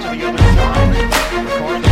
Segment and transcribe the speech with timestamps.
[0.00, 1.87] to the other side.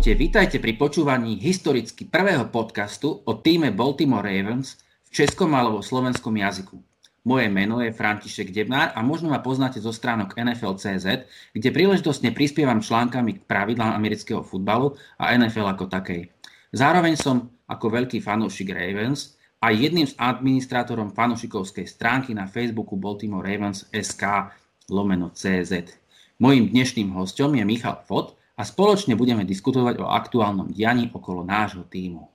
[0.00, 6.32] Ahojte, vítajte pri počúvaní historicky prvého podcastu o týme Baltimore Ravens v českom alebo slovenskom
[6.40, 6.80] jazyku.
[7.28, 11.04] Moje meno je František Debnár a možno ma poznáte zo stránok NFL.cz,
[11.52, 16.32] kde príležitostne prispievam článkami k pravidlám amerického futbalu a NFL ako takej.
[16.72, 23.44] Zároveň som ako veľký fanúšik Ravens a jedným z administrátorom fanúšikovskej stránky na Facebooku Baltimore
[23.44, 24.48] Ravens SK
[24.88, 25.92] lomeno CZ.
[26.40, 31.88] Mojím dnešným hostom je Michal Fot a spoločne budeme diskutovať o aktuálnom dianí okolo nášho
[31.88, 32.28] týmu.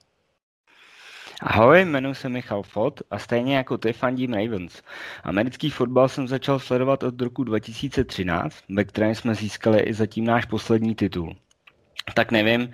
[1.40, 4.82] Ahoj, jmenuji se Michal Fot a stejně jako ty fandím Ravens.
[5.24, 10.44] Americký fotbal jsem začal sledovat od roku 2013, ve kterém jsme získali i zatím náš
[10.44, 11.36] poslední titul.
[12.14, 12.68] Tak nevím, uh,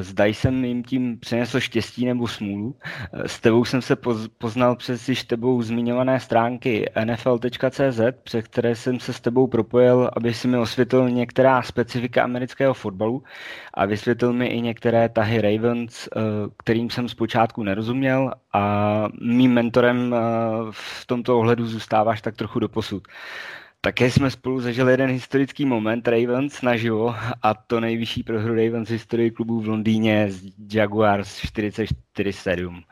[0.00, 2.66] zda jsem jim tím přinesl štěstí nebo smůlu.
[2.66, 8.76] Uh, S tebou jsem se poz, poznal přes již tebou zmiňované stránky nfl.cz, přes které
[8.76, 13.22] jsem se s tebou propojil, aby si mi osvětlil některá specifika amerického fotbalu
[13.74, 16.22] a vysvětlil mi i některé tahy Ravens, uh,
[16.56, 20.14] kterým jsem zpočátku nerozuměl a mým mentorem
[20.70, 23.08] v tomto ohledu zůstáváš tak trochu do posud.
[23.82, 28.92] Také jsme spolu zažili jeden historický moment Ravens naživo a to nejvyšší prohru Ravens v
[28.92, 30.42] historii klubu v Londýně z
[30.74, 32.82] Jaguars 44-7.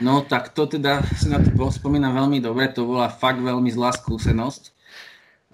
[0.00, 3.94] No tak to teda si na to spomínam veľmi dobre, to bola fakt veľmi zlá
[3.94, 4.62] skúsenosť.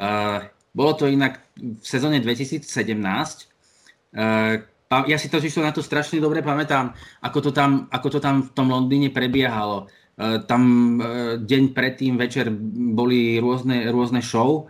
[0.00, 2.64] Uh, bolo to inak v sezóne 2017.
[2.64, 4.64] Uh,
[5.04, 8.50] ja si to na to strašne dobre pamätám, ako to tam, ako to tam v
[8.56, 9.84] tom Londýne prebiehalo.
[10.16, 12.48] Uh, tam uh, deň predtým večer
[12.96, 14.64] boli rôzne, rôzne show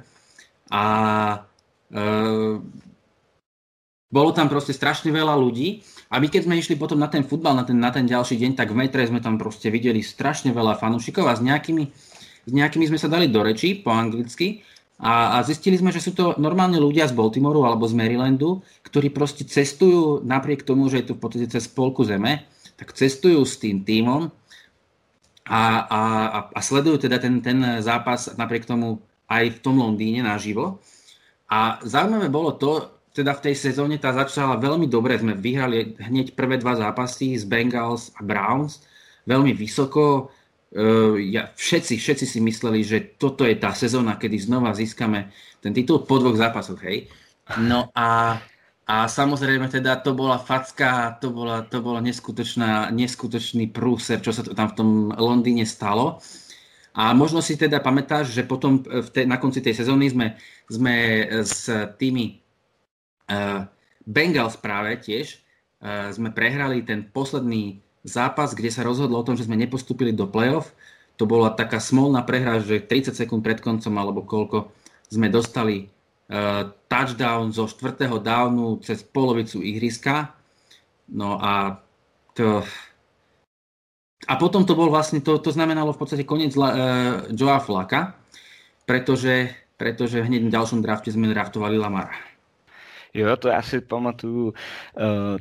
[0.69, 0.85] a
[1.93, 2.55] uh,
[4.09, 5.85] bolo tam proste strašne veľa ľudí.
[6.09, 8.53] A my keď sme išli potom na ten futbal, na ten, na ten ďalší deň,
[8.57, 11.85] tak v metre sme tam proste videli strašne veľa fanúšikov a s nejakými,
[12.49, 14.65] s nejakými sme sa dali do reči po anglicky.
[14.99, 19.15] A, a zistili sme, že sú to normálne ľudia z Baltimoru alebo z Marylandu, ktorí
[19.15, 23.63] proste cestujú napriek tomu, že je to v podstate cez polku zeme, tak cestujú s
[23.63, 24.27] tým tímom
[25.47, 26.01] a, a,
[26.51, 30.81] a sledujú teda ten, ten zápas napriek tomu aj v tom Londýne naživo.
[31.49, 35.17] A zaujímavé bolo to, teda v tej sezóne tá začala veľmi dobre.
[35.17, 38.85] Sme vyhrali hneď prvé dva zápasy z Bengals a Browns
[39.29, 40.33] veľmi vysoko.
[40.69, 45.33] Uh, ja, všetci, všetci si mysleli, že toto je tá sezóna, kedy znova získame
[45.65, 47.09] ten titul po dvoch zápasoch, hej.
[47.57, 48.37] No a,
[48.85, 54.45] a samozrejme teda to bola facka, to bola, to bola neskutočná, neskutočný prúser, čo sa
[54.45, 56.21] to tam v tom Londýne stalo.
[56.99, 60.35] A možno si teda pamätáš, že potom v te, na konci tej sezóny sme,
[60.67, 60.95] sme
[61.47, 62.43] s tými
[63.29, 63.69] Uh,
[64.09, 65.37] Bengals práve tiež
[65.85, 70.25] uh, sme prehrali ten posledný zápas, kde sa rozhodlo o tom, že sme nepostúpili do
[70.25, 70.73] play-off.
[71.21, 74.73] To bola taká smolná prehra, že 30 sekúnd pred koncom alebo koľko
[75.13, 75.93] sme dostali
[76.33, 80.33] uh, touchdown zo štvrtého downu cez polovicu ihriska.
[81.13, 81.85] No a
[82.33, 82.65] to...
[84.27, 88.19] A potom to bol vlastne, to, to znamenalo v podstate koniec uh, Joea Flaka,
[88.83, 92.29] pretože, pretože hneď v ďalšom drafte sme draftovali Lamara.
[93.15, 94.47] Jo, to já si pamatuju.
[94.47, 94.53] Uh,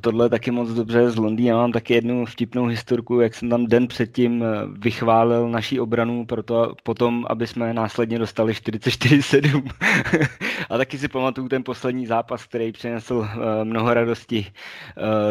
[0.02, 1.58] tohle taky moc dobře z Londýna.
[1.58, 6.74] Mám taky jednu vtipnou historku, jak jsem tam den předtím uh, vychválil naší obranu proto,
[6.84, 9.70] potom, aby jsme následně dostali 44-7.
[10.69, 13.28] A taky si pamatuju ten poslední zápas, který přinesl
[13.63, 14.46] mnoho radosti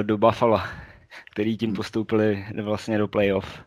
[0.02, 0.60] do Buffalo,
[1.30, 3.60] který tím postoupili vlastně do playoff.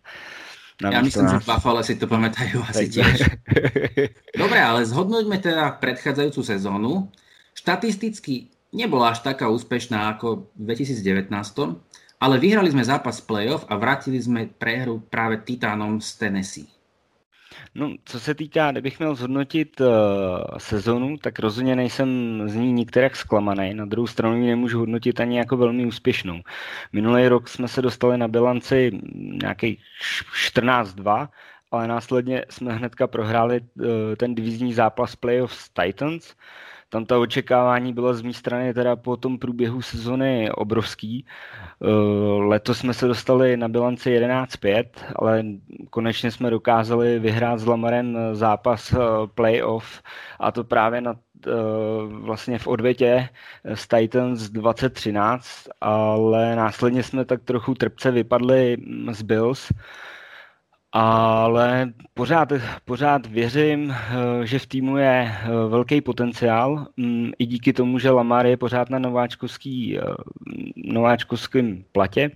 [0.80, 1.44] Ja myslím, nás.
[1.44, 3.28] že Buffalo si to pamätajú asi tiež.
[4.32, 7.12] Dobre, ale zhodnoťme teda predchádzajúcu sezónu.
[7.52, 11.36] Štatisticky nebola až taká úspešná ako v 2019,
[12.24, 16.79] ale vyhrali sme zápas playoff a vrátili sme prehru práve Titánom z Tennessee.
[17.80, 19.88] No, co se týká, kdybych měl zhodnotit uh,
[20.58, 23.74] sezonu, tak rozhodně nejsem z ní nikterak zklamaný.
[23.74, 26.42] Na druhou stranu ji nemůžu hodnotit ani jako velmi úspěšnou.
[26.94, 28.92] Minulý rok jsme se dostali na bilanci
[29.44, 29.82] nějaký
[30.52, 31.28] 14-2,
[31.72, 33.86] ale následně jsme hnedka prohráli uh,
[34.18, 36.34] ten divizní zápas playoff s Titans,
[36.90, 41.26] tam ta očekávání byla z mé strany teda po tom průběhu sezony obrovský.
[41.82, 41.88] Eh,
[42.44, 45.44] letos jsme se dostali na bilanci 11-5, ale
[45.90, 48.94] konečně jsme dokázali vyhrát s Lamarem zápas
[49.36, 50.02] playoff
[50.40, 51.16] a to právě na
[52.08, 53.30] vlastně v odvětě
[53.64, 55.48] s Titans 2013,
[55.82, 58.78] ale následně jsme tak trochu trpce vypadli
[59.12, 59.72] z Bills,
[60.92, 62.50] ale pořád,
[62.86, 68.10] pořád věřím, eh, že v týmu je eh, velký potenciál, mm, i díky tomu, že
[68.12, 70.02] Lamar je pořád na nováčkovský, eh,
[70.76, 72.32] nováčkovském platě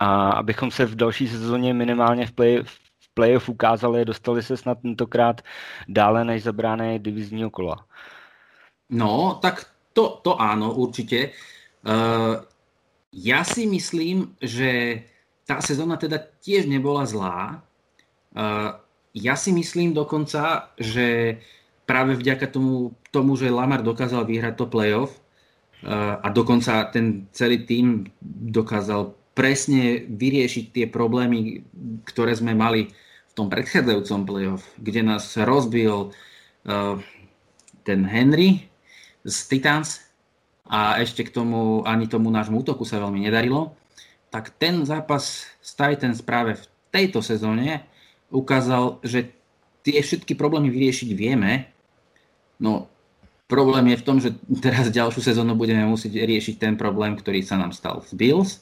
[0.00, 4.78] a abychom se v další sezóně minimálně v, play, v playoff ukázali, dostali se snad
[4.82, 5.40] tentokrát
[5.88, 7.86] dále než zabráné divizního kola.
[8.90, 11.34] No, tak to, to áno, určite.
[11.82, 12.40] Uh,
[13.12, 15.02] ja si myslím, že
[15.48, 17.64] tá sezóna teda tiež nebola zlá.
[19.16, 21.40] Ja si myslím dokonca, že
[21.88, 25.16] práve vďaka tomu, tomu že Lamar dokázal vyhrať to playoff
[25.88, 28.12] a dokonca ten celý tým
[28.52, 31.64] dokázal presne vyriešiť tie problémy,
[32.04, 32.92] ktoré sme mali
[33.30, 36.12] v tom predchádzajúcom playoff, kde nás rozbil
[37.88, 38.68] ten Henry
[39.24, 40.04] z Titans
[40.68, 43.77] a ešte k tomu ani tomu nášmu útoku sa veľmi nedarilo
[44.28, 47.84] tak ten zápas s Titans práve v tejto sezóne
[48.28, 49.32] ukázal, že
[49.84, 51.72] tie všetky problémy vyriešiť vieme.
[52.60, 52.92] No,
[53.48, 57.56] problém je v tom, že teraz ďalšiu sezónu budeme musieť riešiť ten problém, ktorý sa
[57.56, 58.60] nám stal z Bills.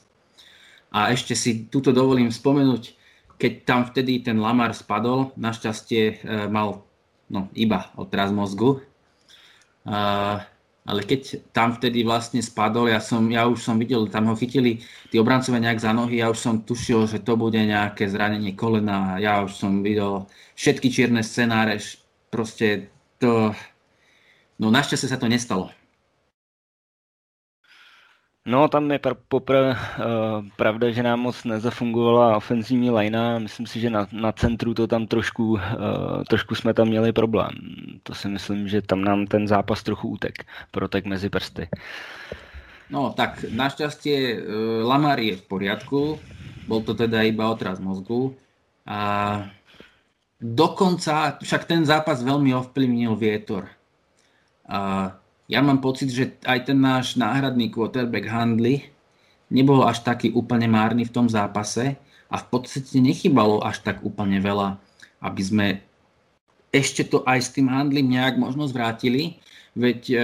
[0.87, 2.95] A ešte si túto dovolím spomenúť,
[3.35, 6.15] keď tam vtedy ten Lamar spadol, našťastie e,
[6.47, 6.87] mal
[7.27, 8.79] no, iba odraz mozgu.
[8.79, 9.91] E,
[10.87, 14.79] ale keď tam vtedy vlastne spadol, ja, som, ja už som videl, tam ho chytili
[15.11, 19.19] tí obrancovia nejak za nohy, ja už som tušil, že to bude nejaké zranenie kolena,
[19.19, 20.25] ja už som videl
[20.55, 21.77] všetky čierne scenáre,
[22.31, 22.87] proste
[23.19, 23.51] to,
[24.57, 25.76] no našťastie sa to nestalo.
[28.47, 29.77] No, tam je poprvé uh,
[30.55, 33.43] pravda, že nám moc nezafungovala ofenzivní lajna.
[33.43, 37.51] Myslím si, že na, na centru to tam trošku, uh, trošku jsme tam měli problém.
[38.07, 41.67] To si myslím, že tam nám ten zápas trochu utek, protek mezi prsty.
[42.87, 44.39] No, tak našťastie uh,
[44.87, 46.15] Lamar je v poriadku.
[46.71, 48.31] Bol to teda iba otraz mozgu.
[48.87, 49.43] A
[50.39, 53.67] dokonca, však ten zápas veľmi ovplyvnil vietor.
[54.63, 55.11] A
[55.47, 58.83] ja mám pocit, že aj ten náš náhradný quarterback Handley
[59.47, 61.95] nebol až taký úplne márny v tom zápase
[62.27, 64.75] a v podstate nechybalo až tak úplne veľa,
[65.23, 65.67] aby sme
[66.75, 69.39] ešte to aj s tým Handlym nejak možno zvrátili,
[69.79, 70.15] veď e,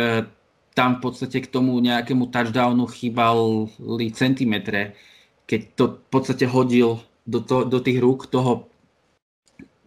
[0.75, 4.99] tam v podstate k tomu nejakému touchdownu chýbali centimetre,
[5.47, 8.67] keď to v podstate hodil do, to, do tých rúk toho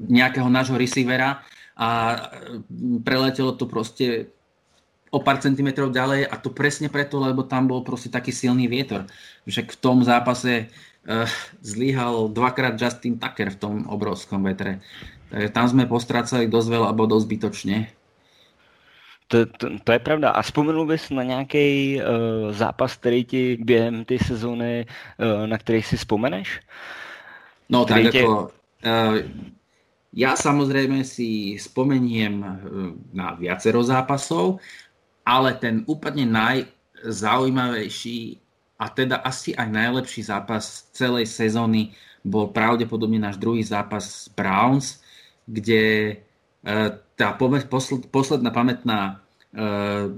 [0.00, 1.44] nejakého nášho receivera
[1.76, 2.16] a e,
[3.04, 4.32] preletelo to proste
[5.10, 9.06] o pár centimetrov ďalej a to presne preto, lebo tam bol proste taký silný vietor.
[9.46, 11.28] Však v tom zápase uh,
[11.62, 14.82] zlyhal dvakrát Justin Tucker v tom obrovskom vetre.
[15.30, 17.90] Takže tam sme postrácali dosť veľa bodov zbytočne.
[19.30, 20.30] To, to, to je pravda.
[20.34, 24.86] A vzpomenul bys na nějaký uh, zápas, který ti během té sezóny,
[25.18, 26.60] uh, na který si vzpomeneš?
[27.70, 28.22] No tak tě...
[28.22, 28.50] ako...
[28.86, 29.18] Uh,
[30.16, 32.40] ja samozrejme si spomeniem
[33.12, 34.64] na viacero zápasov,
[35.26, 38.38] ale ten úplne najzaujímavejší
[38.78, 41.90] a teda asi aj najlepší zápas celej sezóny
[42.22, 45.02] bol pravdepodobne náš druhý zápas s Browns,
[45.46, 46.18] kde e,
[47.18, 47.34] tá
[48.10, 50.10] posledná pamätná, e,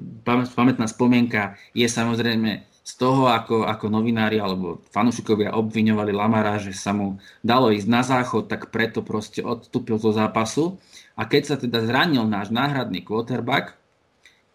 [0.53, 6.97] pamätná spomienka je samozrejme z toho, ako, ako novinári alebo fanúšikovia obviňovali Lamara, že sa
[6.97, 10.81] mu dalo ísť na záchod, tak preto proste odstúpil zo zápasu.
[11.13, 13.77] A keď sa teda zranil náš náhradný quarterback,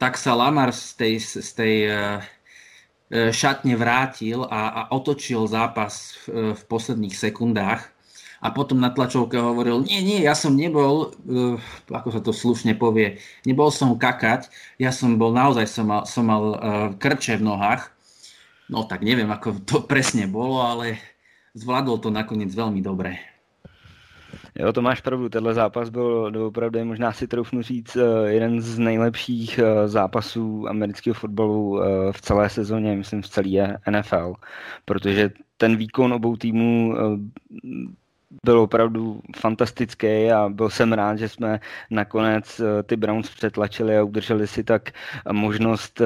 [0.04, 2.20] tak sa Lamar z tej, z tej uh,
[3.32, 7.88] šatne vrátil a, a otočil zápas v, v posledných sekundách
[8.44, 11.16] a potom na tlačovke hovoril, nie, nie, ja som nebol,
[11.88, 16.28] ako sa to slušne povie, nebol som kakať, ja som bol, naozaj som mal, som
[16.28, 16.44] mal
[17.00, 17.88] krče v nohách.
[18.68, 21.00] No tak neviem, ako to presne bolo, ale
[21.56, 23.33] zvládol to nakoniec veľmi dobre.
[24.56, 28.80] Jo, to máš pravdu, tenhle zápas byl opravdu, možná si troufnu říct, eh, jeden z
[28.80, 34.34] nejlepších eh, zápasů amerického fotbalu eh, v celé sezóně, myslím v celé NFL,
[34.86, 36.96] protože ten výkon obou týmů
[38.46, 44.48] byl opravdu fantastický a byl jsem rád, že jsme nakonec ty Browns přetlačili a udrželi
[44.48, 44.92] si tak
[45.32, 46.02] možnost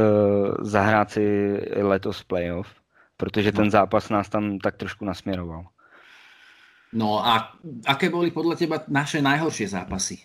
[0.62, 2.68] zahrát si letos playoff,
[3.18, 5.66] protože ten zápas nás tam tak trošku nasměroval.
[6.98, 7.54] No a
[7.86, 10.18] aké boli podľa teba naše najhoršie zápasy?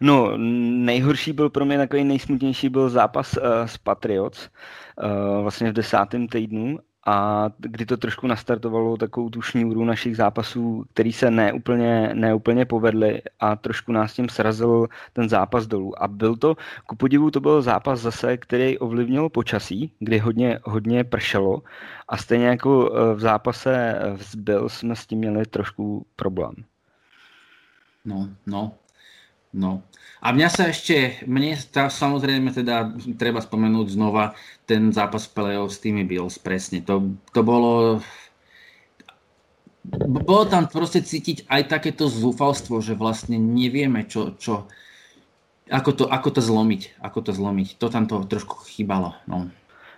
[0.00, 0.36] No,
[0.84, 6.28] nejhorší byl pro mě takový nejsmutnější byl zápas uh, s Patriots uh, vlastně v desátém
[6.28, 12.64] týdnu a kdy to trošku nastartovalo takovou tu šňůru našich zápasů, který se neúplně, neúplně
[12.64, 16.02] povedly a trošku nás tím srazil ten zápas dolů.
[16.02, 21.04] A byl to, ku podivu, to byl zápas zase, který ovlivnil počasí, kdy hodně, hodně
[21.04, 21.62] pršelo
[22.08, 26.54] a stejně jako eh, v zápase v Bill jsme s tím měli trošku problém.
[28.04, 28.72] No, no,
[29.52, 29.82] no.
[30.20, 34.36] A mňa sa ešte, mne tá, samozrejme teda treba spomenúť znova
[34.68, 36.84] ten zápas play-off s tými Bills, presne.
[36.84, 38.04] To, to bolo,
[40.04, 44.68] bolo tam proste cítiť aj takéto zúfalstvo, že vlastne nevieme, čo, čo,
[45.72, 47.80] ako, to, ako to zlomiť, ako to zlomiť.
[47.80, 49.16] To tam to trošku chýbalo.
[49.24, 49.48] No.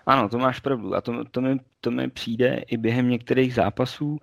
[0.06, 4.18] Ano, to máš pravdu a to, to, mi, to mi přijde i během některých zápasů,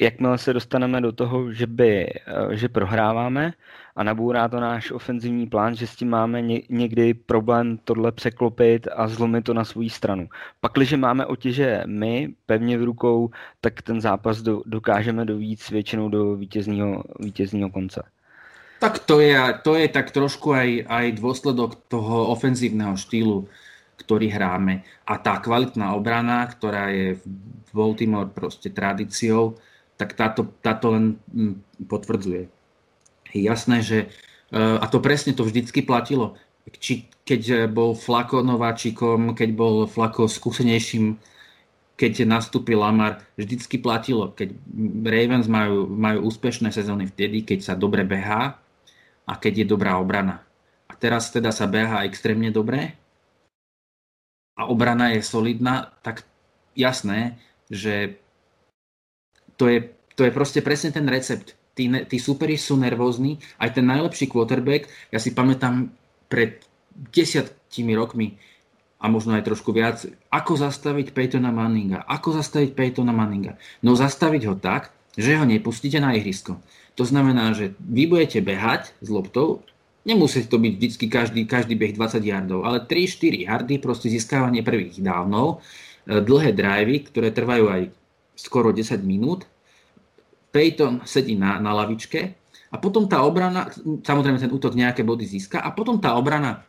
[0.00, 3.52] jakmile se dostaneme do toho, že, by, eh, že prohráváme
[3.96, 9.08] a nabourá to náš ofenzivní plán, že s tím máme někdy problém tohle překlopit a
[9.08, 10.28] zlomit to na svou stranu.
[10.60, 16.08] Pak, když máme otěže my pevně v rukou, tak ten zápas do, dokážeme dovíc většinou
[16.08, 18.02] do vítězního, vítězního konce.
[18.78, 23.48] Tak to je, to je tak trošku aj, aj dôsledok toho ofenzívneho štýlu,
[23.96, 24.84] ktorý hráme.
[25.08, 29.56] A tá kvalitná obrana, ktorá je v Baltimore proste tradíciou,
[29.96, 32.48] tak táto, táto len mm, potvrdzuje.
[33.32, 33.98] Je jasné, že
[34.52, 36.36] e, a to presne to vždycky platilo.
[36.66, 41.18] Či, keď bol Flako nováčikom, keď bol Flako skúsenejším,
[41.96, 44.34] keď nastúpil Lamar, vždycky platilo.
[44.36, 44.52] Keď
[45.06, 48.60] Ravens majú, majú úspešné sezóny vtedy, keď sa dobre behá
[49.24, 50.44] a keď je dobrá obrana.
[50.86, 52.94] A teraz teda sa behá extrémne dobre
[54.56, 56.24] a obrana je solidná, tak
[56.72, 57.36] jasné,
[57.68, 58.16] že
[59.56, 59.78] to je,
[60.16, 61.56] to je proste presne ten recept.
[61.76, 65.92] Tí, tí superi sú nervózni, aj ten najlepší quarterback, ja si pamätám
[66.32, 66.64] pred
[67.12, 68.32] desiatimi rokmi,
[68.96, 72.00] a možno aj trošku viac, ako zastaviť Peytona Manninga.
[72.08, 73.60] Ako zastaviť Peytona Manninga?
[73.84, 76.56] No zastaviť ho tak, že ho nepustíte na ihrisko.
[76.96, 79.60] To znamená, že vy budete behať s loptou,
[80.08, 84.96] nemusí to byť vždy každý, každý beh 20 yardov, ale 3-4 yardy, proste získávanie prvých
[85.04, 85.60] dávnov,
[86.08, 87.82] e, dlhé drivey, ktoré trvajú aj
[88.36, 89.48] skoro 10 minút
[90.52, 92.20] Peyton sedí na, na lavičke
[92.70, 93.72] a potom tá obrana,
[94.04, 96.62] samozrejme ten útok nejaké body získa a potom tá obrana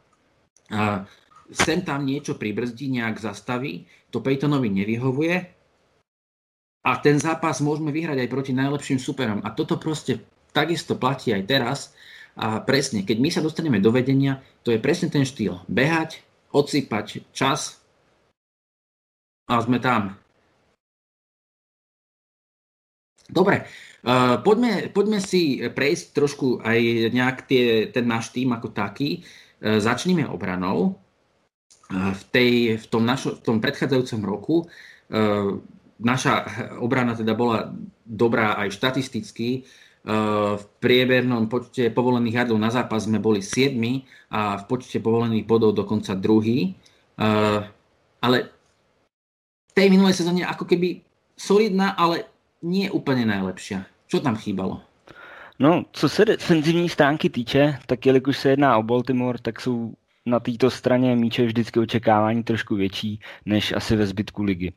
[0.72, 1.04] a,
[1.52, 5.58] sem tam niečo pribrzdí, nejak zastaví, to Peytonovi nevyhovuje
[6.88, 9.44] a ten zápas môžeme vyhrať aj proti najlepším superom.
[9.44, 10.24] A toto proste
[10.56, 11.80] takisto platí aj teraz.
[12.38, 15.60] A presne, keď my sa dostaneme do vedenia, to je presne ten štýl.
[15.68, 16.24] Behať,
[16.56, 17.84] odsypať čas
[19.52, 20.16] a sme tam.
[23.28, 23.68] Dobre,
[24.08, 26.80] uh, poďme, poďme si prejsť trošku aj
[27.12, 29.24] nejak tie, ten náš tým ako taký.
[29.60, 30.96] Uh, začníme obranou.
[31.92, 35.60] Uh, v, tej, v, tom našo, v tom predchádzajúcom roku uh,
[36.00, 36.34] naša
[36.80, 37.74] obrana teda bola
[38.06, 39.66] dobrá aj štatisticky.
[40.08, 43.76] V priebernom počte povolených jardov na zápas sme boli 7
[44.32, 46.80] a v počte povolených bodov dokonca druhý.
[47.20, 47.66] Uh,
[48.24, 48.48] ale
[49.68, 51.04] v tej minulej sezóne ako keby
[51.36, 53.84] solidná, ale nie úplně najlepšia.
[54.08, 54.82] Co tam chýbalo?
[55.60, 59.94] No, co se defenzivní stránky týče, tak jelikož se jedná o Baltimore, tak jsou
[60.26, 64.74] na této straně míče vždycky očekávání trošku větší než asi ve zbytku ligy.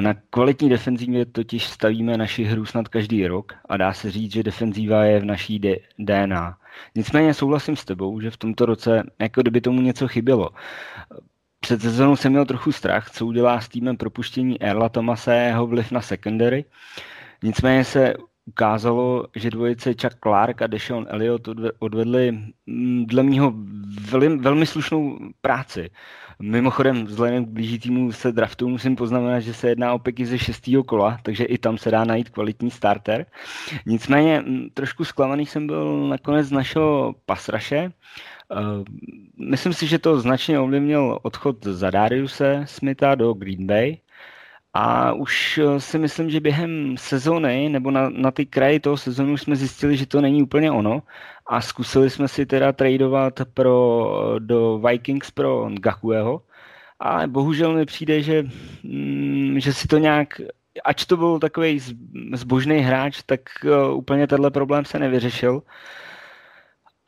[0.00, 4.42] Na kvalitní defenzivě totiž stavíme naši hru snad každý rok a dá se říct, že
[4.42, 5.60] defenzíva je v naší
[5.98, 6.56] DNA.
[6.94, 10.50] Nicméně souhlasím s tebou, že v tomto roce jako kdyby tomu něco chybělo.
[11.60, 15.90] Před sezónou jsem měl trochu strach, co udělá s týmem propuštění Erla Tomase jeho vliv
[15.90, 16.64] na secondary.
[17.42, 18.14] Nicméně se
[18.44, 21.48] ukázalo, že dvojice Chuck Clark a Deshaun Elliott
[21.78, 22.32] odvedli
[22.66, 23.54] mm, dle mého
[24.40, 25.90] velmi, slušnou práci.
[26.42, 30.84] Mimochodem, vzhledem k blížícímu se draftu musím poznamenat, že se jedná o peky ze šestého
[30.84, 33.26] kola, takže i tam se dá najít kvalitní starter.
[33.86, 37.92] Nicméně mm, trošku zklamaný jsem byl nakonec z našeho pasraše,
[39.38, 43.98] myslím si, že to značně ovlivnil odchod Zadariuse Smitha do Green Bay.
[44.74, 49.36] A už eh, si myslím, že během sezóny nebo na, na ty kraji toho sezónu
[49.36, 51.02] jsme zjistili, že to není úplně ono.
[51.46, 56.42] A zkusili jsme si teda tradovat pro, do Vikings pro Ngakueho
[57.00, 58.44] a bohužel mi přijde, že,
[58.82, 60.40] mm, že si to nějak
[60.84, 61.80] ač to byl takový
[62.34, 65.62] zbožný hráč, tak uh, úplně tenhle problém se nevyřešil.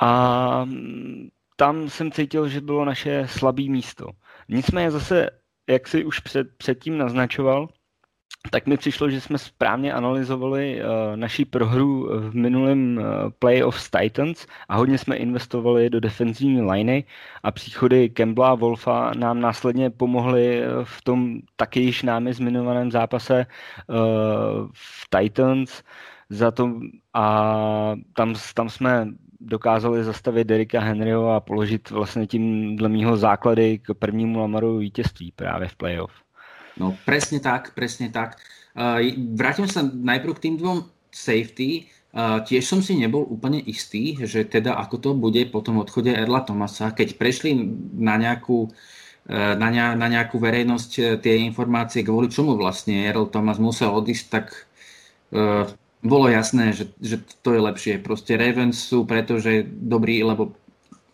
[0.02, 4.06] A mm, tam jsem cítil, že bylo naše slabé místo.
[4.49, 5.30] Nicméně zase,
[5.71, 7.68] jak si už před, předtím naznačoval,
[8.50, 13.04] tak mi přišlo, že jsme správně analyzovali uh, naší prohru v minulém uh,
[13.38, 17.04] playoff s Titans a hodně jsme investovali do defenzivní liney
[17.42, 23.47] a příchody Campbella a Wolfa nám následně pomohly v tom taky již námi zmiňovaném zápase
[23.87, 23.97] uh,
[24.73, 25.82] v Titans
[26.30, 26.80] za to
[27.14, 29.06] a tam, tam jsme
[29.44, 35.32] dokázali zastavit Derika Henryho a položit vlastně tím dle mýho základy k prvnímu Lamaru vítězství
[35.37, 36.12] právě v playoff.
[36.80, 38.40] No presne tak, presne tak.
[38.72, 39.04] Uh,
[39.37, 41.92] vrátim sa najprv k tým dvom safety.
[42.16, 46.08] Uh, tiež som si nebol úplne istý, že teda ako to bude po tom odchode
[46.08, 47.52] Erla Tomasa, keď prešli
[48.00, 53.61] na nejakú uh, na, ne, na nejakú verejnosť tie informácie, kvôli čomu vlastne Erl Thomas
[53.61, 54.46] musel odísť, tak
[56.02, 57.94] bolo jasné, že, že to je lepšie.
[58.02, 60.59] Proste Ravens sú pretože dobrí, lebo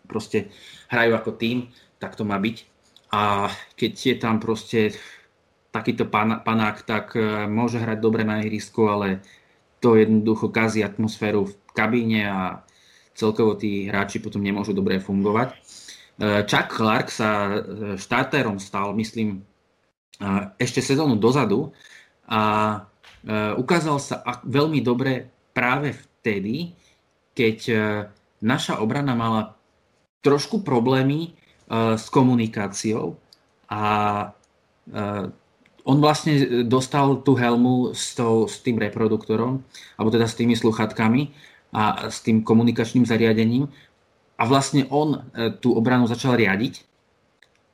[0.09, 0.49] proste
[0.89, 1.69] hrajú ako tým,
[2.01, 2.57] tak to má byť.
[3.13, 4.97] A keď je tam proste
[5.69, 9.21] takýto pan, panák, tak e, môže hrať dobre na ihrisku, ale
[9.77, 12.65] to jednoducho kazí atmosféru v kabíne a
[13.13, 15.53] celkovo tí hráči potom nemôžu dobre fungovať.
[15.53, 15.55] E,
[16.49, 17.57] Chuck Clark sa e,
[18.01, 19.45] štartérom stal, myslím,
[20.59, 21.71] ešte sezónu dozadu
[22.27, 22.83] a
[23.27, 26.71] ukázal sa veľmi dobre práve vtedy,
[27.35, 27.81] keď eh,
[28.43, 29.55] naša obrana mala
[30.23, 33.15] trošku problémy eh, s komunikáciou
[33.69, 33.83] a
[35.85, 39.61] on vlastne dostal tú helmu s, to, s tým reproduktorom,
[40.01, 41.29] alebo teda s tými sluchatkami
[41.77, 43.69] a s tým komunikačným zariadením
[44.41, 45.29] a vlastne on
[45.61, 46.81] tú obranu začal riadiť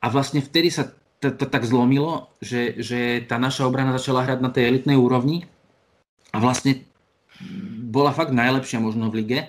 [0.04, 4.38] a vlastne vtedy sa to, to tak zlomilo, že, že tá naša obrana začala hrať
[4.40, 5.48] na tej elitnej úrovni
[6.32, 6.84] a vlastne
[7.88, 9.40] bola fakt najlepšia možno v lige.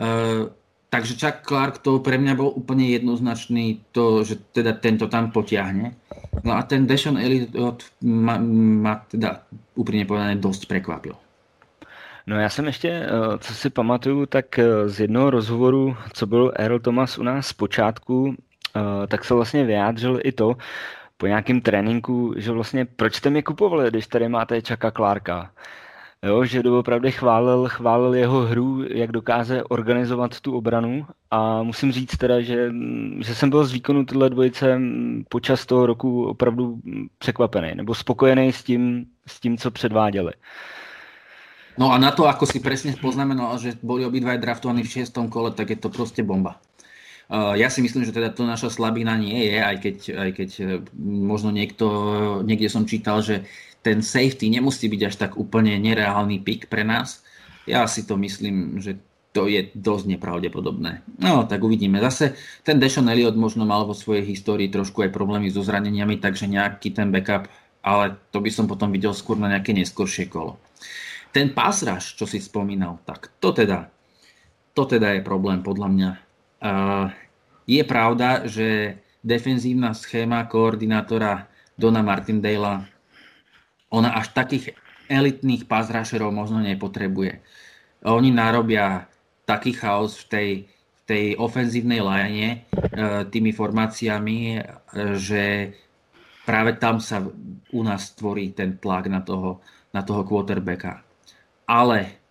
[0.00, 0.50] Uh,
[0.90, 5.94] takže Chuck Clark to pre mňa bol úplne jednoznačný to, že teda tento tam potiahne.
[6.42, 9.46] No a ten Deshaun Elliot ma, ma teda
[9.78, 11.14] úprimne povedané dosť prekvapil.
[12.26, 16.52] No já jsem ještě, eh, co si pamatuju, tak eh, z jednoho rozhovoru, co byl
[16.56, 18.34] Errol Thomas u nás z počátku,
[19.08, 20.56] tak se vlastně vyjádřil i to
[21.16, 25.50] po nějakém tréninku, že vlastně proč jste mě kupovali, když tady máte Čaka Clarka.
[26.22, 32.16] Jo, že doopravdy chválil, chválil jeho hru, jak dokáže organizovat tu obranu a musím říct
[32.16, 32.72] teda, že,
[33.20, 34.80] že jsem byl z výkonu tyhle dvojice
[35.28, 36.80] počas toho roku opravdu
[37.18, 40.32] překvapený nebo spokojený s tím, s tím co předváděli.
[41.78, 45.56] No a na to, ako si presne poznamenal, že boli obidva draftovaní v šiestom kole,
[45.56, 46.60] tak je to proste bomba.
[47.30, 50.64] Ja si myslím, že teda to naša slabina nie je, aj keď, aj keď e,
[50.98, 51.86] možno niekto,
[52.42, 53.46] niekde som čítal, že
[53.86, 57.22] ten safety nemusí byť až tak úplne nereálny pick pre nás.
[57.70, 58.98] Ja si to myslím, že
[59.30, 61.06] to je dosť nepravdepodobné.
[61.22, 62.02] No, tak uvidíme.
[62.02, 62.34] Zase
[62.66, 66.90] ten Deshaun Elliot možno mal vo svojej histórii trošku aj problémy so zraneniami, takže nejaký
[66.90, 67.46] ten backup,
[67.86, 70.58] ale to by som potom videl skôr na nejaké neskoršie kolo.
[71.30, 73.86] Ten rush, čo si spomínal, tak to teda,
[74.74, 76.10] to teda je problém podľa mňa
[77.64, 82.84] je pravda, že defenzívna schéma koordinátora Dona Martindale'a
[83.90, 84.76] ona až takých
[85.10, 87.42] elitných pazrašerov možno nepotrebuje.
[88.06, 89.10] Oni narobia
[89.42, 92.56] taký chaos v tej, v tej ofenzívnej line e,
[93.26, 94.60] tými formáciami, e,
[95.18, 95.74] že
[96.46, 97.18] práve tam sa
[97.74, 99.58] u nás tvorí ten tlak na toho,
[99.90, 101.02] na toho quarterbacka.
[101.66, 102.22] Ale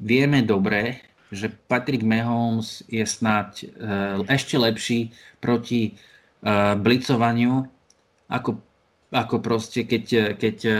[0.00, 1.04] vieme dobre,
[1.36, 5.94] že Patrick Mahomes je snáď uh, ešte lepší proti
[6.40, 7.68] uh, blicovaniu,
[8.32, 8.56] ako,
[9.12, 10.76] ako proste keď, keď uh,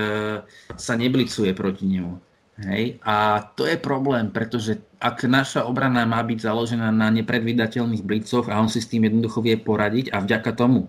[0.75, 2.16] sa neblicuje proti nemu.
[2.64, 2.97] Hej?
[3.05, 8.57] A to je problém, pretože ak naša obrana má byť založená na nepredvydateľných blicoch a
[8.57, 10.88] on si s tým jednoducho vie poradiť a vďaka tomu,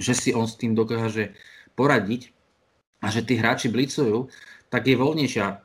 [0.00, 1.36] že si on s tým dokáže
[1.76, 2.32] poradiť
[3.04, 4.32] a že tí hráči blicujú,
[4.72, 5.60] tak je voľnejšia,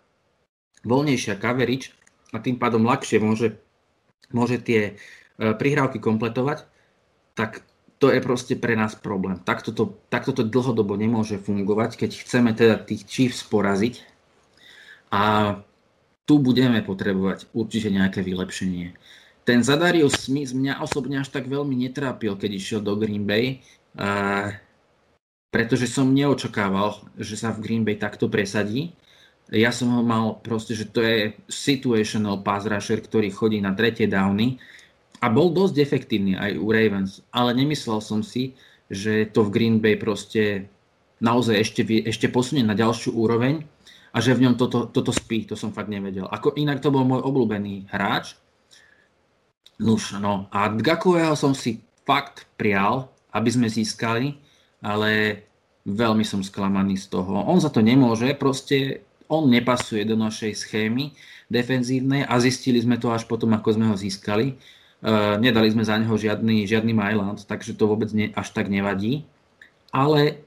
[0.84, 1.96] voľnejšia coverage
[2.32, 3.56] a tým pádom ľahšie môže,
[4.32, 4.94] môže tie e,
[5.40, 6.68] prihrávky kompletovať,
[7.38, 7.63] tak
[7.98, 9.42] to je proste pre nás problém.
[9.42, 14.06] Takto to, takto to dlhodobo nemôže fungovať, keď chceme teda tých Chiefs poraziť.
[15.10, 15.56] A
[16.28, 18.94] tu budeme potrebovať určite nejaké vylepšenie.
[19.48, 23.63] Ten Zadarius Smith mňa osobne až tak veľmi netrápil, keď išiel do Green Bay,
[23.96, 24.52] a,
[25.48, 28.92] pretože som neočakával, že sa v Green Bay takto presadí
[29.52, 34.08] ja som ho mal proste, že to je situational pass rusher, ktorý chodí na tretie
[34.08, 34.60] downy
[35.24, 38.60] a bol dosť efektívny aj u Ravens, ale nemyslel som si,
[38.92, 40.68] že to v Green Bay proste
[41.24, 43.64] naozaj ešte, ešte posunie na ďalšiu úroveň
[44.12, 46.28] a že v ňom toto, toto spí, to som fakt nevedel.
[46.28, 48.36] Ako, inak to bol môj obľúbený hráč.
[49.78, 54.42] Nuž, no a Gakového som si fakt prial, aby sme získali,
[54.82, 55.44] ale
[55.86, 57.46] veľmi som sklamaný z toho.
[57.46, 61.12] On za to nemôže, proste on nepasuje do našej schémy
[61.48, 64.56] defenzívnej a zistili sme to až potom, ako sme ho získali.
[64.98, 69.24] Uh, nedali sme za neho žiadny, žiadny Myland, takže to vôbec ne, až tak nevadí.
[69.94, 70.42] Ale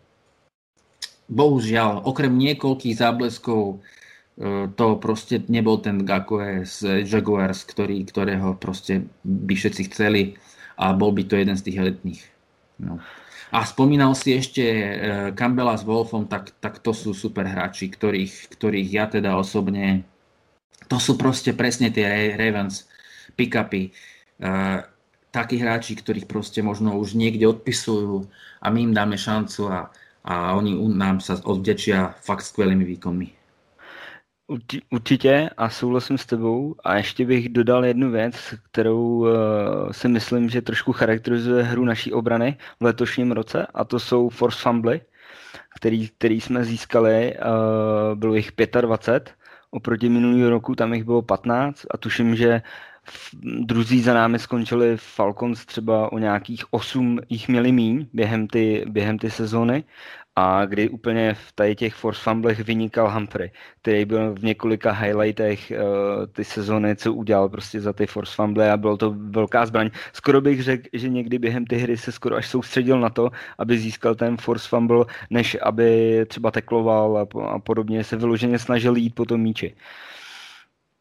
[1.31, 9.07] bohužiaľ, okrem niekoľkých zábleskov uh, to proste nebol ten Gakue z Jaguars, ktorý, ktorého proste
[9.23, 10.35] by všetci chceli
[10.81, 12.23] a bol by to jeden z tých elitných.
[12.81, 12.99] No.
[13.51, 14.87] A spomínal si ešte e,
[15.35, 20.07] Campbella s Wolfom, tak, tak to sú super hráči, ktorých, ktorých ja teda osobne,
[20.87, 22.91] to sú proste presne tie Ravens
[23.39, 23.95] pick-upy.
[24.41, 24.83] Uh,
[25.31, 28.27] takí hráči, ktorých proste možno už niekde odpisujú
[28.59, 29.79] a my im dáme šancu a,
[30.27, 33.40] a oni nám sa odvďačia fakt skvelými výkonmi.
[34.91, 36.75] Určitě a souhlasím s tebou.
[36.85, 39.29] A ještě bych dodal jednu věc, kterou uh,
[39.91, 44.59] si myslím, že trošku charakterizuje hru naší obrany v letošním roce a to jsou force
[44.63, 45.01] fumble,
[45.77, 49.35] který, který jsme získali, uh, bylo jich 25,
[49.71, 52.63] oproti minulý roku tam jich bylo 15 a tuším, že
[53.43, 59.19] druzí za námi skončili Falcons třeba o nějakých 8 jich měli míň během ty, během
[59.19, 59.85] ty sezóny
[60.37, 63.51] a kdy úplně v tady těch force fumblech vynikal Humphrey,
[63.83, 68.73] který byl v několika highlightech uh, ty sezóny, co udělal prostě za ty force fumble
[68.73, 69.91] a bylo to velká zbraň.
[70.13, 73.79] Skoro bych řekl, že někdy během té hry se skoro až soustředil na to, aby
[73.79, 79.15] získal ten force fumble, než aby třeba tekloval a, a podobně se vyloženě snažil jít
[79.15, 79.75] po tom míči.
[79.75, 79.81] Uh,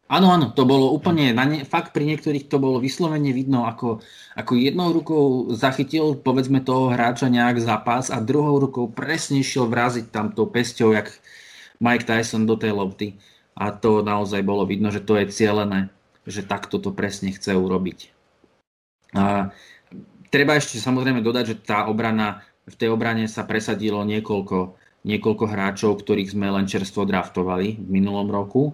[0.10, 4.02] Áno, áno, to bolo úplne, na ne, fakt pri niektorých to bolo vyslovene vidno, ako,
[4.34, 10.10] ako jednou rukou zachytil povedzme toho hráča nejak zápas a druhou rukou presne šiel vraziť
[10.10, 11.13] tam tou pesťou, jak
[11.78, 13.22] Mike Tyson do tej lopty.
[13.54, 15.93] A to naozaj bolo vidno, že to je cielené,
[16.26, 18.10] že takto to presne chce urobiť.
[19.13, 19.54] A
[20.34, 24.74] treba ešte samozrejme dodať, že tá obrana, v tej obrane sa presadilo niekoľko,
[25.06, 28.74] niekoľko hráčov, ktorých sme len čerstvo draftovali v minulom roku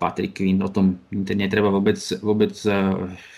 [0.00, 2.80] Patrick Quinn, o tom netreba vôbec, vôbec eh,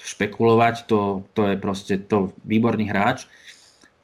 [0.07, 3.27] špekulovať, to, to je proste to výborný hráč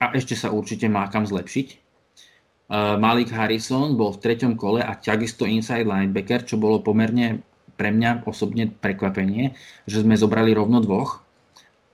[0.03, 1.67] a ešte sa určite má kam zlepšiť.
[1.71, 1.77] Eh,
[2.99, 7.47] Malik Harrison bol v treťom kole a takisto inside linebacker, čo bolo pomerne
[7.79, 9.55] pre mňa osobne prekvapenie,
[9.87, 11.23] že sme zobrali rovno dvoch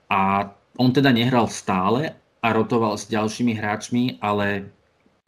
[0.08, 0.48] a
[0.80, 4.72] on teda nehral stále a rotoval s ďalšími hráčmi, ale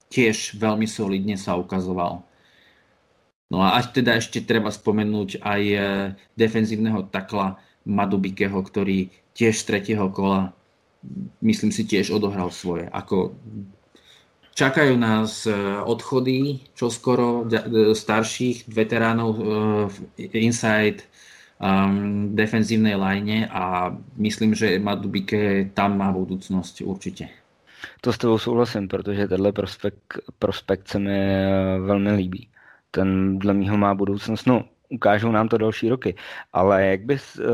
[0.09, 2.25] tiež veľmi solidne sa ukazoval.
[3.47, 5.79] No a až teda ešte treba spomenúť aj e,
[6.35, 9.07] defenzívneho takla Madubikeho, ktorý
[9.39, 10.51] tiež z tretieho kola
[11.39, 12.91] myslím si tiež odohral svoje.
[12.91, 13.39] Ako
[14.59, 15.55] čakajú nás e,
[15.87, 19.39] odchody čoskoro e, starších veteránov
[20.19, 21.07] inside
[21.63, 27.31] um, defenzívnej line a myslím, že Madubike tam má budúcnosť určite.
[28.01, 31.19] To s tebou souhlasím, protože tenhle prospekt, prospekt se mi
[31.87, 32.49] velmi líbí
[32.97, 34.49] ten dle mýho má budoucnost.
[34.49, 36.17] No, ukážou nám to další roky.
[36.53, 37.45] Ale jak bys uh,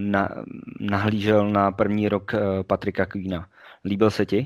[0.00, 0.28] na,
[0.80, 3.44] nahlížel na první rok uh, Patrika Queena?
[3.84, 4.40] Líbil se ti?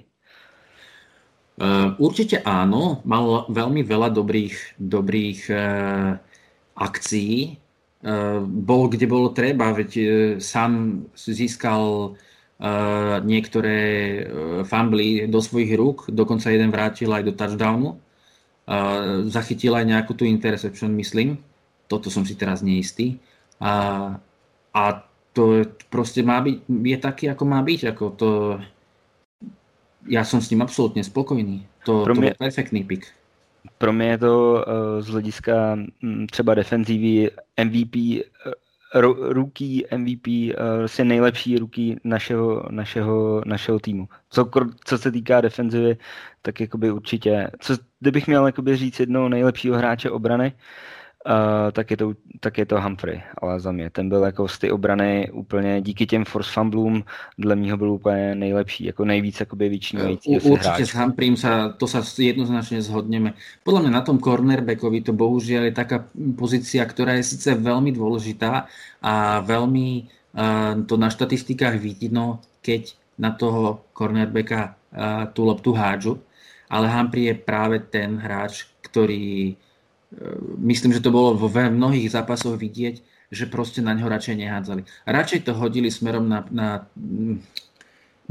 [1.57, 5.41] Uh, určite áno, mal veľmi veľa dobrých, dobrých
[6.77, 7.57] akcií.
[8.47, 9.91] Bol, kde bolo treba, veď
[10.39, 12.15] sám získal
[13.25, 13.81] niektoré
[14.63, 17.99] fambly do svojich rúk, dokonca jeden vrátil aj do touchdownu
[19.31, 21.39] zachytil aj nejakú tú interception, myslím.
[21.87, 23.23] Toto som si teraz neistý.
[23.63, 24.19] A,
[24.75, 24.83] a
[25.33, 27.81] to proste má byť, je taký, ako má byť.
[27.95, 28.31] Ako to,
[30.11, 31.63] ja som s ním absolútne spokojný.
[31.87, 33.07] To, to mě, perfektný pick.
[33.79, 37.31] Pro mě je to uh, z hlediska um, třeba defenzívy
[37.65, 37.97] MVP
[39.01, 44.09] rookie MVP, uh, vlastně nejlepší rookie našeho, našeho, našeho týmu.
[44.31, 44.51] Co,
[44.85, 45.97] co se týká defenzivy,
[46.43, 50.53] tak jakoby určitě, co, kdybych měl jakoby říct jednoho nejlepšího hráče obrany,
[51.27, 53.91] Uh, tak, je to, tak je to Humphrey, ale za mě.
[53.91, 57.03] Ten byl jako z ty obrany úplně díky těm force fumblům
[57.39, 61.91] dle mýho byl úplně nejlepší, jako nejvíc jakoby vyčnívající uh, Určite s Humphreym sa, to
[61.91, 63.35] sa jednoznačne zhodneme.
[63.67, 66.07] Podľa mňa na tom cornerbackovi to bohužiaľ je taká
[66.39, 68.71] pozícia, ktorá je síce veľmi dôležitá
[69.03, 76.23] a veľmi uh, to na štatistikách vidno, keď na toho cornerbacka uh, tú loptu hádžu,
[76.71, 79.59] ale Humphrey je práve ten hráč, ktorý
[80.63, 84.83] myslím, že to bolo vo mnohých zápasoch vidieť, že proste na ňo radšej nehádzali.
[85.07, 87.43] Radšej to hodili smerom na, na mm,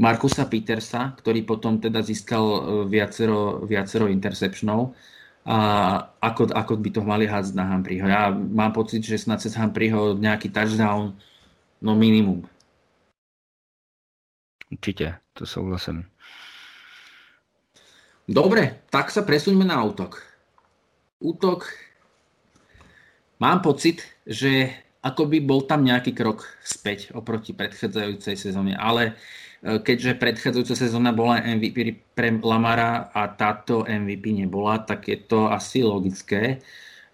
[0.00, 4.96] Markusa Petersa, ktorý potom teda získal e, viacero, viacero interceptionov,
[5.46, 5.58] a
[6.18, 8.06] ako, ako by to mali hádzať na Humphreyho.
[8.10, 11.14] Ja mám pocit, že snad cez Humphreyho nejaký touchdown,
[11.78, 12.42] no minimum.
[14.66, 16.10] Určite, to souhlasím.
[18.26, 20.18] Dobre, tak sa presuňme na útok.
[21.16, 21.72] Útok.
[23.40, 24.68] Mám pocit, že
[25.00, 29.16] ako by bol tam nejaký krok späť oproti predchádzajúcej sezóne, ale
[29.64, 35.48] e, keďže predchádzajúca sezóna bola MVP pre Lamara a táto MVP nebola, tak je to
[35.48, 36.60] asi logické.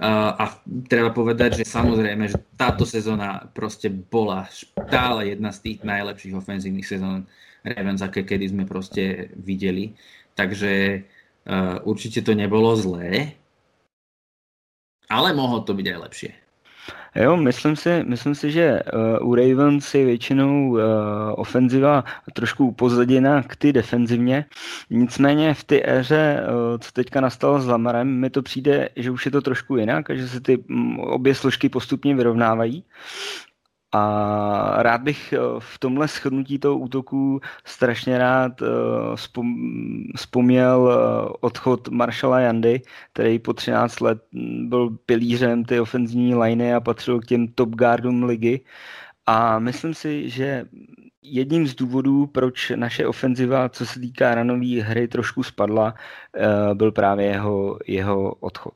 [0.02, 0.58] A
[0.90, 6.82] treba povedať, že samozrejme, že táto sezóna proste bola stále jedna z tých najlepších ofenzívnych
[6.82, 7.30] sezón
[7.62, 9.94] Ravens, aké kedy sme proste videli.
[10.34, 10.72] Takže
[11.46, 13.38] uh, určite to nebolo zlé,
[15.12, 16.32] ale mohlo to byť aj lepšie.
[17.14, 20.80] Jo, myslím si, myslím si, že uh, u Ravens je většinou uh,
[21.36, 24.44] ofenziva trošku upozaděna k ty defenzivně.
[24.90, 29.24] Nicméně v té éře, uh, co teďka nastalo s Lamarem, mi to přijde, že už
[29.24, 32.84] je to trošku jinak a že se ty um, obě složky postupně vyrovnávají.
[33.94, 38.52] A rád bych v tomhle shrnutí toho útoku strašně rád
[40.16, 40.98] vzpomněl
[41.40, 44.22] odchod Marshalla Jandy, který po 13 let
[44.62, 48.64] byl pilířem ty ofenzivní liney a patřil k těm top guardům ligy.
[49.26, 50.64] A myslím si, že
[51.22, 55.94] jedním z důvodů, proč naše ofenziva, co se týká ranové hry, trošku spadla,
[56.74, 58.74] byl právě jeho, jeho odchod.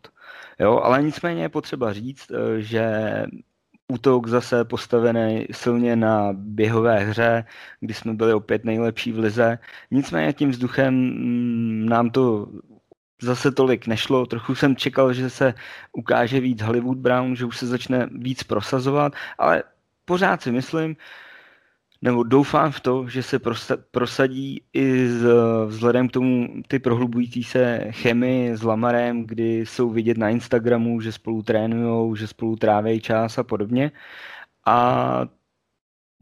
[0.59, 2.87] Jo, ale nicméně je potřeba říct, že
[3.93, 7.45] útok zase postavený silně na běhové hře,
[7.81, 9.59] kdy jsme byli opět nejlepší v lize.
[9.91, 12.49] Nicméně tím vzduchem mm, nám to
[13.23, 14.27] zase tolik nešlo.
[14.27, 15.55] Trochu jsem čekal, že se
[15.93, 19.63] ukáže víc Hollywood Brown, že už se začne víc prosazovat, ale
[20.05, 20.97] pořád si myslím,
[22.07, 23.39] nebo doufám v to, že se
[23.91, 25.27] prosadí i z,
[25.67, 31.13] vzhledem k tomu ty prohlubující se chemii s Lamarem, kdy jsou vidět na Instagramu, že
[31.13, 33.91] spolu trénují, že spolu tráví čas a podobně.
[34.67, 35.27] A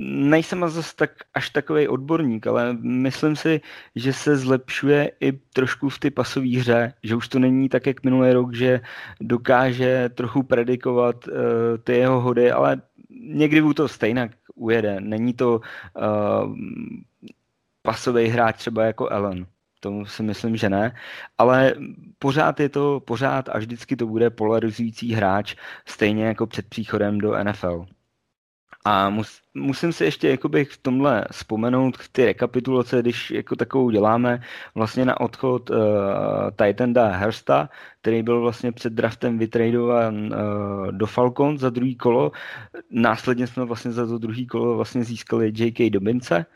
[0.00, 3.60] nejsem zase tak, až takový odborník, ale myslím si,
[3.96, 8.04] že se zlepšuje i trošku v ty pasové hře, že už to není tak, jak
[8.04, 8.80] minulý rok, že
[9.20, 11.34] dokáže trochu predikovat uh,
[11.84, 12.82] ty jeho hody, ale
[13.20, 15.00] někdy byl to stejně ujede.
[15.00, 16.56] Není to uh,
[17.82, 19.46] pasový hráč třeba jako Ellen.
[19.80, 20.96] To si myslím, že ne.
[21.38, 21.74] Ale
[22.18, 27.44] pořád je to, pořád a vždycky to bude polarizující hráč, stejně jako před příchodem do
[27.44, 27.86] NFL.
[28.86, 34.42] A mus, musím si ještě jakoby v tomhle vzpomenout ty rekapitulace, když jako takovou děláme
[34.74, 35.76] vlastně na odchod uh,
[36.56, 37.68] Titanda Hersta,
[38.00, 42.32] který byl vlastně před draftem vytradován uh, do Falcon za druhý kolo.
[42.90, 45.90] Následně jsme vlastně za to druhý kolo vlastně získali J.K.
[45.90, 46.46] Dobince.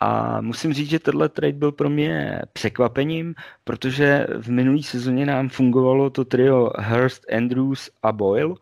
[0.00, 5.48] A musím říct, že tenhle trade byl pro mě překvapením, protože v minulý sezóně nám
[5.48, 8.54] fungovalo to trio Hurst, Andrews a Boyle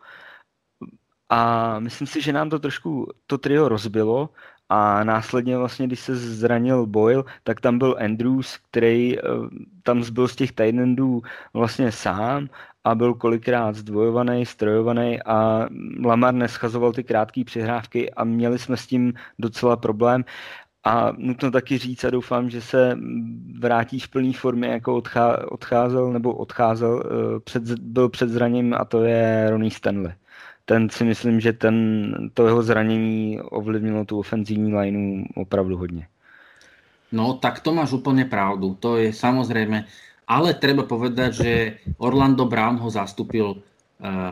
[1.30, 4.30] a myslím si, že nám to trošku to trio rozbilo
[4.68, 9.22] a následně vlastně, když se zranil Boyle, tak tam byl Andrews, který eh,
[9.82, 10.78] tam zbyl z těch tight
[11.54, 12.48] vlastně sám
[12.84, 15.68] a byl kolikrát zdvojovaný, strojovaný a
[16.04, 20.24] Lamar neschazoval ty krátké přihrávky a měli jsme s tím docela problém.
[20.84, 22.98] A nutno taky říct a doufám, že se
[23.58, 25.02] vrátí v plné formě, jako
[25.50, 30.12] odcházel nebo odcházel, eh, před, byl před zraním a to je Ronnie Stanley
[30.70, 31.76] ten si myslím, že ten,
[32.34, 36.06] to jeho zranění ovlivnilo tu ofenzívní lineu opravdu hodně.
[37.12, 38.78] No, tak to máš úplne pravdu.
[38.78, 39.82] To je samozrejme.
[40.30, 41.52] Ale treba povedať, že
[41.98, 43.58] Orlando Brown ho zastúpil uh,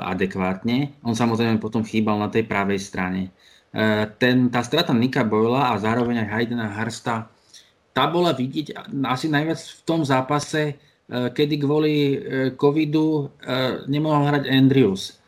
[0.07, 0.95] adekvátne.
[1.03, 3.35] On samozrejme potom chýbal na tej pravej strane.
[3.75, 7.27] Uh, ten, tá strata Nika Boyla a zároveň aj Haydena Harsta,
[7.91, 8.79] tá bola vidieť
[9.11, 11.95] asi najviac v tom zápase, uh, kedy kvôli
[12.55, 13.35] covidu
[13.91, 15.19] nemohol hrať Andrews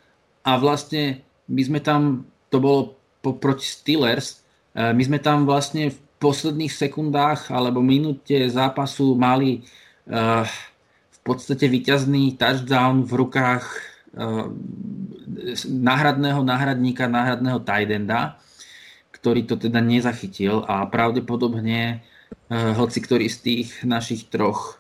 [0.45, 4.41] a vlastne my sme tam, to bolo po, proti Steelers,
[4.73, 9.65] e, my sme tam vlastne v posledných sekundách alebo minúte zápasu mali
[10.05, 10.45] uh,
[11.11, 13.65] v podstate vyťazný touchdown v rukách
[14.21, 14.53] uh,
[15.65, 18.37] náhradného náhradníka, náhradného Tidenda,
[19.17, 22.05] ktorý to teda nezachytil a pravdepodobne
[22.53, 24.77] uh, hoci ktorý z tých našich troch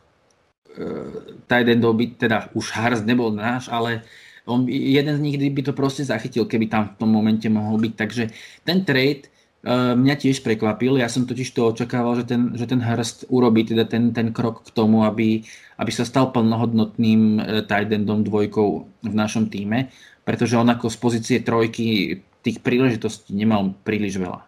[0.77, 1.09] uh,
[1.49, 4.05] Tidendov by, teda už Hars nebol náš, ale
[4.46, 7.92] on, jeden z nich by to proste zachytil, keby tam v tom momente mohol byť.
[7.96, 8.24] Takže
[8.64, 9.29] ten trade
[9.64, 10.96] uh, mňa tiež prekvapil.
[10.96, 14.64] Ja som totiž to očakával, že ten, že ten Hurst urobí teda ten, ten krok
[14.64, 15.44] k tomu, aby,
[15.76, 18.68] aby sa stal plnohodnotným uh, tight endom dvojkou
[19.05, 19.92] v našom týme,
[20.24, 24.40] pretože on ako z pozície trojky tých príležitostí nemal príliš veľa.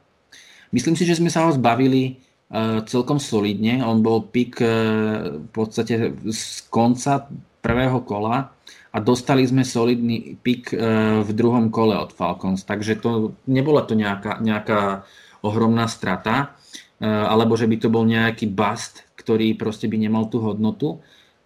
[0.73, 2.17] Myslím si, že sme sa ho zbavili
[2.49, 3.85] uh, celkom solidne.
[3.85, 7.29] On bol pik v podstate z konca
[7.63, 8.51] prvého kola
[8.93, 10.77] a dostali sme solidný pik e,
[11.25, 15.09] v druhom kole od Falcons, takže to nebola to nejaká, nejaká
[15.41, 16.53] ohromná strata,
[17.01, 21.01] e, alebo že by to bol nejaký bust, ktorý proste by nemal tú hodnotu.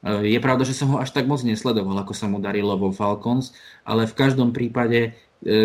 [0.06, 3.50] Je pravda, že som ho až tak moc nesledoval, ako sa mu darilo vo Falcons,
[3.82, 5.18] ale v každom prípade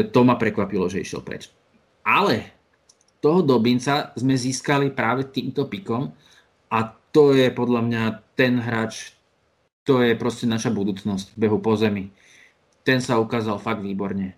[0.10, 1.54] to ma prekvapilo, že išiel preč.
[2.02, 2.50] Ale
[3.22, 6.10] toho Dobinca sme získali práve týmto pikom
[6.74, 6.80] a
[7.14, 9.14] to je podľa mňa ten hráč,
[9.84, 12.14] to je proste naša budúcnosť v behu po zemi.
[12.86, 14.34] Ten sa ukázal fakt výborne.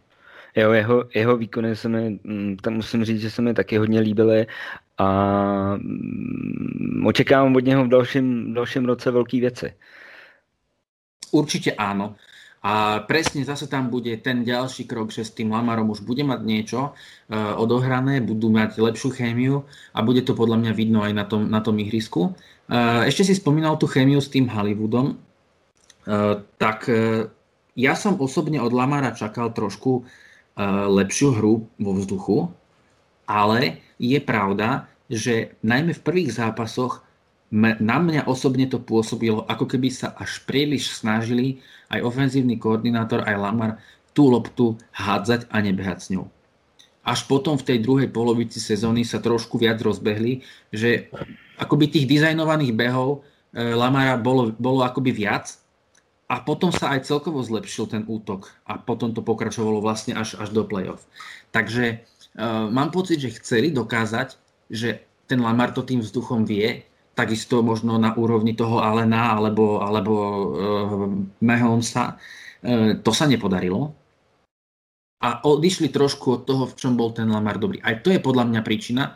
[0.55, 3.99] Jo, jeho, jeho výkony se mi, mm, tam musím říct, že se mi taky hodně
[3.99, 4.47] líbily
[4.97, 5.07] a
[5.77, 9.73] mm, očekávám od něho v dalším, v dalším roce velké věci.
[11.33, 12.13] Určite áno.
[12.63, 16.39] A presne zase tam bude ten ďalší krok, že s tým Lamarom už bude mať
[16.47, 21.25] niečo uh, odohrané, budú mať lepšiu chémiu a bude to podľa mňa vidno aj na
[21.27, 22.31] tom, na tom ihrisku.
[22.71, 25.19] Uh, ešte si spomínal tú chémiu s tým Hollywoodom.
[26.03, 27.31] Uh, tak uh,
[27.79, 30.05] ja som osobne od Lamara čakal trošku uh,
[30.91, 32.37] lepšiu hru vo vzduchu,
[33.23, 37.07] ale je pravda, že najmä v prvých zápasoch
[37.53, 41.61] na mňa osobne to pôsobilo, ako keby sa až príliš snažili
[41.93, 43.71] aj ofenzívny koordinátor, aj Lamar
[44.17, 46.25] tú loptu hádzať a nebehať s ňou.
[47.05, 50.41] Až potom v tej druhej polovici sezóny sa trošku viac rozbehli,
[50.73, 51.13] že
[51.61, 53.21] akoby tých dizajnovaných behov
[53.53, 55.53] Lamara bolo, bolo akoby viac
[56.33, 60.49] a potom sa aj celkovo zlepšil ten útok a potom to pokračovalo vlastne až, až
[60.49, 61.05] do play-off.
[61.53, 64.33] Takže uh, mám pocit, že chceli dokázať,
[64.73, 70.13] že ten Lamar to tým vzduchom vie takisto možno na úrovni toho Alena alebo, alebo
[70.17, 71.05] uh,
[71.45, 72.17] Mahomesa.
[72.65, 73.93] Uh, to sa nepodarilo.
[75.21, 77.77] A odišli trošku od toho, v čom bol ten Lamar dobrý.
[77.85, 79.15] Aj to je podľa mňa príčina,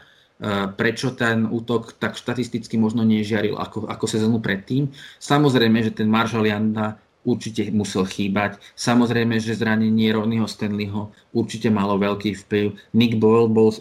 [0.78, 4.94] prečo ten útok tak štatisticky možno nežiaril ako, ako sezónu predtým.
[5.18, 8.56] Samozrejme, že ten Marshall Janda určite musel chýbať.
[8.80, 12.80] Samozrejme, že zranenie Ronnieho Stanleyho určite malo veľký vplyv.
[12.96, 13.76] Nick Boyle bol,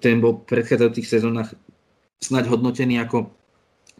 [0.00, 1.52] ten bol v predchádzajúcich sezónach
[2.18, 3.37] snaď hodnotený ako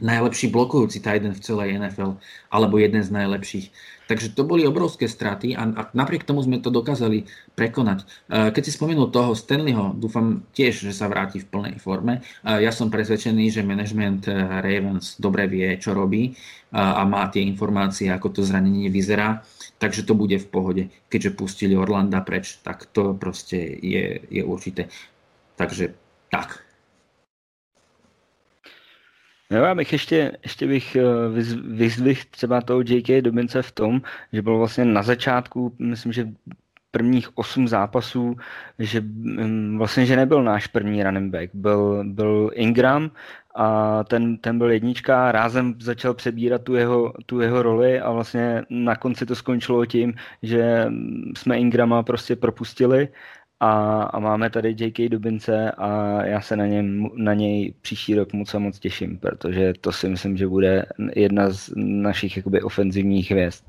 [0.01, 2.19] najlepší blokujúci tight v celej NFL,
[2.51, 3.67] alebo jeden z najlepších.
[4.09, 8.09] Takže to boli obrovské straty a, a napriek tomu sme to dokázali prekonať.
[8.33, 12.25] E, keď si spomenul toho Stanleyho, dúfam tiež, že sa vráti v plnej forme.
[12.41, 14.33] E, ja som presvedčený, že management e,
[14.65, 16.33] Ravens dobre vie, čo robí
[16.69, 19.41] a má tie informácie, ako to zranenie vyzerá,
[19.81, 20.85] takže to bude v pohode.
[21.09, 24.93] Keďže pustili Orlanda preč, tak to proste je, je určité.
[25.57, 25.97] Takže
[26.29, 26.68] tak.
[29.51, 31.03] No já bych ještě, ještě bych eh,
[31.63, 33.23] vyzdvihl třeba toho J.K.
[33.23, 36.29] Dobince v tom, že byl vlastně na začátku, myslím, že
[36.91, 38.37] prvních osm zápasů,
[38.79, 43.11] že mm, vlastně, že nebyl náš první running back, byl, byl Ingram
[43.55, 48.63] a ten, ten byl jednička, rázem začal přebírat tu jeho, tu jeho roli a vlastně
[48.71, 50.87] na konci to skončilo tím, že
[51.37, 53.09] jsme Ingrama prostě propustili
[53.61, 55.09] a, a máme tady J.K.
[55.09, 59.73] Dubince a já se na, něm, na něj příští rok moc a moc těším, protože
[59.81, 63.65] to si myslím, že bude jedna z našich jakoby ofenzivních hvězd.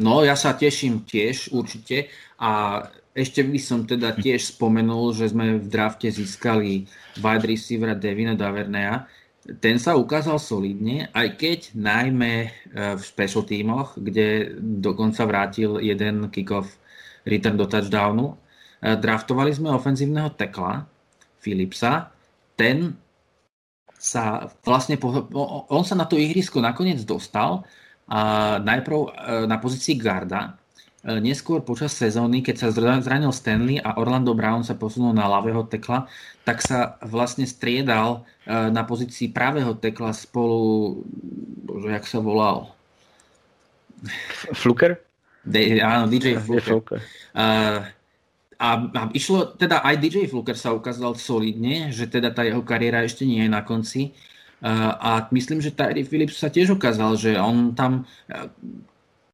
[0.00, 2.08] No, ja sa teším tiež určite
[2.40, 2.80] a
[3.12, 6.88] ešte by som teda tiež spomenul, že sme v drafte získali
[7.20, 9.04] wide receivera Devina Davernea.
[9.60, 12.48] Ten sa ukázal solidne, aj keď najmä e,
[12.96, 16.72] v special tímoch, kde dokonca vrátil jeden kick-off
[17.28, 18.38] return do touchdownu.
[18.82, 20.82] Eh, draftovali sme ofenzívneho tekla
[21.38, 22.10] Philipsa.
[22.58, 22.98] Ten
[23.94, 24.98] sa vlastne,
[25.70, 27.62] on sa na to ihrisko nakoniec dostal
[28.10, 29.10] a najprv eh,
[29.46, 30.58] na pozícii garda,
[31.06, 35.62] eh, neskôr počas sezóny, keď sa zranil Stanley a Orlando Brown sa posunul na ľavého
[35.70, 36.10] tekla,
[36.42, 41.06] tak sa vlastne striedal na pozícii pravého tekla spolu,
[41.62, 42.74] bože, jak sa volal?
[44.50, 44.98] Fluker?
[45.46, 46.42] De, áno, DJ.
[46.42, 46.98] Fluker.
[47.30, 47.86] Uh,
[48.62, 53.02] a, a išlo, teda aj DJ Fluker sa ukázal solidne, že teda tá jeho kariéra
[53.02, 54.14] ešte nie je na konci.
[54.62, 58.06] A myslím, že Tyree Phillips sa tiež ukázal, že on tam,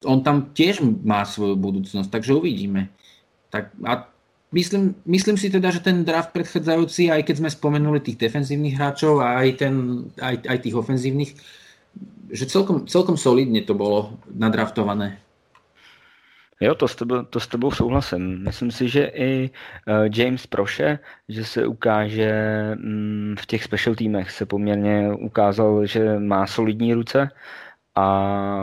[0.01, 2.89] on tam tiež má svoju budúcnosť, takže uvidíme.
[3.53, 4.09] Tak, a
[4.57, 9.21] myslím, myslím si teda, že ten draft predchádzajúci, aj keď sme spomenuli tých defenzívnych hráčov
[9.21, 9.75] a aj, ten,
[10.17, 11.37] aj, aj tých ofenzívnych,
[12.33, 15.21] že celkom, celkom solidne to bolo nadraftované.
[16.61, 18.43] Jo, to s, tebou, to s tebou souhlasím.
[18.45, 20.99] Myslím si, že i uh, James Proše,
[21.29, 22.33] že se ukáže
[22.75, 27.31] um, v těch special týmech, se poměrně ukázal, že má solidní ruce
[27.95, 28.05] a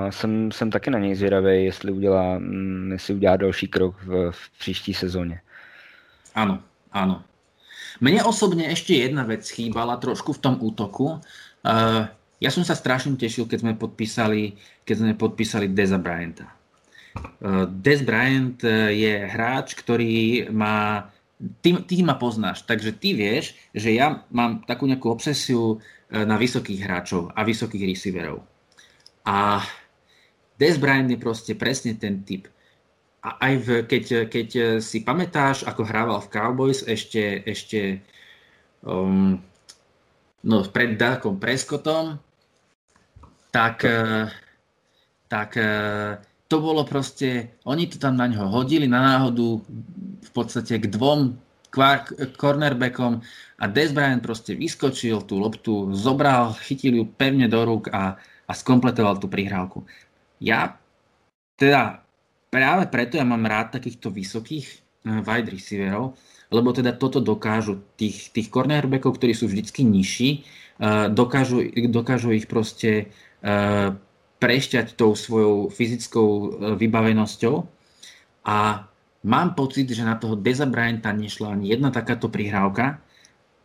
[0.10, 4.60] jsem, jsem taky na něj zvědavý, jestli udělá, um, jestli udělá další krok v, v
[4.60, 5.42] příští sezóně.
[6.36, 6.60] Áno,
[6.92, 7.24] áno.
[8.04, 11.24] Mne osobne ešte jedna vec chýbala trošku v tom útoku.
[11.64, 12.12] Uh,
[12.44, 16.55] ja som sa strašne tešil, keď sme podpísali, keď sme podpísali Deza Bryanta.
[17.70, 21.10] Des Bryant eh, je hráč, ktorý má
[21.62, 25.78] ty, ty ma poznáš, takže ty vieš, že ja mám takú nejakú obsesiu
[26.10, 28.42] eh, na vysokých hráčov a vysokých receiverov.
[29.26, 29.62] A
[30.56, 32.48] Des Bryant je proste presne ten typ.
[33.26, 34.50] A aj v, keď, keď
[34.80, 38.06] si pamätáš, ako hrával v Cowboys ešte, ešte
[38.86, 39.42] um,
[40.46, 42.22] no, pred Dakom Prescottom,
[43.50, 44.30] tak, eh,
[45.26, 45.58] tak
[46.46, 49.66] to bolo proste, oni to tam na ňo hodili na náhodu
[50.22, 51.42] v podstate k dvom
[52.40, 53.20] cornerbackom
[53.60, 58.16] a Des Bryant proste vyskočil tú loptu, zobral, chytil ju pevne do rúk a,
[58.48, 59.84] a skompletoval tú prihrávku.
[60.40, 60.80] Ja
[61.60, 62.04] teda
[62.48, 66.16] práve preto ja mám rád takýchto vysokých eh, wide receiverov,
[66.54, 70.46] lebo teda toto dokážu, tých, tých cornerbackov, ktorí sú vždycky nižší,
[71.10, 73.10] dokážu, dokážu ich proste
[74.40, 77.56] prešťať tou svojou fyzickou e, vybavenosťou
[78.46, 78.88] a
[79.26, 83.00] mám pocit, že na toho Deza Bryanta nešla ani jedna takáto prihrávka,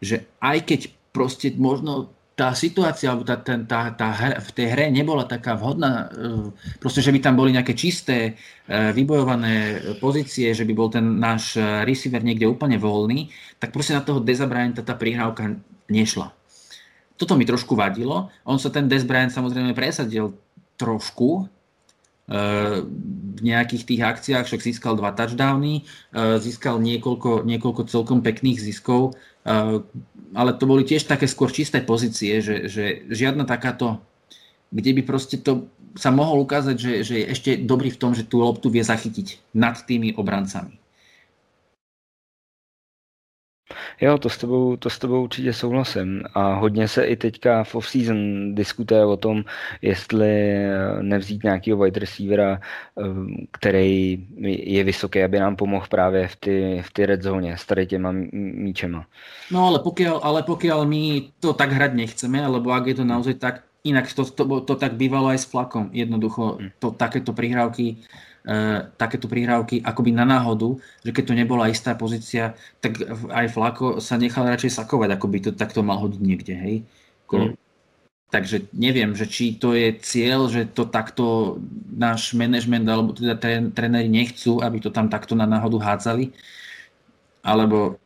[0.00, 4.66] že aj keď proste možno tá situácia, alebo tá, tá, tá, tá hra, v tej
[4.72, 8.32] hre nebola taká vhodná, e, proste, že by tam boli nejaké čisté,
[8.64, 13.28] e, vybojované pozície, že by bol ten náš receiver niekde úplne voľný,
[13.60, 15.60] tak proste na toho Deza Bryanta tá prihrávka
[15.92, 16.32] nešla.
[17.20, 18.32] Toto mi trošku vadilo.
[18.48, 20.32] On sa ten Des Bryant samozrejme presadil
[20.80, 21.44] trošku e,
[23.36, 29.12] v nejakých tých akciách, však získal dva touchdowny, e, získal niekoľko, niekoľko celkom pekných ziskov,
[29.44, 29.52] e,
[30.32, 34.00] ale to boli tiež také skôr čisté pozície, že, že žiadna takáto,
[34.72, 35.68] kde by proste to
[35.98, 39.52] sa mohol ukázať, že, že je ešte dobrý v tom, že tú loptu vie zachytiť
[39.52, 40.79] nad tými obrancami.
[44.00, 46.22] Jo, to s, tebou, to s tebou určitě souhlasím.
[46.34, 49.44] A hodně se i teďka v off-season diskutuje o tom,
[49.82, 50.54] jestli
[51.02, 53.04] nevzít nějakého wide receivera, eh,
[53.50, 57.86] který je vysoký, aby nám pomohl právě v ty, v ty red zóně s tady
[57.86, 59.06] těma míčema.
[59.50, 61.02] No ale pokiaľ, ale pokiaľ my
[61.40, 64.94] to tak hrať nechceme, alebo ak je to naozaj tak, inak to, to, to tak
[64.94, 65.90] bývalo aj s flakom.
[65.92, 66.70] Jednoducho hm.
[66.78, 68.04] to, takéto prihrávky
[68.96, 72.96] takéto prihrávky akoby na náhodu, že keď to nebola istá pozícia, tak
[73.28, 76.76] aj Flako sa nechal radšej sakovať, ako by to takto mal hodiť niekde, hej.
[77.28, 77.54] Ko, mm.
[78.30, 81.58] Takže neviem, že či to je cieľ, že to takto
[81.90, 83.34] náš manažment alebo teda
[83.74, 86.30] tréneri nechcú, aby to tam takto na náhodu hádzali,
[87.42, 87.98] alebo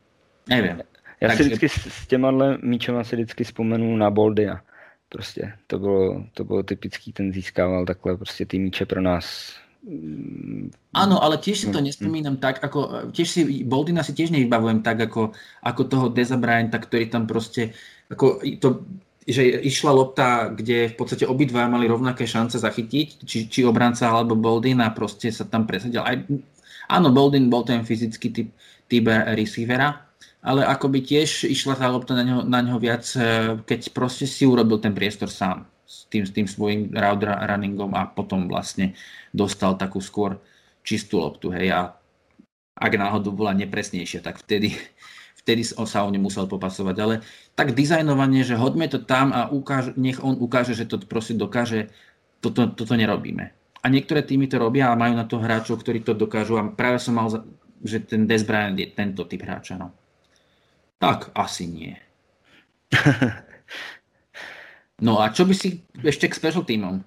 [0.48, 0.80] neviem.
[1.20, 1.44] Já Takže...
[1.44, 2.30] si vždycky s těma
[2.62, 4.60] míčema si vždycky vzpomenu na Boldia.
[5.08, 9.56] Prostě to bylo, to bylo typický, ten získával takhle prostě ty míče pro nás
[10.96, 15.04] Áno, ale tiež si to nespomínam tak, ako, tiež si, Boldina si tiež nevybavujem tak,
[15.10, 17.76] ako, ako toho Deza Bryanta, ktorý tam proste,
[18.08, 18.88] ako to,
[19.28, 24.32] že išla lopta, kde v podstate obidva mali rovnaké šance zachytiť, či, či obranca alebo
[24.32, 26.00] Boldin a proste sa tam presadil.
[26.00, 26.16] Aj,
[26.88, 28.48] áno, Boldin bol ten fyzický typ,
[28.88, 29.04] typ
[29.36, 30.00] receivera,
[30.40, 34.48] ale akoby tiež išla tá lopta na ňo, na ňo viac, eh, keď proste si
[34.48, 38.98] urobil ten priestor sám s tým, s tým svojím route runningom a potom vlastne
[39.30, 40.42] dostal takú skôr
[40.82, 41.54] čistú loptu.
[41.54, 41.80] Hej, a
[42.74, 44.74] ak náhodou bola nepresnejšia, tak vtedy,
[45.40, 46.96] vtedy sa o ňu musel popasovať.
[46.98, 47.14] Ale
[47.54, 51.94] tak dizajnovanie, že hodme to tam a ukáž, nech on ukáže, že to proste dokáže,
[52.42, 53.54] toto, toto nerobíme.
[53.84, 56.56] A niektoré týmy to robia a majú na to hráčov, ktorí to dokážu.
[56.56, 57.28] A práve som mal,
[57.84, 59.76] že ten Des Bryant je tento typ hráča.
[59.76, 59.92] No.
[60.96, 61.92] Tak asi nie.
[65.02, 67.02] No a čo by si ešte k special týmom?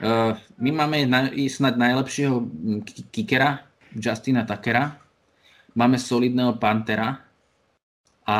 [0.00, 2.40] Uh, my máme na, snad najlepšieho
[3.12, 4.96] kickera, Justina Takera.
[5.76, 7.20] Máme solidného Pantera.
[8.24, 8.36] A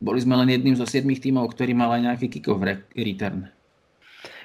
[0.00, 2.60] boli sme len jedným zo siedmých týmov, ktorý mal aj nejaký kickov
[2.96, 3.48] return.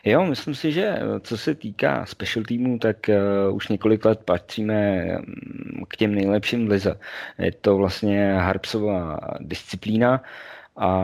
[0.06, 5.06] Jo, myslím si, že co se týká special týmu, tak uh, už několik let patříme
[5.06, 7.00] mm, k těm nejlepším v lize.
[7.40, 10.12] Je to vlastně Harpsová disciplína.
[10.12, 11.02] Uh, a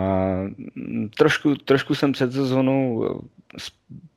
[0.76, 3.10] mm, trošku, trošku jsem před sezónou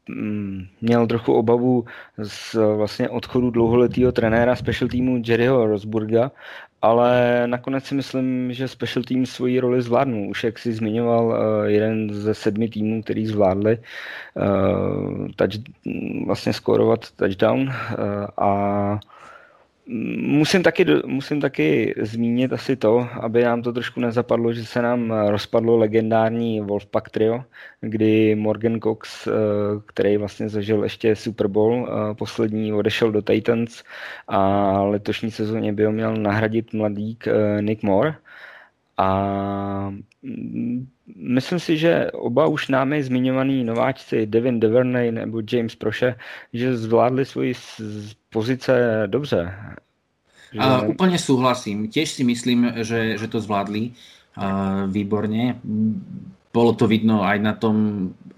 [0.08, 1.84] mm, měl trochu obavu
[2.22, 6.30] z vlastně odchodu dlouholetého trenéra special týmu Jerryho Rosburga,
[6.82, 10.30] ale nakonec si myslím, že special team svoji roli zvládnul.
[10.30, 15.58] Už jak si zmiňoval, eh, jeden ze sedmi týmů, který zvládli uh, touch,
[16.26, 17.72] vlastně skórovat touchdown
[18.38, 18.50] a
[19.88, 25.10] Musím taky, musím taky zmínit asi to, aby nám to trošku nezapadlo, že se nám
[25.10, 27.44] rozpadlo legendární Wolfpack trio,
[27.80, 29.30] kdy Morgan Cox, eh,
[29.86, 33.82] který vlastně zažil ještě Super Bowl, eh, poslední odešel do Titans
[34.28, 38.14] a letošní sezóně by ho měl nahradit mladík eh, Nick Moore.
[38.96, 46.14] A mm, myslím si, že oba už námi zmiňovaný nováčci Devin Devernay nebo James Proše,
[46.52, 47.54] že zvládli svoji
[48.30, 49.54] pozice dobře.
[50.52, 50.58] Že...
[50.58, 51.90] A, úplne súhlasím.
[51.90, 55.58] Tiež si myslím, že, že to zvládli uh, výborne.
[56.54, 57.76] Bolo to vidno aj na tom,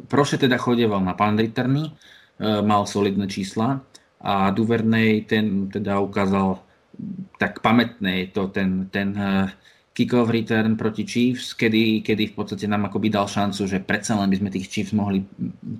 [0.09, 1.93] Proše teda chodieval na punt returny,
[2.41, 3.83] mal solidné čísla
[4.23, 6.59] a Duvernay ten teda ukázal
[7.39, 9.15] tak pamätné to ten, ten
[9.99, 14.31] kick-off return proti Chiefs, kedy, kedy v podstate nám akoby dal šancu, že predsa len
[14.31, 15.27] by sme tých Chiefs mohli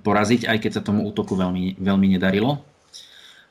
[0.03, 2.59] poraziť, aj keď sa tomu útoku veľmi, veľmi nedarilo.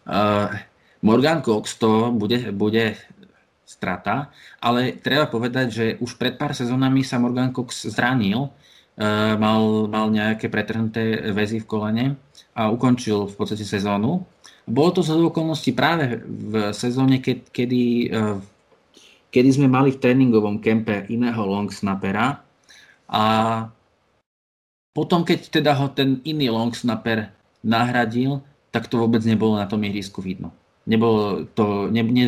[0.04, 0.52] Uh,
[1.00, 3.00] Morgan Cox to bude, bude
[3.64, 4.28] strata,
[4.60, 10.12] ale treba povedať, že už pred pár sezónami sa Morgan Cox zranil, uh, mal, mal
[10.12, 12.06] nejaké pretrhnuté väzy v kolene
[12.52, 14.20] a ukončil v podstate sezónu.
[14.68, 18.36] Bolo to z okolností práve v sezóne, keď, kedy, uh,
[19.28, 22.40] kedy sme mali v tréningovom kempe iného long snapera
[23.08, 23.24] a
[24.96, 27.30] potom, keď teda ho ten iný long snapper
[27.62, 28.42] nahradil,
[28.74, 30.50] tak to vôbec nebolo na tom ihrisku vidno.
[30.88, 32.26] Nebolo to, ne, ne,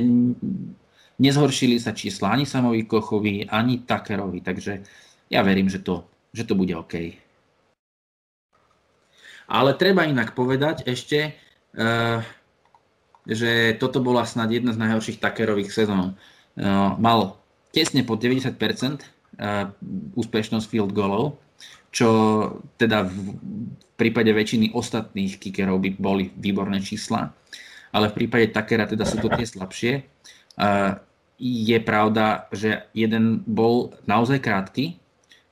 [1.18, 4.84] nezhoršili sa čísla ani Samovi Kochovi, ani Takerovi, takže
[5.32, 7.16] ja verím, že to, že to bude OK.
[9.51, 11.34] Ale treba inak povedať ešte,
[11.74, 12.22] uh,
[13.26, 16.14] že toto bola snad jedna z najhorších Takerových sezón.
[16.14, 16.39] Uh,
[17.00, 17.40] mal
[17.72, 19.70] tesne pod 90% uh,
[20.18, 21.38] úspešnosť field goalov,
[21.90, 22.08] čo
[22.78, 23.38] teda v
[23.98, 27.30] prípade väčšiny ostatných kickerov by boli výborné čísla,
[27.90, 29.92] ale v prípade Takera teda sú to tie slabšie.
[30.61, 30.98] Uh,
[31.40, 35.00] je pravda, že jeden bol naozaj krátky,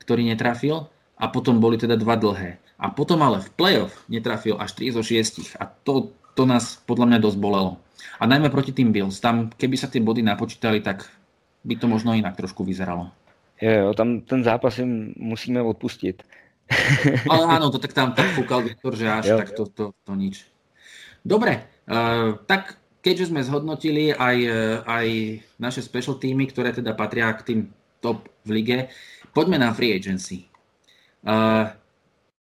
[0.04, 0.84] ktorý netrafil
[1.16, 2.60] a potom boli teda dva dlhé.
[2.78, 7.10] A potom ale v playoff netrafil až 3 zo 6 a to, to nás podľa
[7.10, 7.80] mňa dosť bolelo.
[8.18, 9.18] A najmä proti tým Bills.
[9.18, 11.06] Tam, keby sa tie body napočítali, tak
[11.66, 13.10] by to možno inak trošku vyzeralo.
[13.58, 16.16] Jo, jo, tam ten zápas im musíme odpustiť.
[17.32, 20.12] Ale áno, to tak tam tak fúkal Viktor, že až jo, tak to, to, to
[20.14, 20.46] nič.
[21.26, 25.06] Dobre, uh, tak keďže sme zhodnotili aj, e, aj
[25.56, 27.60] naše special týmy, ktoré teda patria k tým
[28.02, 28.78] top v lige,
[29.32, 30.50] poďme na free agency.
[31.22, 31.72] Uh,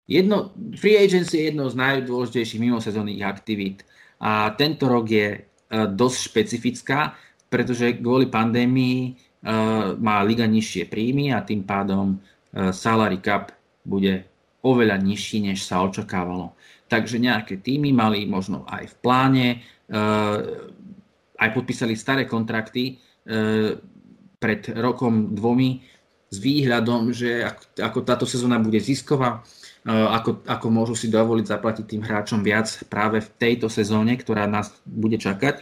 [0.08, 3.84] jedno, free agency je jednou z najdôležitejších mimosezónnych aktivít
[4.22, 7.16] a tento rok je uh, dosť špecifická,
[7.52, 13.52] pretože kvôli pandémii uh, má liga nižšie príjmy a tým pádom uh, salary cap
[13.86, 14.26] bude
[14.66, 16.58] oveľa nižší, než sa očakávalo.
[16.90, 19.48] Takže nejaké týmy mali možno aj v pláne
[21.38, 22.98] aj podpísali staré kontrakty
[24.42, 25.86] pred rokom dvomi
[26.30, 27.46] s výhľadom, že
[27.78, 29.46] ako táto sezóna bude zisková,
[29.86, 34.74] ako, ako môžu si dovoliť zaplatiť tým hráčom viac práve v tejto sezóne, ktorá nás
[34.82, 35.62] bude čakať.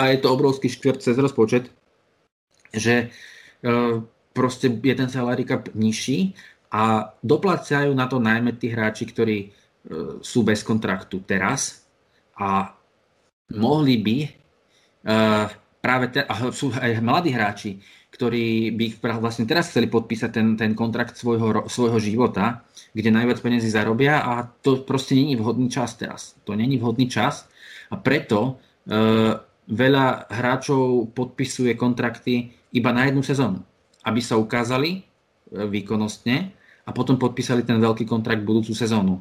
[0.00, 1.68] A je to obrovský škvert cez rozpočet,
[2.72, 3.12] že
[4.32, 6.32] proste je ten salary cap nižší
[6.72, 9.52] a doplácajú na to najmä tí hráči, ktorí
[10.24, 11.84] sú bez kontraktu teraz
[12.40, 12.72] a
[13.52, 14.16] mohli by
[15.82, 17.82] práve te, a sú aj mladí hráči,
[18.14, 22.62] ktorí by vlastne teraz chceli podpísať ten, ten kontrakt svojho, svojho života,
[22.94, 26.38] kde najviac peniazy zarobia a to proste není vhodný čas teraz.
[26.46, 27.50] To není vhodný čas
[27.90, 29.34] a preto uh,
[29.66, 33.58] veľa hráčov podpisuje kontrakty iba na jednu sezónu,
[34.06, 36.54] aby sa ukázali uh, výkonnostne
[36.86, 39.18] a potom podpísali ten veľký kontrakt budúcu sezónu.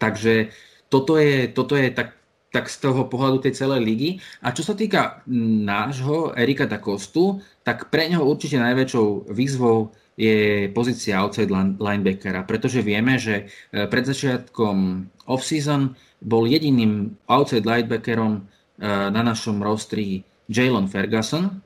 [0.00, 0.50] Takže
[0.90, 2.23] toto je, toto je tak
[2.54, 4.10] tak z toho pohľadu tej celej ligy.
[4.46, 5.26] A čo sa týka
[5.66, 11.50] nášho Erika Dakostu, tak pre neho určite najväčšou výzvou je pozícia outside
[11.82, 18.42] linebackera, pretože vieme, že e, pred začiatkom off-season bol jediným outside linebackerom e,
[18.86, 21.58] na našom rostri Jalen Ferguson.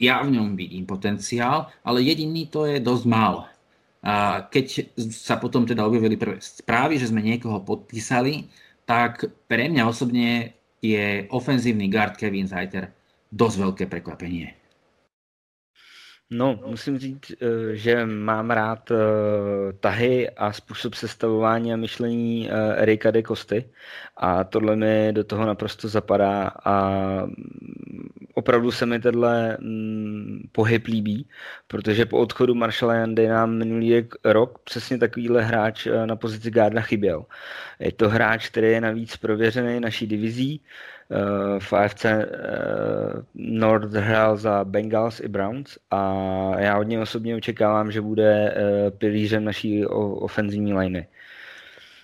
[0.00, 3.44] Ja v ňom vidím potenciál, ale jediný to je dosť málo.
[4.00, 8.48] A keď sa potom teda objavili prvé správy, že sme niekoho podpísali,
[8.90, 10.50] tak pre mňa osobne
[10.82, 12.90] je ofenzívny guard Kevin Zajter
[13.30, 14.58] dosť veľké prekvapenie.
[16.30, 18.98] No, musím říct, eh, že mám rád eh,
[19.80, 23.70] tahy a způsob sestavování a myšlení eh, Erika de Kosty
[24.16, 26.74] a tohle mi do toho naprosto zapadá a
[28.34, 31.26] opravdu se mi tenhle mm, pohyb líbí,
[31.66, 37.24] protože po odchodu Marshalla Jandy nám minulý rok přesně takovýhle hráč na pozici Garda chyběl.
[37.78, 40.60] Je to hráč, který je navíc prověřený naší divizí,
[41.58, 42.06] v AFC
[43.34, 46.14] North hrál za Bengals i Browns a
[46.58, 51.06] já od něj osobně očekávám, že bude eh, pilířem naší ofenzívní liney.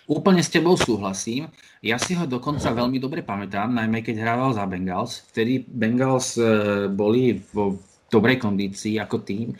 [0.06, 1.50] Úplne s tebou súhlasím.
[1.82, 5.26] Ja si ho dokonca veľmi dobre pamätám, najmä keď hrával za Bengals.
[5.34, 7.74] Vtedy Bengals eh, boli vo
[8.06, 9.50] dobrej kondícii ako tým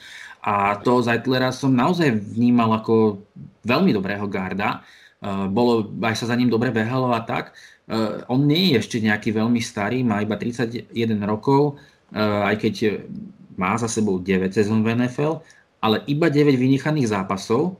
[0.46, 3.18] a toho Zeitlera som naozaj vnímal ako
[3.66, 4.86] veľmi dobrého garda.
[5.18, 7.50] Eh, bolo, aj sa za ním dobre behalo a tak.
[7.86, 10.90] Uh, on nie je ešte nejaký veľmi starý, má iba 31
[11.22, 11.78] rokov,
[12.10, 13.06] aj keď
[13.54, 15.38] má za sebou 9 sezón v NFL,
[15.78, 17.78] ale iba 9 vynechaných zápasov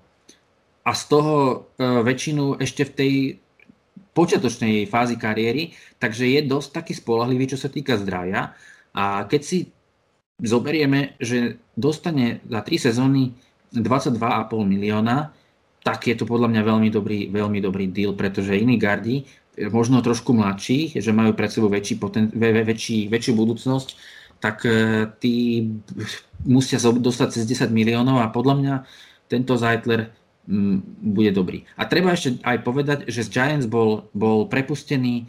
[0.86, 3.12] a z toho uh, väčšinu ešte v tej
[4.14, 8.56] počiatočnej fázi kariéry, takže je dosť taký spolahlivý, čo sa týka zdravia.
[8.96, 9.58] A keď si
[10.40, 13.36] zoberieme, že dostane za 3 sezóny
[13.76, 14.16] 22,5
[14.64, 15.36] milióna,
[15.84, 19.28] tak je to podľa mňa veľmi dobrý, veľmi dobrý deal, pretože iní gardi,
[19.70, 23.88] možno trošku mladší, že majú pred sebou väčší, poten, väčší, väčšiu budúcnosť,
[24.36, 25.64] tak e, tí
[26.44, 28.74] musia dostať cez 10 miliónov a podľa mňa
[29.32, 30.12] tento Zeitler
[30.46, 31.66] bude dobrý.
[31.74, 35.24] A treba ešte aj povedať, že z Giants bol, bol prepustený e,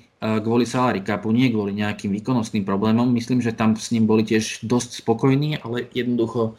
[0.46, 3.10] kvôli salary capu, nie kvôli nejakým výkonnostným problémom.
[3.10, 6.54] Myslím, že tam s ním boli tiež dosť spokojní, ale jednoducho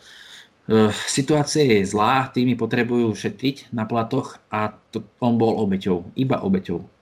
[0.67, 6.43] e, situácia je zlá, týmy potrebujú šetriť na platoch a to, on bol obeťou, iba
[6.43, 6.98] obeťou.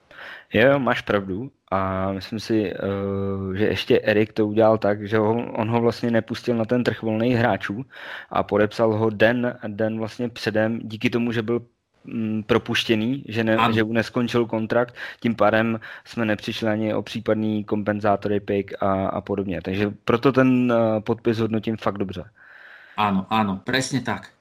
[0.53, 5.69] Jo, máš pravdu a myslím si, eh, že ještě Erik to udělal tak, že on
[5.69, 7.85] ho vlastně nepustil na ten trh volných hráčů
[8.29, 11.61] a podepsal ho den, den vlastně předem, díky tomu, že byl
[12.03, 17.63] mm, propuštěný, že, ne, že mu neskončil kontrakt, tím pádem jsme nepřišli ani o případný
[17.63, 19.61] kompenzátory pick a, a podobně.
[19.61, 22.23] Takže proto ten eh, podpis hodnotím fakt dobře.
[22.97, 24.33] Áno, áno, presne tak.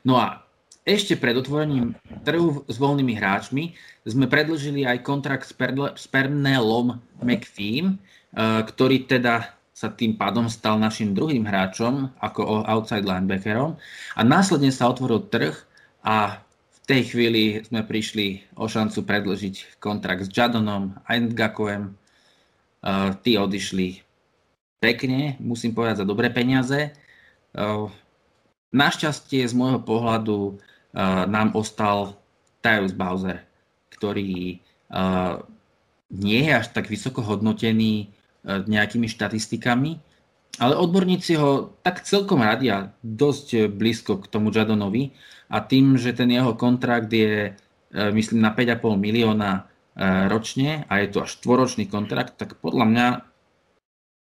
[0.00, 0.47] No a
[0.88, 1.92] ešte pred otvorením
[2.24, 3.76] trhu s voľnými hráčmi
[4.08, 8.00] sme predlžili aj kontrakt s, Perle, s Pernelom McPhee,
[8.38, 13.76] ktorý teda sa tým pádom stal našim druhým hráčom ako outside linebackerom
[14.16, 15.54] a následne sa otvoril trh
[16.02, 16.40] a
[16.72, 21.92] v tej chvíli sme prišli o šancu predlžiť kontrakt s Jadonom a Ngakoem.
[23.20, 24.00] Tí odišli
[24.80, 26.96] pekne, musím povedať, za dobré peniaze.
[28.72, 30.56] Našťastie z môjho pohľadu
[31.30, 32.18] nám ostal
[32.58, 33.46] Tyus Bowser,
[33.94, 34.58] ktorý
[36.10, 38.10] nie je až tak vysoko hodnotený
[38.42, 40.02] nejakými štatistikami,
[40.58, 45.14] ale odborníci ho tak celkom radia dosť blízko k tomu Jadonovi
[45.46, 47.54] a tým, že ten jeho kontrakt je
[47.94, 49.70] myslím na 5,5 milióna
[50.26, 53.06] ročne a je to až tvoročný kontrakt, tak podľa mňa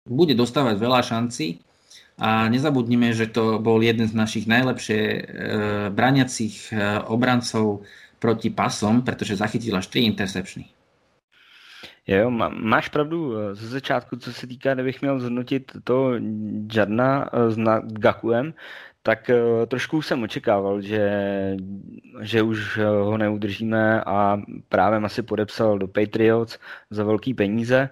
[0.07, 1.59] bude dostávať veľa šancí
[2.21, 5.21] a nezabudnime, že to bol jeden z našich najlepšie e,
[5.89, 7.81] braniacich e, obrancov
[8.21, 10.69] proti pasom, pretože zachytil až 3 interceptiony.
[12.05, 16.13] Jo, máš pravdu e, ze začátku, co se týká, kdybych měl zhodnotit to
[16.73, 17.57] Jadna s
[17.89, 18.53] Gakuem,
[19.03, 19.31] tak
[19.67, 21.09] trošku jsem očekával, že,
[22.21, 24.37] že už ho neudržíme a
[24.69, 26.59] právě asi podepsal do Patriots
[26.89, 27.89] za velký peníze.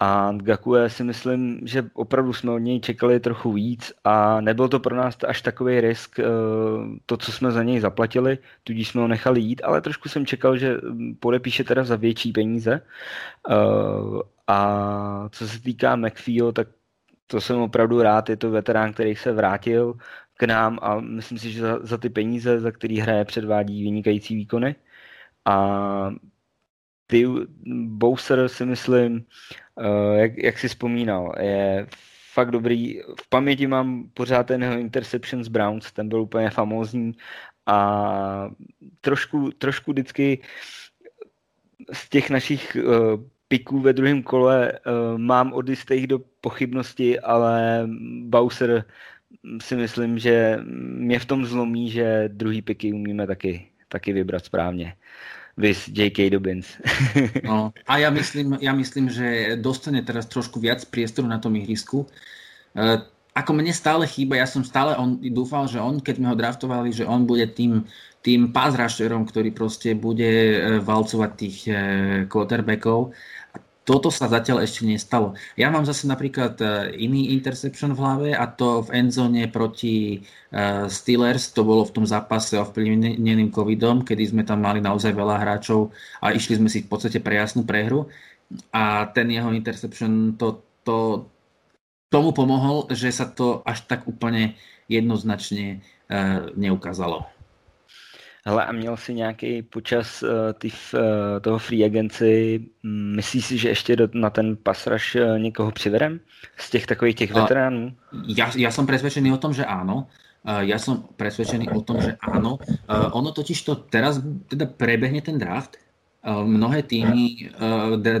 [0.00, 4.80] A Gakue si myslím, že opravdu jsme od něj čekali trochu víc a nebyl to
[4.80, 6.24] pro nás až takový risk, eh,
[7.06, 10.56] to, co jsme za něj zaplatili, tudíž jsme ho nechali jít, ale trošku jsem čekal,
[10.56, 10.76] že
[11.20, 12.80] podepíše teda za větší peníze.
[13.50, 13.54] Eh,
[14.46, 16.68] a co se týká McFeeho, tak
[17.26, 19.94] to jsem opravdu rád, je to veterán, který se vrátil
[20.36, 24.36] k nám a myslím si, že za, za ty peníze, za který hraje, předvádí vynikající
[24.36, 24.76] výkony.
[25.44, 26.10] A
[27.06, 27.26] ty
[27.86, 29.24] Bowser si myslím,
[30.14, 31.86] jak, jak si vzpomínal, je
[32.32, 33.00] fakt dobrý.
[33.22, 37.12] V paměti mám pořád ten jeho interception z Browns, ten byl úplně famózní
[37.66, 38.50] a
[39.00, 40.42] trošku, trošku vždycky
[41.92, 47.86] z těch našich uh, piků ve druhém kole uh, mám od jistých do pochybnosti, ale
[48.20, 48.84] Bowser
[49.60, 50.58] si myslím, že
[50.98, 54.96] mě v tom zlomí, že druhý piky umíme taky, taky vybrat správně
[55.54, 56.34] vys J.K.
[56.34, 56.66] Dobbins.
[57.46, 62.06] no, a ja myslím, ja myslím, že dostane teraz trošku viac priestoru na tom ihrisku.
[62.74, 63.02] E,
[63.34, 66.90] ako mne stále chýba, ja som stále on, dúfal, že on, keď sme ho draftovali,
[66.90, 67.86] že on bude tým,
[68.22, 71.74] tým pass rusherom, ktorý proste bude e, valcovať tých e,
[72.26, 73.14] quarterbackov
[73.84, 75.36] toto sa zatiaľ ešte nestalo.
[75.60, 80.18] Ja mám zase napríklad e, iný interception v hlave a to v endzone proti e,
[80.88, 85.92] Steelers, to bolo v tom zápase ovplyvneným covidom, kedy sme tam mali naozaj veľa hráčov
[86.24, 88.08] a išli sme si v podstate pre jasnú prehru
[88.72, 91.28] a ten jeho interception to, to,
[92.08, 94.56] tomu pomohol, že sa to až tak úplne
[94.86, 97.33] jednoznačne uh, neukázalo.
[98.46, 100.28] Hele, a měl si nějaký počas uh,
[100.58, 101.00] ty, uh,
[101.40, 106.20] toho free agency, mm, myslíš si, že ještě do, na ten pasraž uh, někoho přivedem?
[106.56, 107.92] Z těch takových těch veteránů?
[108.28, 110.06] Ja, ja som presvedčený o tom, že áno.
[110.44, 112.60] Ja som presvedčený o tom, že áno.
[113.16, 115.80] Ono totiž to teraz teda prebehne ten draft.
[116.22, 117.50] Mnohé týmy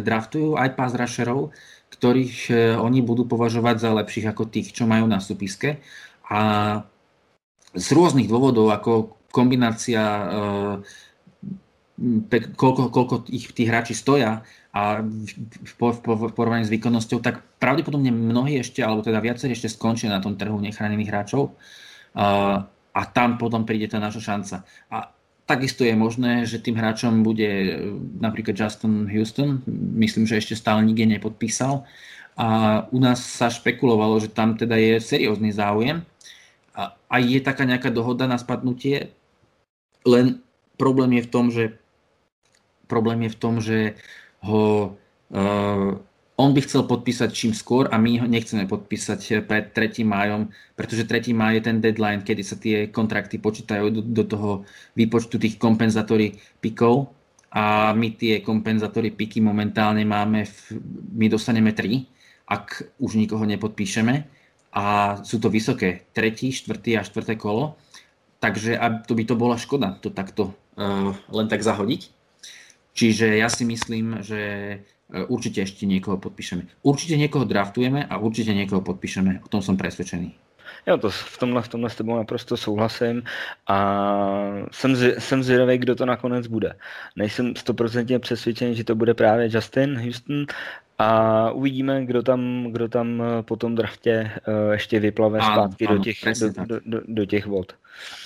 [0.00, 1.52] draftujú aj pass rusherov,
[1.92, 2.50] ktorých
[2.80, 5.84] oni budú považovať za lepších ako tých, čo majú na súpiske.
[6.32, 6.40] A
[7.76, 10.74] z rôznych dôvodov, ako kombinácia eh,
[12.54, 15.72] koľko, koľko ich tí hráči stoja a v,
[16.02, 20.34] v porovnaní s výkonnosťou, tak pravdepodobne mnohí ešte, alebo teda viacerí ešte skončia na tom
[20.38, 21.54] trhu nechránených hráčov
[22.14, 22.58] eh,
[22.94, 24.56] a tam potom príde tá naša šanca.
[24.94, 25.10] A
[25.44, 27.78] takisto je možné, že tým hráčom bude
[28.22, 29.60] napríklad Justin Houston.
[29.98, 31.84] Myslím, že ešte stále nikde nepodpísal.
[32.34, 32.46] A
[32.90, 36.02] u nás sa špekulovalo, že tam teda je seriózny záujem.
[36.74, 39.14] A, a je taká nejaká dohoda na spadnutie.
[40.04, 40.40] Len
[40.76, 41.64] problém je v tom, že
[42.86, 43.78] problém je v tom, že
[44.44, 44.92] ho
[45.32, 45.92] uh,
[46.34, 50.02] on by chcel podpísať čím skôr a my ho nechceme podpísať pred 3.
[50.02, 51.30] májom, pretože 3.
[51.30, 54.50] máj je ten deadline, kedy sa tie kontrakty počítajú do, do toho
[54.98, 57.14] výpočtu tých kompenzátory pikov
[57.54, 60.82] a my tie kompenzátory piky momentálne máme, v,
[61.14, 64.26] my dostaneme 3, ak už nikoho nepodpíšeme
[64.74, 66.98] a sú to vysoké, 3., 4.
[66.98, 67.38] a 4.
[67.38, 67.78] kolo,
[68.44, 68.76] takže
[69.08, 72.12] to by to bola škoda to takto uh, len tak zahodiť.
[72.92, 74.40] Čiže ja si myslím, že
[75.12, 76.66] E, určite ešte niekoho podpíšeme.
[76.82, 79.44] Určite niekoho draftujeme a určite niekoho podpíšeme.
[79.44, 80.32] O tom som presvedčený.
[80.84, 83.22] Jo, to v tomhle, v tomhle s tebou naprosto souhlasím
[83.66, 83.76] a
[84.72, 86.76] jsem, jsem zvědavý, kdo to nakonec bude.
[87.16, 90.46] Nejsem stoprocentně přesvědčený, že to bude právě Justin Houston
[90.98, 95.96] a uvidíme, kdo tam, kdo tam po tom draftě uh, ještě vyplave áno, zpátky áno,
[95.96, 97.74] do, těch, do, do, do, do těch vod.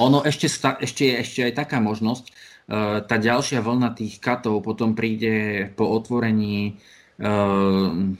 [0.00, 2.32] Ono ešte, sta, ešte je ešte aj taká možnosť,
[2.68, 6.76] Eh, tá ďalšia vlna tých katov potom príde po otvorení
[7.16, 8.12] uh,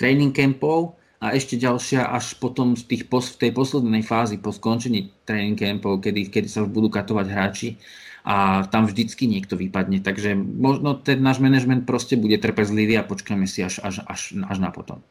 [0.00, 5.12] training campov a ešte ďalšia až potom v, tých, v tej poslednej fázi po skončení
[5.28, 7.68] training campov, kedy, kedy sa budú katovať hráči
[8.22, 9.98] a tam vždycky niekto vypadne.
[9.98, 14.58] Takže možno ten náš manažment proste bude trpezlivý a počkáme si až, až, až, až
[14.62, 15.02] na potom.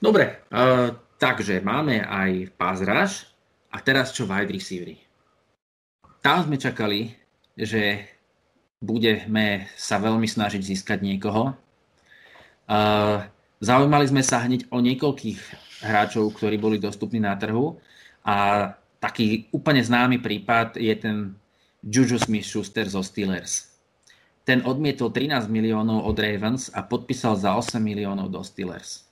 [0.00, 3.28] Dobre, uh, takže máme aj pázraž
[3.68, 5.10] a teraz čo wide receivery
[6.20, 7.16] tam sme čakali,
[7.56, 8.04] že
[8.80, 11.56] budeme sa veľmi snažiť získať niekoho.
[13.60, 15.40] Zaujímali sme sa hneď o niekoľkých
[15.84, 17.76] hráčov, ktorí boli dostupní na trhu
[18.24, 18.68] a
[19.00, 21.16] taký úplne známy prípad je ten
[21.80, 23.72] Juju Smith-Schuster zo Steelers.
[24.44, 29.08] Ten odmietol 13 miliónov od Ravens a podpísal za 8 miliónov do Steelers.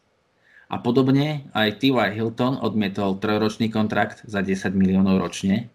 [0.68, 1.97] A podobne aj T.Y.
[2.12, 5.72] Hilton odmietol trojročný kontrakt za 10 miliónov ročne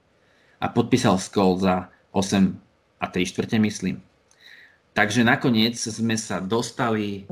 [0.61, 2.53] a podpísal Skoll za 8
[3.01, 3.97] a 3 štvrte, myslím.
[4.93, 7.25] Takže nakoniec sme sa dostali,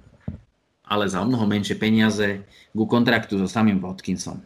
[0.82, 2.42] ale za mnoho menšie peniaze,
[2.74, 4.42] ku kontraktu so samým Watkinsom.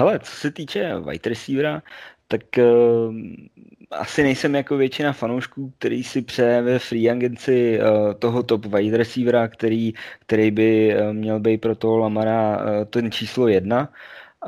[0.00, 1.82] Hele, co se týče wide receivera,
[2.28, 3.14] tak uh,
[3.90, 8.96] asi nejsem jako většina fanoušků, který si přeje ve free agency uh, toho top wide
[8.96, 13.92] receivera, který, který by uh, měl být pro toho Lamara uh, ten číslo jedna.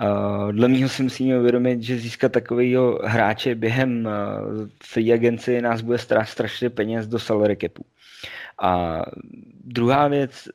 [0.02, 4.12] Uh, dle mého si musíme uvědomit, že získat takového hráče během uh,
[4.82, 7.84] free agency nás bude strašně peněz do salary capu.
[8.62, 9.02] A
[9.64, 10.48] druhá věc,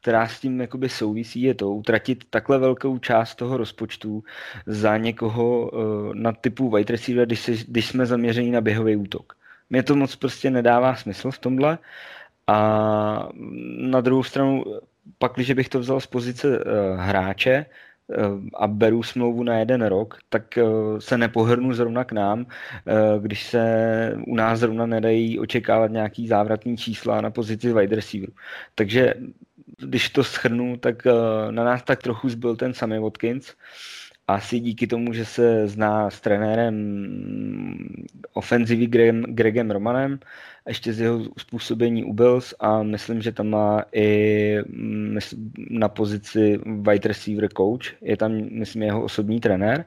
[0.00, 4.24] která s tím jakoby souvisí, je to utratit takhle velkou část toho rozpočtu
[4.66, 9.32] za někoho uh, na typu wide receiver, když, se, když jsme zaměření na běhový útok.
[9.70, 11.78] Mně to moc prostě nedává smysl v tomhle.
[12.46, 13.28] A
[13.78, 14.64] na druhou stranu,
[15.18, 16.64] pak, když bych to vzal z pozice uh,
[17.00, 17.66] hráče,
[18.54, 20.64] a beru smlouvu na jeden rok, tak eh,
[20.98, 22.46] se nepohrnu zrovna k nám,
[22.86, 28.32] eh, když se u nás zrovna nedají očekávat nějaký závratný čísla na pozici wide receiveru.
[28.74, 29.14] Takže
[29.80, 31.12] když to schrnu, tak eh,
[31.52, 33.54] na nás tak trochu zbyl ten samý Watkins,
[34.28, 36.74] asi díky tomu, že se zná s trenérem
[38.32, 40.18] ofenzivy Gregem, Gregem Romanem,
[40.68, 44.56] ještě z jeho způsobení u Bills a myslím, že tam má i
[45.70, 49.84] na pozici wide receiver coach, je tam, myslím, jeho osobní trenér.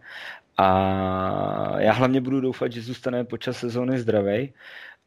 [0.57, 4.53] A já hlavně budu doufat, že zůstane počas sezóny zdravý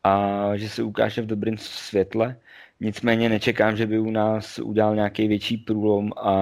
[0.05, 2.37] a že se ukáže v dobrém světle.
[2.81, 6.35] Nicméně nečekám, že by u nás udělal nějaký větší průlom a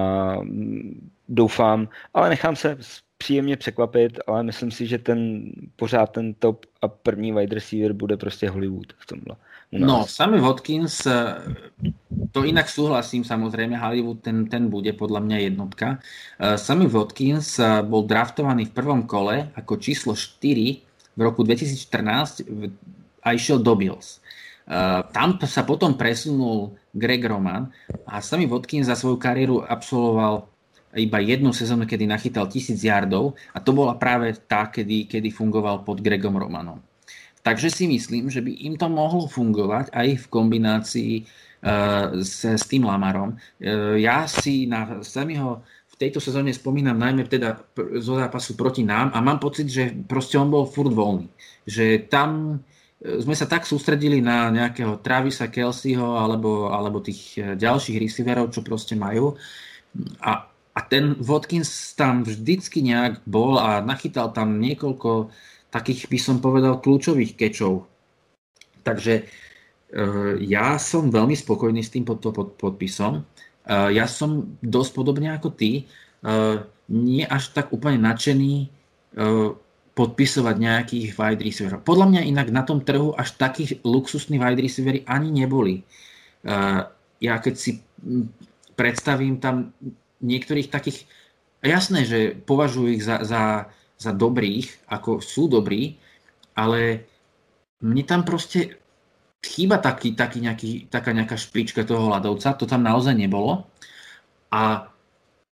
[1.29, 2.77] doufám, ale nechám se
[3.17, 8.17] příjemně překvapit, ale myslím si, že ten pořád ten top a první wide receiver bude
[8.17, 9.35] prostě Hollywood v tomhle.
[9.71, 11.35] No, Sammy Watkins, eh,
[12.31, 15.99] to inak súhlasím, samozrejme, Hollywood ten, ten bude podľa mňa jednotka.
[16.39, 20.85] Eh, Sammy Watkins eh, bol draftovaný v prvom kole ako číslo 4
[21.17, 22.45] v roku 2014
[23.23, 24.21] a išiel do Bills.
[25.13, 27.69] Tam sa potom presunul Greg Roman
[28.09, 30.49] a Sammy Watkins za svoju kariéru absolvoval
[30.95, 35.83] iba jednu sezónu, kedy nachytal tisíc yardov a to bola práve tá, kedy, kedy fungoval
[35.83, 36.81] pod Gregom Romanom.
[37.45, 42.65] Takže si myslím, že by im to mohlo fungovať aj v kombinácii uh, s, s
[42.65, 43.37] tým Lamarom.
[43.61, 45.61] Uh, ja si na samého
[45.95, 47.55] v tejto sezóne spomínam najmä teda
[48.03, 51.31] zo zápasu proti nám a mám pocit, že proste on bol furt voľný.
[51.63, 52.74] Že tam e,
[53.05, 58.97] sme sa tak sústredili na nejakého Travisa Kelseyho alebo, alebo tých ďalších receiverov, čo proste
[58.97, 59.37] majú.
[60.25, 65.31] A a ten Watkins tam vždycky nejak bol a nachytal tam niekoľko
[65.71, 67.87] takých, by som povedal, kľúčových kečov.
[68.83, 73.23] Takže uh, ja som veľmi spokojný s tým pod, pod, podpisom.
[73.65, 75.89] Ja som dosť podobne ako ty,
[76.85, 78.69] nie až tak úplne nadšený
[79.95, 81.87] podpisovať nejakých wide receiverov.
[81.87, 85.87] Podľa mňa inak na tom trhu až takých luxusní wide receivery ani neboli.
[87.23, 87.79] Ja keď si
[88.75, 89.71] predstavím tam
[90.19, 91.07] niektorých takých,
[91.63, 95.95] jasné, že považujú ich za, za, za dobrých, ako sú dobrí,
[96.59, 97.07] ale
[97.79, 98.75] mne tam proste
[99.39, 103.63] chýba taký, taký nejaký, taká nejaká špička toho hľadovca, to tam naozaj nebolo.
[104.51, 104.91] A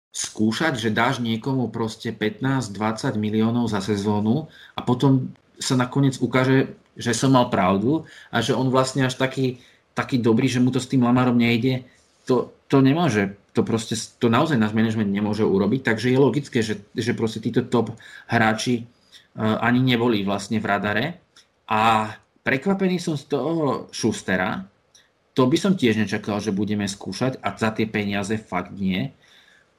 [0.10, 5.30] skúšať, že dáš niekomu proste 15-20 miliónov za sezónu a potom
[5.62, 9.62] sa nakoniec ukáže, že som mal pravdu a že on vlastne až taký,
[9.94, 11.86] taký dobrý, že mu to s tým Lamarom nejde,
[12.26, 13.38] to, to nemôže.
[13.58, 17.66] To proste, to naozaj náš management nemôže urobiť, takže je logické, že, že proste títo
[17.66, 17.98] top
[18.30, 21.06] hráči uh, ani neboli vlastne v radare.
[21.66, 22.14] A
[22.46, 24.64] prekvapený som z toho Schustera,
[25.34, 29.14] to by som tiež nečakal, že budeme skúšať a za tie peniaze fakt nie.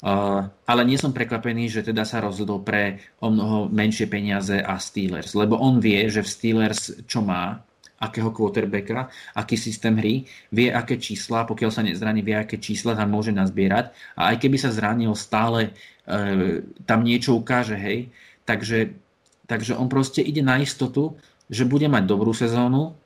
[0.00, 5.36] Ale nie som prekvapený, že teda sa rozhodol pre o mnoho menšie peniaze a Steelers,
[5.36, 7.60] lebo on vie, že v Steelers čo má,
[8.00, 13.12] akého quarterbacka, aký systém hry, vie, aké čísla, pokiaľ sa nezraní, vie, aké čísla tam
[13.12, 15.76] môže nazbierať a aj keby sa zranil, stále
[16.08, 18.08] e, tam niečo ukáže, hej.
[18.48, 18.96] Takže,
[19.44, 21.20] takže on proste ide na istotu,
[21.52, 22.96] že bude mať dobrú sezónu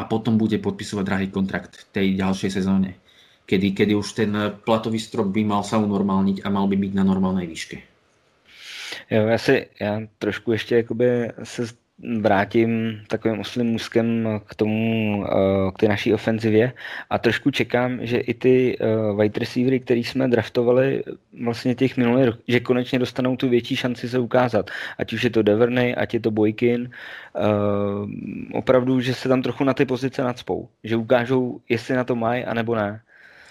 [0.00, 2.96] a potom bude podpisovať drahý kontrakt v tej ďalšej sezóne,
[3.46, 7.04] kedy, kedy už ten platový strop by mal sa unormálniť a mal by byť na
[7.04, 7.78] normálnej výške.
[9.10, 11.66] Jo, já si, já trošku ještě jakoby se
[12.20, 16.72] vrátím takovým oslým můzkem k tomu, eh, k té naší ofenzivě
[17.10, 18.86] a trošku čekám, že i ty eh,
[19.22, 21.02] wide receivery, který jsme draftovali
[21.44, 24.70] vlastně těch minulých rok, že konečně dostanou tu větší šanci se ukázat.
[24.98, 27.40] Ať už je to Deverney, ať je to Boykin, eh,
[28.52, 30.68] opravdu, že se tam trochu na ty pozice nadspou.
[30.84, 33.00] Že ukážou, jestli na to mají, anebo ne.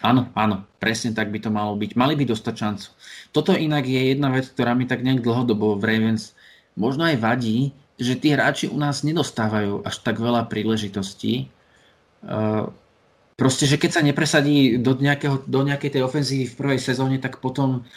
[0.06, 1.98] Áno, áno, presne tak by to malo byť.
[1.98, 2.90] Mali by dostať šancu.
[3.34, 6.38] Toto inak je jedna vec, ktorá mi tak nejak dlhodobo v Ravens
[6.78, 11.50] možno aj vadí, že tí hráči u nás nedostávajú až tak veľa príležitostí.
[13.36, 17.40] Proste, že keď sa nepresadí do, nejakého, do nejakej tej ofenzívy v prvej sezóne, tak
[17.40, 17.88] potom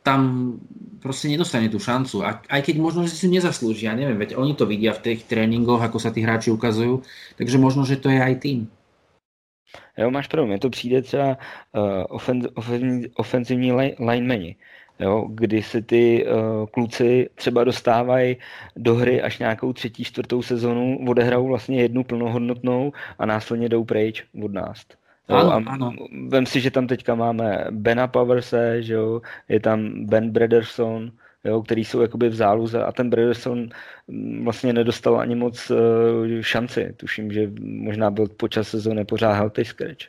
[0.00, 0.56] tam
[1.04, 2.24] proste nedostane tú šancu.
[2.24, 5.82] A, aj keď možno, že si nezaslúžia, neviem, veď oni to vidia v tých tréningoch,
[5.82, 7.04] ako sa tí hráči ukazujú,
[7.36, 8.64] takže možno, že to je aj tým.
[9.98, 14.56] Jo, máš pravdu, mně to přijde třeba uh, ofen, ofen, ofenzivní linemeni
[15.00, 18.36] jo, kdy se ty uh, kluci třeba dostávají
[18.76, 24.24] do hry až nějakou třetí, čtvrtou sezonu, odehrajou vlastně jednu plnohodnotnou a následně jdou pryč
[24.44, 24.86] od nás.
[25.28, 25.92] Jo, ano, a ano.
[26.28, 31.12] Vem si, že tam teďka máme Bena Powerse, že jo, je tam Ben Brederson,
[31.44, 33.68] jo, který jsou jakoby v záluze a ten Brederson
[34.08, 35.76] mm, vlastně nedostal ani moc uh,
[36.40, 36.94] šanci.
[36.96, 40.04] Tuším, že možná byl počas sezóny pořád healthy scratch.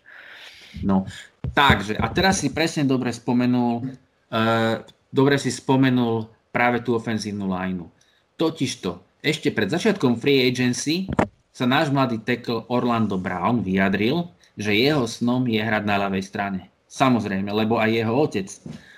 [0.83, 1.05] No,
[1.53, 3.83] takže a teraz si presne dobre spomenul
[4.31, 4.75] Eh,
[5.11, 7.91] dobre si spomenul práve tú ofenzívnu lineu.
[8.39, 11.11] Totižto, ešte pred začiatkom free agency
[11.51, 16.61] sa náš mladý tackle Orlando Brown vyjadril, že jeho snom je hrať na ľavej strane.
[16.87, 18.47] Samozrejme, lebo aj jeho otec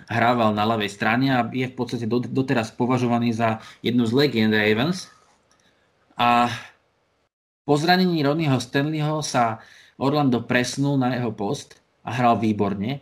[0.09, 5.11] hrával na ľavej strane a je v podstate doteraz považovaný za jednu z legend Ravens.
[6.19, 6.51] A
[7.63, 9.63] po zranení Rodneyho Stanleyho sa
[9.95, 12.99] Orlando presnul na jeho post a hral výborne,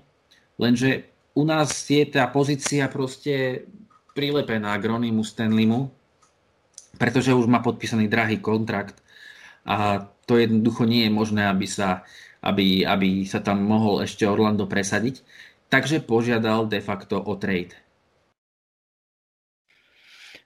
[0.62, 3.66] lenže u nás je tá pozícia proste
[4.12, 5.90] prilepená k Ronimu Stanleymu,
[7.00, 9.00] pretože už má podpísaný drahý kontrakt
[9.64, 12.04] a to jednoducho nie je možné, aby sa,
[12.44, 15.24] aby, aby sa tam mohol ešte Orlando presadiť.
[15.72, 17.72] Takže požiadal de facto o trade.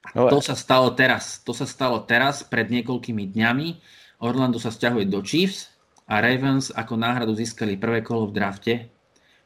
[0.05, 1.41] A to sa stalo teraz.
[1.41, 3.67] To sa stalo teraz, pred niekoľkými dňami.
[4.21, 5.73] Orlando sa stiahuje do Chiefs
[6.05, 8.73] a Ravens ako náhradu získali prvé kolo v drafte,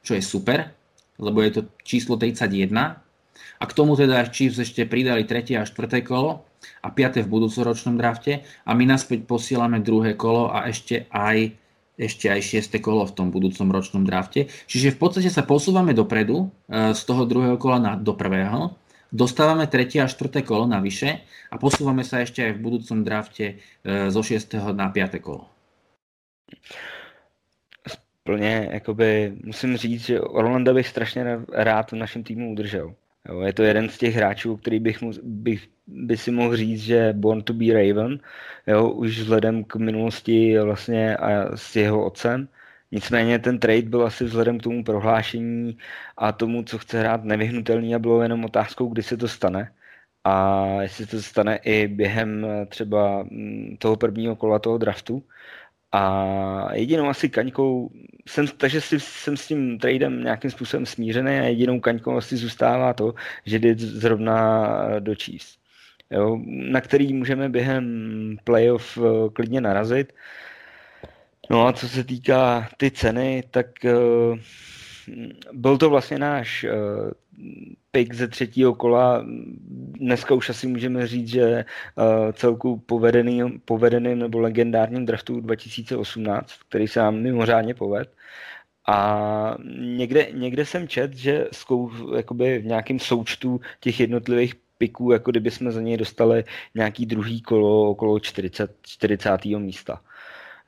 [0.04, 0.76] čo je super
[1.20, 2.72] lebo je to číslo 31.
[3.60, 6.48] A k tomu teda Chiefs ešte pridali tretie a štvrté kolo
[6.84, 11.56] a piaté v budúcoročnom drafte a my naspäť posielame druhé kolo a ešte aj
[12.00, 14.48] ešte aj šieste kolo v tom budúcom ročnom drafte.
[14.72, 18.80] Čiže v podstate sa posúvame dopredu e, z toho druhého kola na, do prvého,
[19.12, 24.08] dostávame tretie a štvrté kolo navyše a posúvame sa ešte aj v budúcom drafte e,
[24.08, 25.52] zo šiestého na piaté kolo
[28.30, 32.94] plně, jakoby, musím říct, že Orlando bych strašně rád v našem týmu udržel.
[33.28, 36.82] Jo, je to jeden z těch hráčů, který bych, mu, bych by si mohl říct,
[36.82, 38.20] že Born to be Raven,
[38.68, 42.48] jo, už vzhledem k minulosti vlastně a s jeho otcem,
[42.92, 45.78] Nicméně ten trade byl asi vzhledem k tomu prohlášení
[46.18, 49.74] a tomu, co chce hrát nevyhnutelný a bylo jenom otázkou, kdy se to stane.
[50.24, 55.24] A jestli to stane i během třeba mm, toho prvního kola toho draftu.
[55.92, 57.92] A jedinou asi kaňkou,
[58.28, 62.94] jsem, takže si, jsem s tím tradem nějakým způsobem smířený a jedinou kaňkou asi zůstává
[62.94, 63.14] to,
[63.46, 65.58] že jde zrovna do Chiefs.
[66.12, 70.14] Jo, na který můžeme během playoff eh, klidně narazit.
[71.50, 74.38] No a co se týká ty ceny, tak uh,
[75.54, 77.12] byl to vlastně náš uh,
[77.92, 79.26] pick ze třetího kola.
[80.00, 81.66] Dneska už asi můžeme říct, že
[81.96, 88.14] uh, celku povedený, povedeným nebo legendárním draftu 2018, který se nám mimořádně poved.
[88.88, 95.32] A někde, někde jsem čet, že zkou, jakoby v nějakém součtu těch jednotlivých piků, jako
[95.32, 96.44] kdyby jsme za něj dostali
[96.76, 99.46] nějaký druhý kolo okolo 40, 40.
[99.46, 100.02] místa.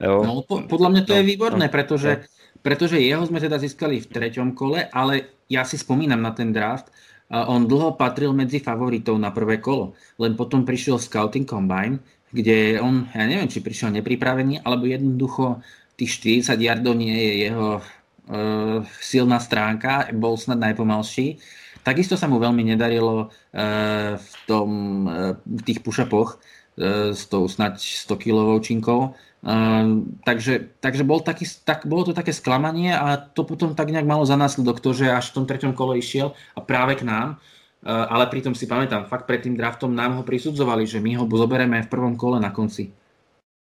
[0.02, 0.24] Jo.
[0.26, 2.41] No, po, podľa mňa to no, je výborné, no, pretože, no.
[2.62, 6.94] Pretože jeho sme teda získali v treťom kole, ale ja si spomínam na ten draft,
[7.32, 13.08] on dlho patril medzi favoritov na prvé kolo, len potom prišiel Scouting Combine, kde on,
[13.12, 15.64] ja neviem, či prišiel nepripravený, alebo jednoducho
[15.96, 21.40] tých 40 yardov nie je jeho uh, silná stránka, bol snad najpomalší.
[21.82, 24.70] Takisto sa mu veľmi nedarilo uh, v, tom,
[25.08, 29.14] uh, v tých push-upoch uh, s tou snad 100-kilovou činkou.
[29.42, 34.06] Uh, takže takže bol taký, tak, bolo to také sklamanie a to potom tak nejak
[34.06, 37.42] malo za následok to, že až v tom treťom kole išiel a práve k nám,
[37.82, 41.26] uh, ale pritom si pamätám, fakt pred tým draftom nám ho prisudzovali, že my ho
[41.26, 42.94] zoberieme v prvom kole na konci.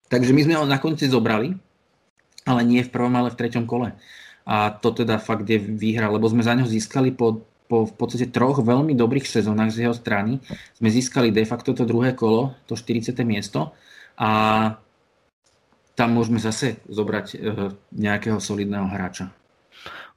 [0.07, 1.59] Takže my sme ho na konci zobrali,
[2.47, 3.91] ale nie v prvom, ale v treťom kole.
[4.47, 8.29] A to teda fakt je výhra, lebo sme za ňo získali po, po v podstate
[8.29, 10.39] troch veľmi dobrých sezónach z jeho strany.
[10.77, 13.17] Sme získali de facto to druhé kolo, to 40.
[13.25, 13.73] miesto
[14.17, 14.29] a
[15.95, 17.39] tam môžeme zase zobrať eh,
[17.91, 19.31] nějakého solidného hráča.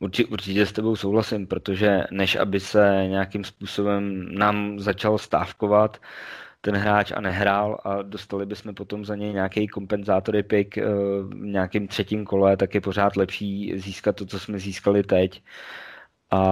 [0.00, 5.98] Určitě, určitě s tebou souhlasím, protože než aby se nějakým způsobem nám začal stávkovat
[6.60, 10.84] ten hráč a nehrál a dostali bychom potom za něj nějaký kompenzátory pick eh,
[11.22, 15.42] v nějakém třetím kole, tak je pořád lepší získat to, co jsme získali teď
[16.30, 16.42] a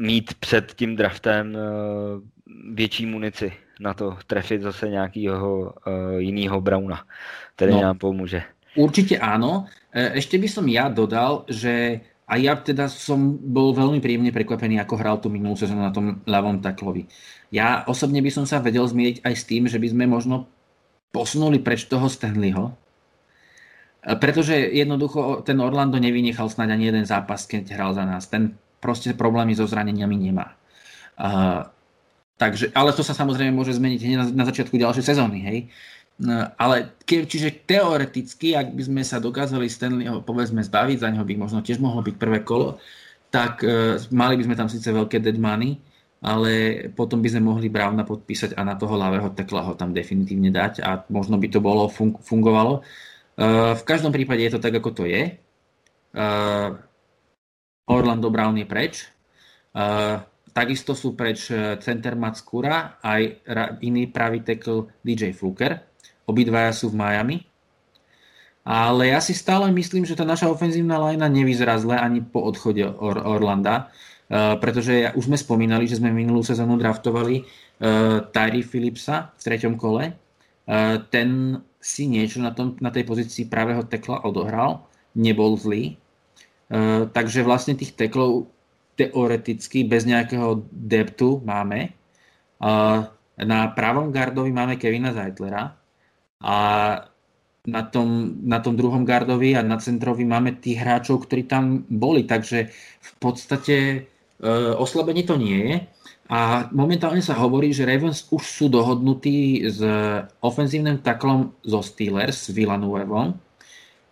[0.00, 1.60] mít před tím draftem eh,
[2.74, 5.72] větší munici na to trefit zase nějakého uh,
[6.18, 7.04] jiného Brauna,
[7.56, 8.42] který no, nám pomůže.
[8.76, 9.64] Určite áno.
[9.88, 14.76] E, ešte by som ja dodal, že a ja teda som bol veľmi príjemne prekvapený,
[14.82, 17.08] ako hral tú minulú sezónu na tom ľavom taklovi.
[17.48, 20.44] Ja osobne by som sa vedel zmieriť aj s tým, že by sme možno
[21.08, 22.76] posunuli preč toho Stanleyho,
[24.04, 28.28] e, pretože jednoducho ten Orlando nevynechal snáď ani jeden zápas, keď hral za nás.
[28.28, 30.56] Ten proste problémy so zraneniami nemá.
[31.16, 31.64] Uh,
[32.36, 35.58] Takže, ale to sa samozrejme môže zmeniť na, na začiatku ďalšej sezóny, hej.
[36.20, 41.24] No, ale ke, čiže teoreticky, ak by sme sa dokázali Stanleyho povedzme zbaviť, za neho
[41.24, 42.76] by možno tiež mohlo byť prvé kolo,
[43.32, 45.80] tak uh, mali by sme tam síce veľké dead money,
[46.20, 50.52] ale potom by sme mohli Browna podpísať a na toho ľavého tekla ho tam definitívne
[50.52, 52.84] dať a možno by to bolo fun- fungovalo.
[53.36, 55.36] Uh, v každom prípade je to tak, ako to je.
[56.16, 56.80] Uh,
[57.86, 59.06] Orlando Brown je preč.
[59.76, 60.20] Uh,
[60.56, 63.44] Takisto sú preč e, center Matskura aj
[63.84, 65.76] iný pravý tackle DJ Fluker.
[66.24, 67.36] Obidvaja sú v Miami.
[68.64, 72.88] Ale ja si stále myslím, že tá naša ofenzívna lajna nevyzerá zle ani po odchode
[72.88, 73.92] Or- Orlanda,
[74.32, 79.76] uh, pretože už sme spomínali, že sme minulú sezónu draftovali uh, Tyree Philipsa v treťom
[79.76, 80.16] kole.
[80.64, 86.00] Uh, ten si niečo na, tom, na tej pozícii pravého tekla odohral, nebol zlý.
[86.66, 88.50] Uh, takže vlastne tých teklov
[88.96, 91.92] teoreticky bez nejakého deptu máme.
[93.36, 95.76] Na pravom gardovi máme Kevina Zeitlera
[96.40, 96.56] a
[97.66, 102.24] na tom, na tom druhom gardovi a na centrovi máme tých hráčov, ktorí tam boli,
[102.24, 102.70] takže
[103.02, 103.98] v podstate e,
[104.78, 105.76] oslabenie to nie je.
[106.30, 109.82] A momentálne sa hovorí, že Ravens už sú dohodnutí s
[110.42, 113.34] ofenzívnym taklom zo Steelers, s Villanuevom,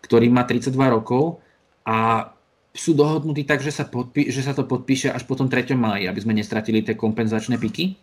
[0.02, 1.38] ktorý má 32 rokov
[1.86, 2.33] a
[2.74, 5.78] sú dohodnutí tak, že sa, podpí, že sa to podpíše až po tom 3.
[5.78, 7.94] máji, aby sme nestratili tie kompenzačné piky.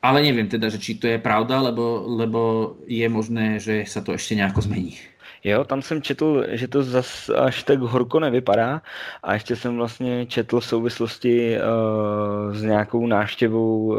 [0.00, 2.40] Ale neviem teda, že či to je pravda, lebo, lebo
[2.88, 4.96] je možné, že sa to ešte nejako zmení.
[5.44, 8.82] Jo, tam jsem četl, že to zas až tak horko nevypadá
[9.22, 13.96] a ještě jsem vlastně četl v souvislosti uh, s nějakou návštěvou uh,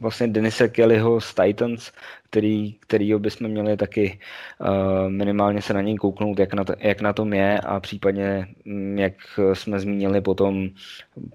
[0.00, 1.92] vlastně Denisa Kellyho z Titans,
[2.32, 4.18] který, kterýho bychom měli taky
[4.60, 4.68] uh,
[5.08, 8.98] minimálně se na něj kouknout, jak na, to, jak na tom je a případně, mm,
[8.98, 9.12] jak
[9.52, 10.68] jsme zmínili potom,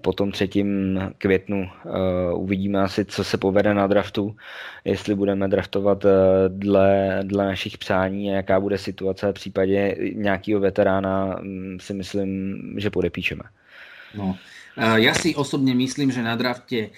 [0.00, 4.36] po tom třetím květnu, uh, uvidíme asi, co se povede na draftu,
[4.84, 6.10] jestli budeme draftovat uh,
[6.48, 12.58] dle, dle našich přání a jaká bude situace v případě nějakého veterána, um, si myslím,
[12.76, 13.42] že podepíšeme.
[14.14, 14.36] No,
[14.78, 16.94] ja si osobne myslím, že na drafte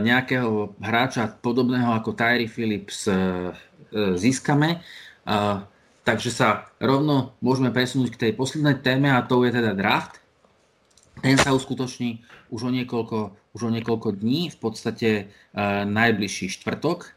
[0.00, 3.04] nejakého hráča podobného ako Tyree Phillips
[3.92, 4.80] získame.
[6.08, 10.24] Takže sa rovno môžeme presunúť k tej poslednej téme a to je teda draft.
[11.20, 15.10] Ten sa uskutoční už o niekoľko, už o niekoľko dní, v podstate
[15.84, 17.12] najbližší štvrtok.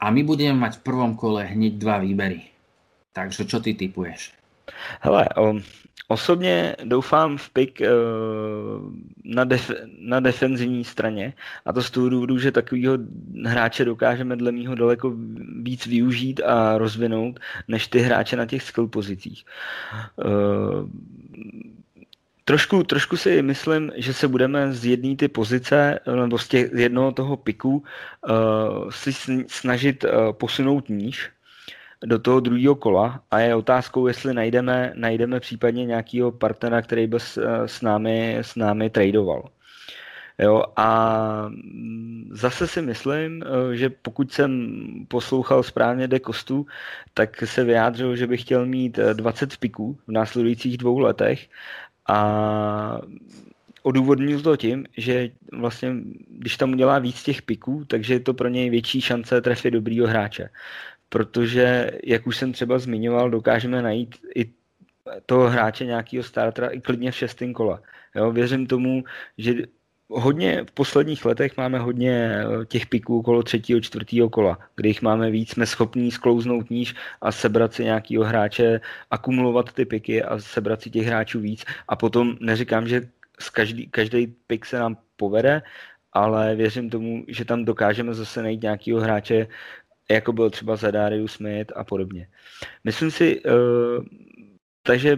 [0.00, 2.48] A my budeme mať v prvom kole hneď dva výbery.
[3.12, 4.32] Takže čo ty typuješ?
[5.04, 5.60] Hele, um,
[6.08, 7.86] Osobně doufám v pick uh,
[9.24, 11.32] na, def, na defenzivní straně
[11.64, 12.98] a to z toho důvodu, že takového
[13.44, 15.12] hráče dokážeme dle mýho daleko
[15.62, 19.44] víc využít a rozvinout, než ty hráče na těch skill pozicích.
[20.16, 20.88] Uh,
[22.46, 26.78] Trošku, trošku si myslím, že se budeme z jedné ty pozice, nebo z, těch, z
[26.78, 29.12] jednoho toho piku uh, si
[29.48, 31.30] snažit uh, posunout níž,
[32.04, 37.20] do toho druhého kola a je otázkou, jestli najdeme, najdeme případně nějakého partnera, který by
[37.20, 39.48] s, s, námi, s námi tradoval.
[40.38, 41.48] Jo, a
[42.30, 44.72] zase si myslím, eh, že pokud jsem
[45.08, 46.66] poslouchal správně De Kostu,
[47.14, 51.48] tak se vyjádřil, že by chtěl mít 20 eh, piků v následujících dvou letech
[52.08, 53.00] a
[53.82, 55.94] odůvodnil to tím, že vlastně,
[56.28, 60.06] když tam udělá víc těch piků, takže je to pro něj větší šance trefit dobrýho
[60.06, 60.48] hráče
[61.14, 64.50] protože, jak už jsem třeba zmiňoval, dokážeme najít i
[65.26, 67.82] toho hráče nějakého startera i klidně v šestém kola.
[68.14, 69.04] Jo, věřím tomu,
[69.38, 69.54] že
[70.10, 75.02] hodně v posledních letech máme hodně eh, těch piků okolo třetího, čtvrtého kola, kde jich
[75.02, 80.38] máme víc, jsme schopní sklouznout níž a sebrat si nějakého hráče, akumulovat ty piky a
[80.38, 83.06] sebrat si těch hráčů víc a potom neříkám, že
[83.52, 85.62] každý, každý pik se nám povede,
[86.14, 89.46] ale věřím tomu, že tam dokážeme zase najít nějakého hráče,
[90.10, 92.28] jako byl třeba Zadarius Smith a podobně.
[92.84, 94.04] Myslím si, uh,
[94.82, 95.16] takže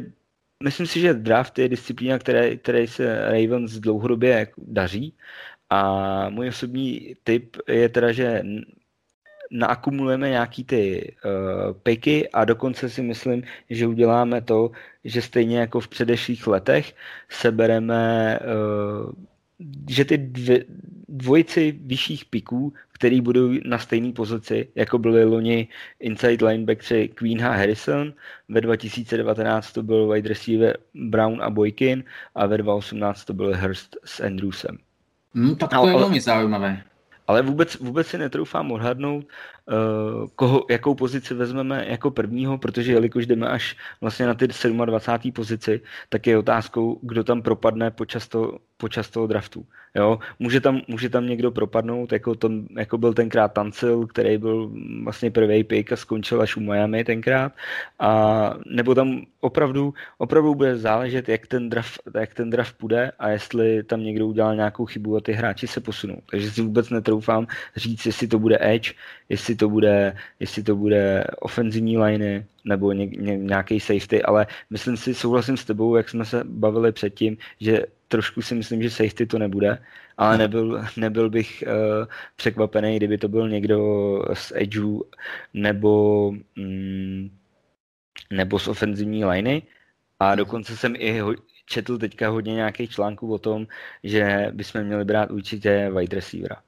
[0.62, 5.14] myslím si, že draft je disciplína, které, které se Ravens dlouhodobě daří
[5.70, 8.42] a můj osobní tip je teda, že
[9.50, 14.70] naakumulujeme nějaký ty uh, piky a dokonce si myslím, že uděláme to,
[15.04, 16.94] že stejně jako v předešlých letech
[17.28, 19.12] sebereme uh,
[19.88, 20.64] že ty dvě,
[21.08, 25.68] dvojici vyšších piků, který budou na stejné pozici, jako byly loni
[26.00, 28.12] inside linebackři Queen a Harrison,
[28.48, 32.04] ve 2019 to byl wide receiver Brown a Boykin
[32.34, 34.78] a ve 2018 to byl Hurst s Andrewsem.
[35.34, 36.82] Hmm, tak to ale, je velmi zaujímavé.
[37.26, 43.26] Ale vůbec, vůbec si netroufám odhadnout, uh, koho, jakou pozici vezmeme jako prvního, protože jelikož
[43.26, 44.48] jdeme až vlastně na ty
[44.86, 45.32] 27.
[45.32, 49.66] pozici, tak je otázkou, kdo tam propadne počas toho, počas toho draftu.
[49.96, 50.18] Jo?
[50.38, 54.70] Může, tam, může tam někdo propadnout, jako, to, jako byl tenkrát Tancil, který byl
[55.04, 57.52] vlastně první pick a skončil až u Miami tenkrát.
[57.98, 63.28] A, nebo tam opravdu, opravdu bude záležet, jak ten, draft, jak ten draft půjde a
[63.28, 66.16] jestli tam někdo udělal nějakou chybu a ty hráči se posunou.
[66.30, 68.92] Takže si vůbec netroufám říct, jestli to bude edge,
[69.28, 74.96] jestli to bude, jestli to bude ofenzivní liney nebo ně, ně, nějaký safety, ale myslím
[74.96, 79.26] si, souhlasím s tebou, jak jsme se bavili předtím, že trošku si myslím, že safety
[79.26, 79.78] to nebude,
[80.16, 80.38] ale no.
[80.38, 82.06] nebyl, nebyl bych uh,
[82.36, 83.78] překvapený, kdyby to byl někdo
[84.32, 85.04] z edgeu
[85.54, 87.30] nebo, mm,
[88.30, 89.62] nebo z ofenzivní liney.
[90.20, 90.36] A mhm.
[90.36, 91.34] dokonce jsem i ho,
[91.66, 93.66] četl teďka hodně nějakých článků o tom,
[94.02, 96.62] že bychom měli brát určitě wide receivera.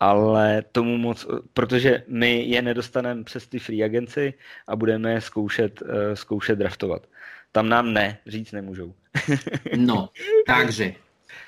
[0.00, 4.34] Ale tomu moc, protože my je nedostaneme přes ty free agency
[4.66, 7.06] a budeme je zkoušet, uh, zkoušet draftovat.
[7.52, 8.94] Tam nám ne, říct nemůžou.
[9.76, 10.08] no,
[10.46, 10.94] takže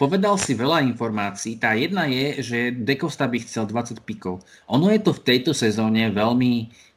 [0.00, 1.60] Povedal si veľa informácií.
[1.60, 4.40] Tá jedna je, že Dekosta by chcel 20 pikov.
[4.72, 6.52] Ono je to v tejto sezóne veľmi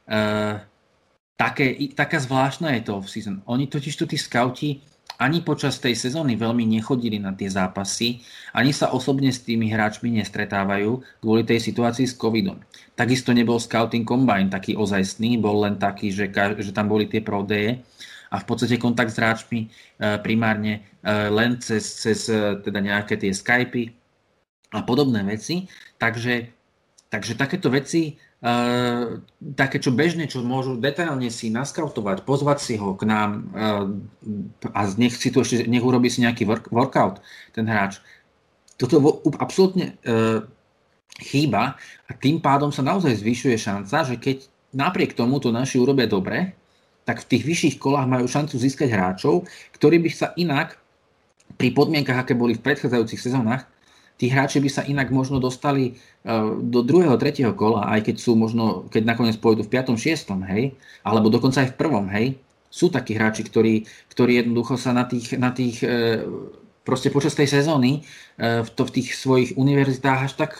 [0.08, 0.56] uh,
[1.36, 3.44] také, taká zvláštna je to off-season.
[3.44, 4.80] Oni totiž tu tí scouti
[5.18, 10.10] ani počas tej sezóny veľmi nechodili na tie zápasy, ani sa osobne s tými hráčmi
[10.18, 12.58] nestretávajú kvôli tej situácii s covidom.
[12.98, 17.82] Takisto nebol scouting combine taký ozajstný, bol len taký, že, že tam boli tie prodeje
[18.34, 19.68] a v podstate kontakt s hráčmi e,
[20.18, 23.94] primárne e, len cez, cez e, teda nejaké tie Skypy
[24.74, 25.70] a podobné veci.
[26.02, 26.50] Takže,
[27.06, 28.18] takže takéto veci,
[29.56, 33.48] také čo bežne, čo môžu detailne si naskautovať, pozvať si ho k nám
[34.68, 37.24] a nech si tu ešte, nech urobí si nejaký work, workout
[37.56, 38.04] ten hráč.
[38.76, 39.00] Toto
[39.40, 39.96] absolútne
[41.24, 44.44] chýba a tým pádom sa naozaj zvyšuje šanca, že keď
[44.76, 46.52] napriek tomu to naši urobia dobre,
[47.08, 50.76] tak v tých vyšších kolách majú šancu získať hráčov, ktorí by sa inak
[51.56, 53.64] pri podmienkach, aké boli v predchádzajúcich sezónach,
[54.14, 55.92] tí hráči by sa inak možno dostali e,
[56.62, 59.98] do druhého, tretieho kola, aj keď sú možno, keď nakoniec pôjdu v 5.
[59.98, 60.30] 6.
[60.54, 62.38] hej, alebo dokonca aj v prvom, hej.
[62.70, 66.22] Sú takí hráči, ktorí, ktorí jednoducho sa na tých, na tých e,
[66.86, 68.02] proste počas tej sezóny
[68.38, 70.52] e, v, to, v tých svojich univerzitách až tak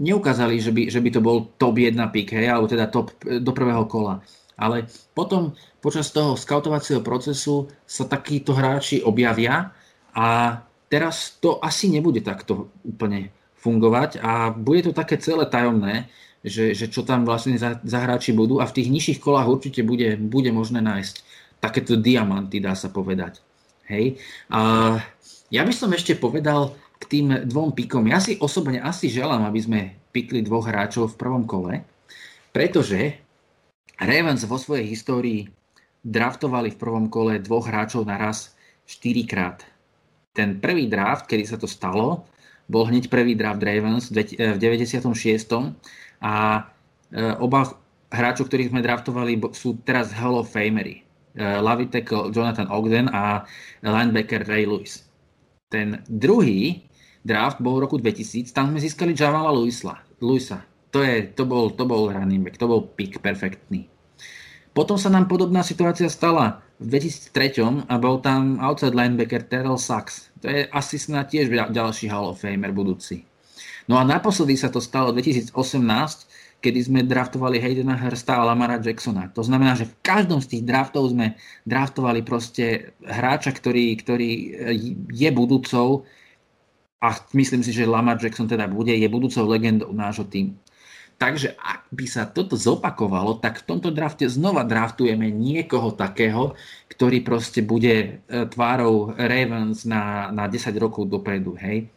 [0.00, 3.52] neukázali, že by, že by to bol top 1 pick, hej, alebo teda top do
[3.52, 4.24] prvého kola.
[4.58, 9.70] Ale potom počas toho skautovacieho procesu sa takíto hráči objavia
[10.10, 10.58] a
[10.88, 16.08] teraz to asi nebude takto úplne fungovať a bude to také celé tajomné,
[16.42, 19.82] že, že čo tam vlastne za, za hráči budú a v tých nižších kolách určite
[19.82, 21.16] bude, bude možné nájsť
[21.58, 23.42] takéto diamanty, dá sa povedať.
[23.90, 24.20] Hej.
[24.52, 24.94] A
[25.50, 28.06] ja by som ešte povedal k tým dvom pikom.
[28.06, 29.80] Ja si osobne asi želám, aby sme
[30.14, 31.82] pikli dvoch hráčov v prvom kole,
[32.54, 33.18] pretože
[33.98, 35.50] Ravens vo svojej histórii
[36.06, 38.54] draftovali v prvom kole dvoch hráčov naraz
[38.86, 39.58] 4 krát.
[40.38, 42.30] Ten prvý draft, kedy sa to stalo,
[42.70, 45.10] bol hneď prvý draft Ravens v 96.
[46.22, 46.62] A
[47.10, 47.74] e, oba
[48.14, 51.02] hráčov, ktorých sme draftovali, sú teraz Hall of Famery.
[51.34, 53.42] E, Lavi tackle Jonathan Ogden a
[53.82, 55.02] linebacker Ray Lewis.
[55.66, 56.86] Ten druhý
[57.26, 59.98] draft bol v roku 2000, tam sme získali Javala Lewisa.
[60.22, 63.88] Lewisa to, je, to, bol, to bol running back, to bol pick perfektný.
[64.72, 70.30] Potom sa nám podobná situácia stala v 2003 a bol tam outside linebacker Terrell Sachs.
[70.42, 73.26] To je asi snad tiež ďalší Hall of Famer budúci.
[73.90, 75.50] No a naposledy sa to stalo v 2018,
[76.58, 79.30] kedy sme draftovali Haydena Hursta a Lamara Jacksona.
[79.34, 84.30] To znamená, že v každom z tých draftov sme draftovali proste hráča, ktorý, ktorý
[85.10, 86.06] je budúcou
[86.98, 90.58] a myslím si, že Lamar Jackson teda bude, je budúcou legendou nášho týmu.
[91.18, 96.54] Takže ak by sa toto zopakovalo, tak v tomto drafte znova draftujeme niekoho takého,
[96.86, 98.08] ktorý proste bude e,
[98.46, 101.90] tvárou Ravens na, na 10 rokov dopredu, hej.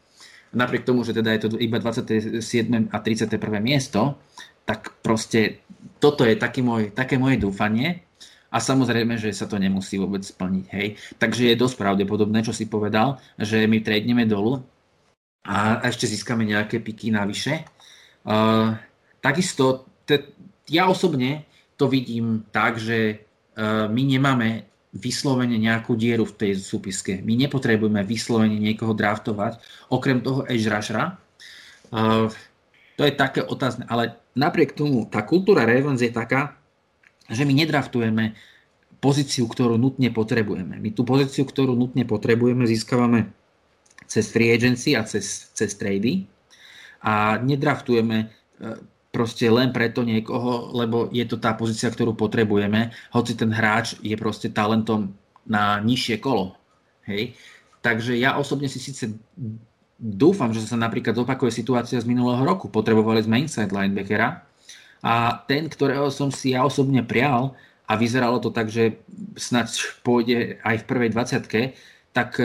[0.58, 2.42] Napriek tomu, že teda je to iba 27.
[2.90, 3.38] a 31.
[3.62, 4.18] miesto,
[4.66, 5.62] tak proste
[6.02, 8.02] toto je taký môj, také moje dúfanie
[8.50, 10.98] a samozrejme, že sa to nemusí vôbec splniť, hej.
[11.22, 14.66] Takže je dosť pravdepodobné, čo si povedal, že my tradneme dolu
[15.46, 17.70] a ešte získame nejaké piky navyše.
[18.22, 18.78] Uh,
[19.22, 20.34] Takisto te,
[20.68, 21.46] ja osobne
[21.78, 23.22] to vidím tak, že
[23.56, 27.24] uh, my nemáme vyslovene nejakú dieru v tej súpiske.
[27.24, 31.16] My nepotrebujeme vyslovene niekoho draftovať, okrem toho edge rushera.
[31.94, 32.28] Uh,
[33.00, 36.60] to je také otázne, ale napriek tomu tá kultúra Ravens je taká,
[37.32, 38.36] že my nedraftujeme
[39.02, 40.78] pozíciu, ktorú nutne potrebujeme.
[40.78, 43.32] My tú pozíciu, ktorú nutne potrebujeme, získavame
[44.06, 46.28] cez free agency a cez, cez trady
[47.02, 48.30] a nedraftujeme
[49.12, 54.16] proste len preto niekoho, lebo je to tá pozícia, ktorú potrebujeme, hoci ten hráč je
[54.16, 55.12] proste talentom
[55.44, 56.56] na nižšie kolo.
[57.04, 57.36] Hej?
[57.84, 59.12] Takže ja osobne si síce
[60.02, 62.72] dúfam, že sa napríklad zopakuje situácia z minulého roku.
[62.72, 64.48] Potrebovali sme inside linebackera
[65.04, 65.14] a
[65.46, 67.54] ten, ktorého som si ja osobne prial
[67.86, 68.98] a vyzeralo to tak, že
[69.36, 69.68] snad
[70.02, 72.40] pôjde aj v prvej 20 tak,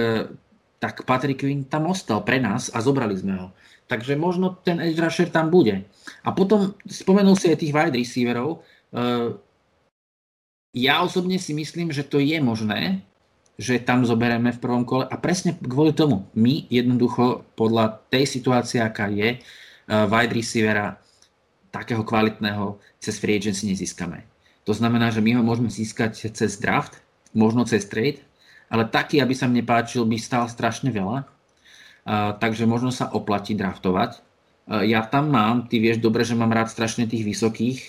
[0.82, 3.48] tak Patrick Quinn tam ostal pre nás a zobrali sme ho.
[3.86, 5.86] Takže možno ten edge rusher tam bude.
[6.26, 8.66] A potom spomenul si aj tých wide receiverov.
[8.90, 9.30] Eh,
[10.74, 13.06] ja osobne si myslím, že to je možné,
[13.56, 18.82] že tam zobereme v prvom kole a presne kvôli tomu my jednoducho podľa tej situácie,
[18.82, 20.98] aká je, eh, wide receivera
[21.70, 24.26] takého kvalitného cez free agency nezískame.
[24.66, 26.98] To znamená, že my ho môžeme získať cez draft,
[27.30, 28.18] možno cez trade,
[28.66, 31.35] ale taký, aby sa mne páčil, by stál strašne veľa
[32.38, 34.22] takže možno sa oplatí draftovať.
[34.86, 37.80] Ja tam mám, ty vieš dobre, že mám rád strašne tých vysokých.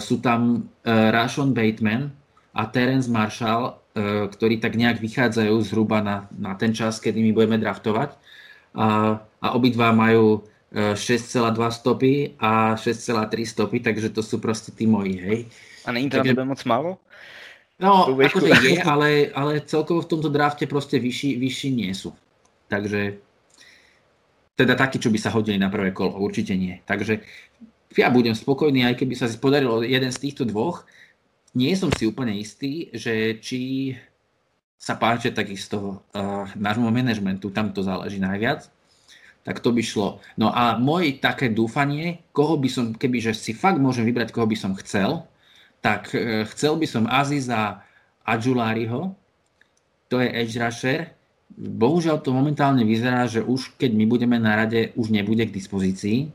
[0.00, 2.12] Sú tam Rashon Bateman
[2.56, 3.80] a Terence Marshall,
[4.32, 8.12] ktorí tak nejak vychádzajú zhruba na, na ten čas, kedy my budeme draftovať.
[8.76, 10.44] A, a obidva majú
[10.76, 11.40] 6,2
[11.72, 15.38] stopy a 6,3 stopy, takže to sú proste tí moji, hej.
[15.88, 16.90] A není to takže, moc málo?
[17.80, 22.12] No, akože je, ale, ale celkovo v tomto drafte proste vyšší, vyšší nie sú.
[22.68, 23.20] Takže
[24.56, 26.80] teda takí, čo by sa hodili na prvé kolo, určite nie.
[26.88, 27.20] Takže
[27.96, 30.88] ja budem spokojný, aj keby sa podarilo jeden z týchto dvoch.
[31.52, 33.92] Nie som si úplne istý, že či
[34.76, 38.68] sa páči takisto uh, nášmu manažmentu, tam to záleží najviac,
[39.44, 40.20] tak to by šlo.
[40.36, 44.56] No a môj také dúfanie, koho by som, kebyže si fakt môžem vybrať, koho by
[44.56, 45.24] som chcel,
[45.80, 47.80] tak uh, chcel by som Aziza
[48.28, 49.16] Adjuláriho,
[50.12, 51.15] to je edge rusher,
[51.54, 56.32] Bohužiaľ to momentálne vyzerá, že už keď my budeme na rade, už nebude k dispozícii.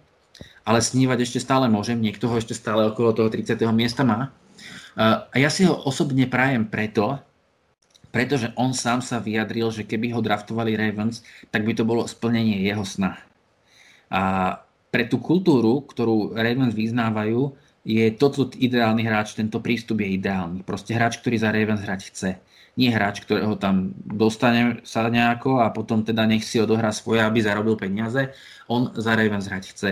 [0.65, 3.57] ale snívať ešte stále môžem, niekto ho ešte stále okolo toho 30.
[3.73, 4.29] miesta má.
[4.97, 7.17] A ja si ho osobne prajem preto,
[8.11, 12.59] pretože on sám sa vyjadril, že keby ho draftovali Ravens, tak by to bolo splnenie
[12.67, 13.15] jeho sna.
[14.11, 14.21] A
[14.91, 17.55] pre tú kultúru, ktorú Ravens vyznávajú,
[17.88, 20.61] je toto ideálny hráč, tento prístup je ideálny.
[20.67, 22.29] Proste hráč, ktorý za Ravens hrať chce.
[22.82, 27.38] Nie hráč, ktorého tam dostane sa nejako a potom teda nech si odohrá svoje, aby
[27.38, 28.34] zarobil peniaze.
[28.66, 29.91] On za Ravens hrať chce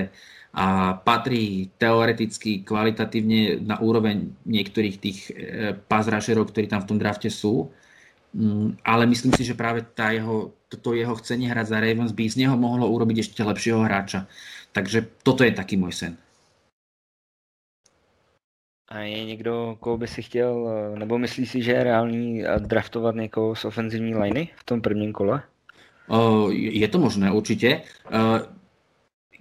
[0.49, 7.29] a patrí teoreticky, kvalitatívne na úroveň niektorých tých e, pazrašerov, ktorí tam v tom drafte
[7.29, 7.69] sú.
[8.33, 12.25] Mm, ale myslím si, že práve tá jeho, toto jeho chcenie hrať za Ravens by
[12.25, 14.25] z neho mohlo urobiť ešte lepšieho hráča.
[14.73, 16.13] Takže toto je taký môj sen.
[18.89, 20.53] A je někdo, koho by si chtěl,
[20.95, 24.81] e, nebo myslí si, že je reálný e, draftovat někoho z ofenzivní liney v tom
[24.81, 25.41] prvním kole?
[26.49, 27.85] Je to možné, určite.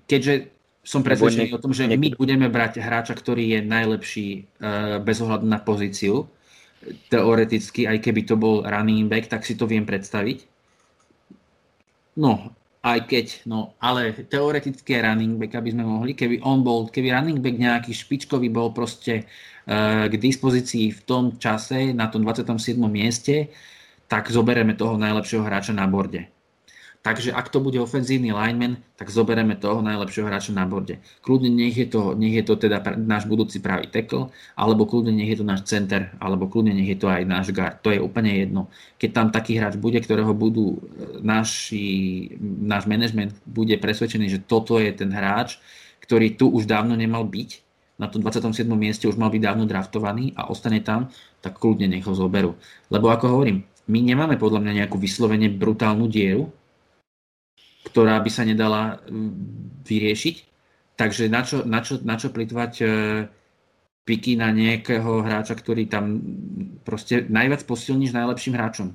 [0.04, 0.52] Keďže
[0.88, 5.44] som presvedčený o tom, že my budeme brať hráča, ktorý je najlepší uh, bez ohľadu
[5.44, 6.24] na pozíciu.
[7.12, 10.48] Teoreticky, aj keby to bol running back, tak si to viem predstaviť.
[12.16, 12.56] No,
[12.94, 17.12] aj keď, no, ale teoreticky je running back, aby sme mohli, keby on bol, keby
[17.12, 19.28] running back nejaký špičkový bol proste
[19.68, 22.78] uh, k dispozícii v tom čase, na tom 27.
[22.88, 23.52] mieste,
[24.08, 26.37] tak zoberieme toho najlepšieho hráča na borde
[26.98, 30.98] Takže ak to bude ofenzívny lineman, tak zoberieme toho najlepšieho hráča na borde.
[31.22, 35.30] Kľudne nech je to, nech je to teda náš budúci pravý tackle, alebo kľudne nech
[35.30, 37.78] je to náš center, alebo kľudne nech je to aj náš guard.
[37.86, 38.66] To je úplne jedno.
[38.98, 40.78] Keď tam taký hráč bude, ktorého budú e,
[41.22, 41.86] naši,
[42.42, 45.62] náš management bude presvedčený, že toto je ten hráč,
[46.02, 47.50] ktorý tu už dávno nemal byť,
[47.98, 48.62] na tom 27.
[48.78, 51.10] mieste už mal byť dávno draftovaný a ostane tam,
[51.42, 52.54] tak kľudne nech ho zoberú.
[52.94, 56.54] Lebo ako hovorím, my nemáme podľa mňa nejakú vyslovene brutálnu dieru,
[57.88, 59.00] ktorá by sa nedala
[59.88, 60.36] vyriešiť.
[60.98, 62.86] Takže na čo, na čo, na čo plitvať e,
[64.02, 66.18] piky na nejakého hráča, ktorý tam
[66.82, 68.88] proste najviac posilníš najlepším hráčom.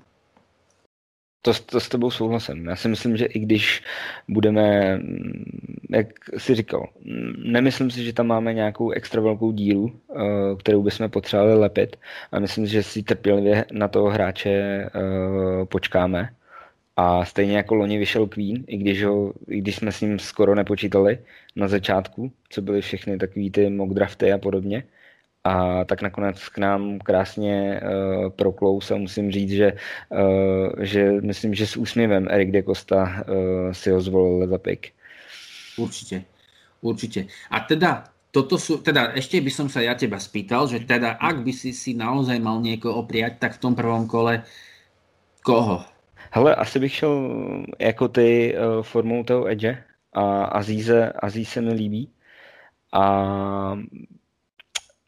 [1.43, 2.65] To, to s tebou souhlasím.
[2.65, 3.83] Já si myslím, že i když
[4.27, 5.43] budeme, mm,
[5.91, 6.07] jak
[6.37, 11.09] si říkal, mm, nemyslím si, že tam máme nějakou extra velkou dílu, e, kterou bychom
[11.09, 11.95] potřebovali lepit
[12.31, 14.89] a myslím, že si trpělivě na toho hráče e,
[15.65, 16.29] počkáme
[16.97, 20.55] a stejně jako loni vyšel Queen, i když, ho, i když jsme s ním skoro
[20.55, 21.19] nepočítali
[21.55, 24.83] na začátku, co byly všechny takové ty mock drafty a podobně.
[25.43, 29.73] A tak nakonec k nám krásně uh, proklous a musím říct, že,
[30.09, 34.87] uh, že myslím, že s úsměvem Erik de Costa uh, si ho zvolil za pick.
[35.77, 36.23] Určite,
[36.81, 37.27] určite.
[37.51, 38.03] A teda
[38.33, 41.69] toto sú, teda ešte by som sa ja teba spýtal, že teda ak by si
[41.69, 44.41] si naozaj mal niekoho prijať, tak v tom prvom kole
[45.45, 45.92] koho?
[46.35, 47.29] Hele, asi bych šel
[47.79, 49.83] jako ty uh, formou toho Edge
[50.13, 52.09] a Azize, Aziz se mi líbí.
[52.93, 53.73] A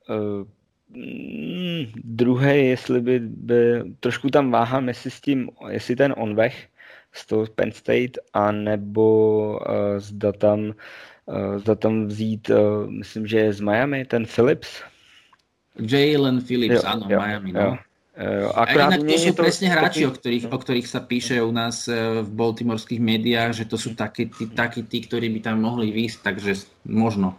[0.10, 0.46] uh,
[0.90, 6.68] mm, druhý, jestli by, by, trošku tam váhám, jestli s tím, jestli ten onvech
[7.14, 10.74] z toho Penn State, anebo uh, zda tam
[11.26, 14.84] uh, zda tam vzít, uh, myslím, že je z Miami, ten Phillips.
[15.80, 17.62] Jalen Phillips, jo, áno, jo, Miami, no.
[17.62, 17.78] Jo.
[18.56, 21.52] Akurát a inak to sú to presne hráči, o, ktorých, o ktorých sa píše u
[21.52, 25.60] nás e, v baltimorských médiách, že to sú takí tí, takí tí, ktorí by tam
[25.60, 27.36] mohli výjsť, takže možno.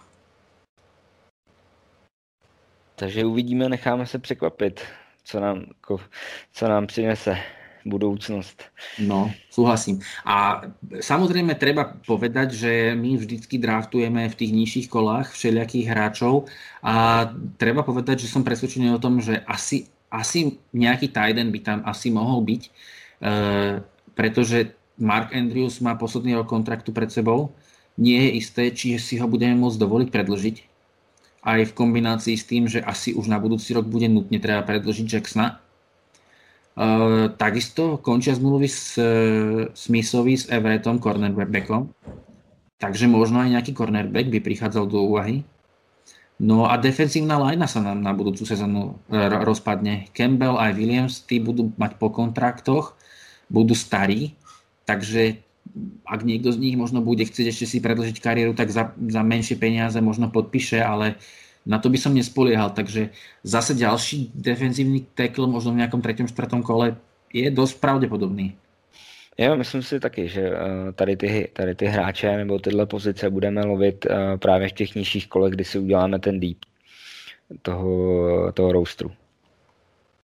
[2.97, 4.81] Takže uvidíme, necháme se překvapit,
[5.25, 5.65] co nám,
[6.53, 7.37] co nám přinese
[7.87, 8.59] budúcnosť.
[9.07, 10.03] No, súhlasím.
[10.27, 10.67] A
[11.01, 16.51] samozrejme treba povedať, že my vždycky draftujeme v tých nižších kolách všelijakých hráčov
[16.83, 21.79] a treba povedať, že som presvedčený o tom, že asi asi nejaký Tiden by tam
[21.83, 22.71] asi mohol byť, e,
[24.15, 27.53] pretože Mark Andrews má posledný rok kontraktu pred sebou.
[28.01, 30.57] Nie je isté, či si ho budeme môcť dovoliť predlžiť.
[31.47, 35.07] Aj v kombinácii s tým, že asi už na budúci rok bude nutne treba predlžiť
[35.07, 35.47] Jacksona.
[35.53, 35.55] E,
[37.37, 38.97] takisto končia zmluvy s
[39.75, 41.93] Smithovi, s Everettom, cornerbackom.
[42.77, 45.49] Takže možno aj nejaký cornerback by prichádzal do úvahy.
[46.37, 50.13] No a defenzívna lajna sa nám na budúcu sezónu e, rozpadne.
[50.13, 52.93] Campbell aj Williams, tí budú mať po kontraktoch,
[53.49, 54.37] budú starí,
[54.85, 55.41] takže
[56.05, 59.57] ak niekto z nich možno bude chcieť ešte si predlžiť kariéru, tak za, za menšie
[59.57, 61.17] peniaze možno podpíše, ale
[61.67, 62.71] na to by som nespoliehal.
[62.71, 66.31] Takže zase ďalší defenzívny tackle možno v nejakom 3.
[66.31, 66.61] 4.
[66.63, 67.01] kole
[67.33, 68.55] je dosť pravdepodobný.
[69.39, 73.65] Jo, myslím si taky, že eh, tady ty, tady ty hráče nebo tyhle pozice budeme
[73.65, 76.59] lovit eh, právě v těch nižších kolech, kdy si uděláme ten deep
[77.63, 79.13] toho, toho roastru.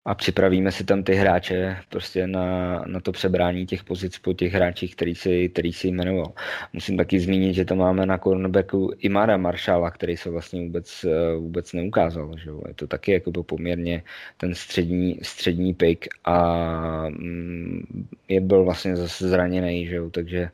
[0.05, 4.53] A připravíme si tam ty hráče prostě na, na to přebrání těch pozic po těch
[4.53, 6.33] hráčích, který si, který si jmenoval.
[6.73, 11.05] Musím taky zmínit, že to máme na cornerbacku Imara Maršala, který se vlastně vůbec,
[11.39, 12.37] vůbec neukázal.
[12.37, 12.49] Že?
[12.67, 14.03] Je to taky jako poměrně
[14.37, 19.99] ten střední, střední pick a mm, je byl vlastně zase zraněný, že?
[20.11, 20.49] takže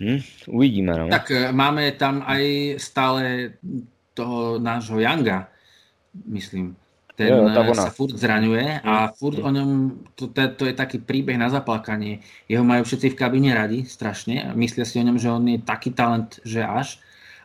[0.00, 0.98] hm, uvidíme.
[0.98, 1.08] No.
[1.08, 3.50] Tak e, máme tam aj stále
[4.14, 5.48] toho nášho Younga,
[6.26, 6.76] myslím
[7.14, 7.46] ten jo,
[7.78, 9.10] sa furt zraňuje a mm.
[9.14, 9.70] furt o ňom,
[10.18, 12.26] to, to, to je taký príbeh na zaplakanie.
[12.50, 14.50] Jeho majú všetci v kabíne radi, strašne.
[14.58, 16.98] Myslia si o ňom, že on je taký talent, že až.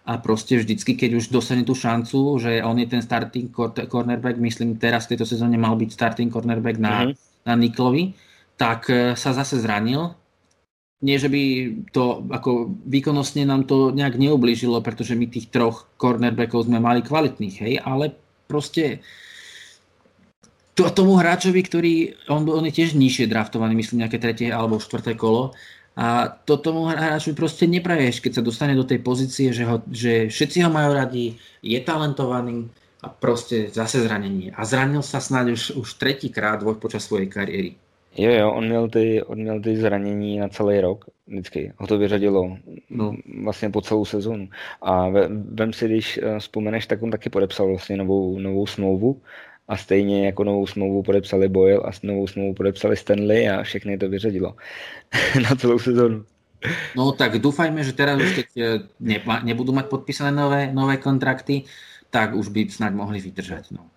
[0.10, 4.82] A proste vždycky, keď už dostane tú šancu, že on je ten starting cornerback, myslím
[4.82, 7.46] teraz v tejto sezóne mal byť starting cornerback na, mm-hmm.
[7.46, 8.18] na Niklovi,
[8.58, 10.18] tak e, sa zase zranil.
[11.06, 11.42] Nie, že by
[11.94, 17.56] to ako výkonnostne nám to nejak neublížilo, pretože my tých troch cornerbackov sme mali kvalitných,
[17.62, 18.18] hej, ale
[18.50, 19.06] proste to,
[20.88, 21.94] tomu hráčovi, ktorý,
[22.32, 25.52] on, on je tiež nižšie draftovaný, myslím nejaké tretie alebo štvrté kolo,
[26.00, 30.32] a to tomu hráčovi proste nepraješ, keď sa dostane do tej pozície, že, ho, že
[30.32, 32.72] všetci ho majú radi, je talentovaný
[33.04, 34.56] a proste zase zranenie.
[34.56, 37.76] A zranil sa snáď už, už tretíkrát počas svojej kariéry.
[38.16, 41.74] Jo, jo, on měl, ty, on měl ty zranění na celý rok, vždycky.
[41.78, 42.58] Ho to vyřadilo
[42.90, 43.16] no.
[43.44, 44.50] vlastně po celou sezónu.
[44.82, 49.22] A vem si, když eh, vzpomeneš, tak on taky podepsal vlastně novou, novou smlouvu
[49.70, 54.10] a stejně jako novou smlouvu podepsali Boyle a novou smlouvu podepsali Stanley a všechny to
[54.10, 54.56] vyřadilo
[55.44, 56.26] na celou sezónu.
[56.92, 58.64] No tak dúfajme, že teraz už keď e,
[59.00, 59.18] ne,
[59.48, 61.64] nebudú mať podpísané nové, nové kontrakty,
[62.12, 63.72] tak už by snad mohli vydržať.
[63.72, 63.88] No,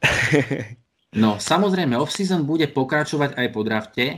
[1.26, 4.04] no samozrejme, off-season bude pokračovať aj po drafte.
[4.06, 4.16] E,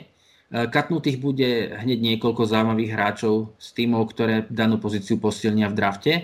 [0.69, 6.13] katnutých bude hneď niekoľko zaujímavých hráčov z týmov, ktoré danú pozíciu posilnia v drafte.
[6.13, 6.23] E,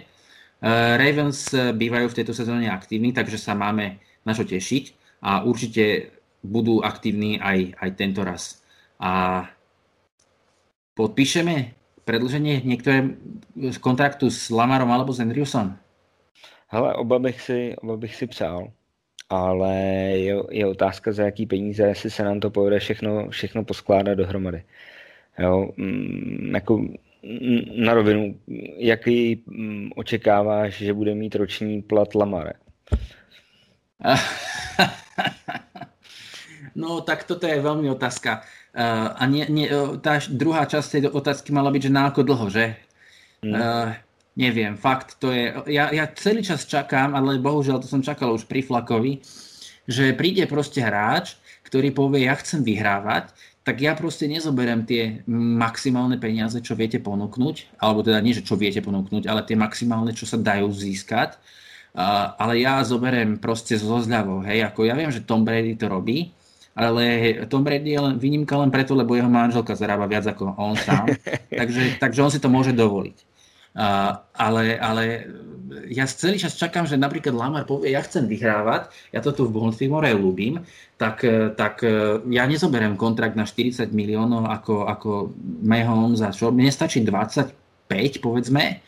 [1.00, 3.96] Ravens bývajú v tejto sezóne aktívni, takže sa máme
[4.28, 6.10] na čo tešiť a určite
[6.42, 8.64] budú aktívni aj, aj tento raz.
[9.00, 9.44] A
[10.96, 13.16] podpíšeme predlženie niektoré
[13.56, 15.76] z kontraktu s Lamarom alebo s Andrewsom?
[16.68, 18.72] Hele, oba bych si, oba bych si přál,
[19.28, 19.74] ale
[20.16, 24.62] je, je otázka, za jaký peníze, jestli se nám to povede všechno, všechno poskládat dohromady.
[25.38, 26.84] Jo, mm, jako
[27.76, 28.34] na rovinu,
[28.76, 32.52] jaký mm, očekáváš, že bude mít roční plat Lamare?
[36.80, 38.46] No tak toto je veľmi otázka.
[38.70, 39.66] Uh, a nie, nie,
[39.98, 42.78] tá druhá časť tej otázky mala byť, že na ako dlho, že?
[43.42, 43.52] Mm.
[43.52, 43.90] Uh,
[44.38, 45.50] neviem, fakt, to je...
[45.66, 49.20] Ja, ja celý čas čakám, ale bohužiaľ to som čakal už pri Flakovi,
[49.90, 51.34] že príde proste hráč,
[51.66, 53.34] ktorý povie, ja chcem vyhrávať,
[53.66, 58.56] tak ja proste nezoberiem tie maximálne peniaze, čo viete ponúknuť, alebo teda nie, že čo
[58.56, 61.36] viete ponúknuť, ale tie maximálne, čo sa dajú získať
[61.94, 66.30] ale ja zoberiem proste zo zľavou, hej, ako ja viem, že Tom Brady to robí,
[66.74, 70.78] ale Tom Brady je len výnimka len preto, lebo jeho manželka zarába viac ako on
[70.78, 71.10] sám,
[71.60, 73.28] takže, takže on si to môže dovoliť.
[73.70, 75.30] Uh, ale, ale
[75.86, 79.54] ja celý čas čakám, že napríklad Lamar povie, ja chcem vyhrávať, ja to tu v
[79.54, 80.62] Baltimore ľúbim,
[80.98, 81.22] tak,
[81.54, 81.80] tak
[82.28, 85.10] ja nezoberiem kontrakt na 40 miliónov ako, ako
[85.62, 86.50] Mahomes za čo?
[86.50, 87.54] Mne stačí 25,
[88.18, 88.82] povedzme,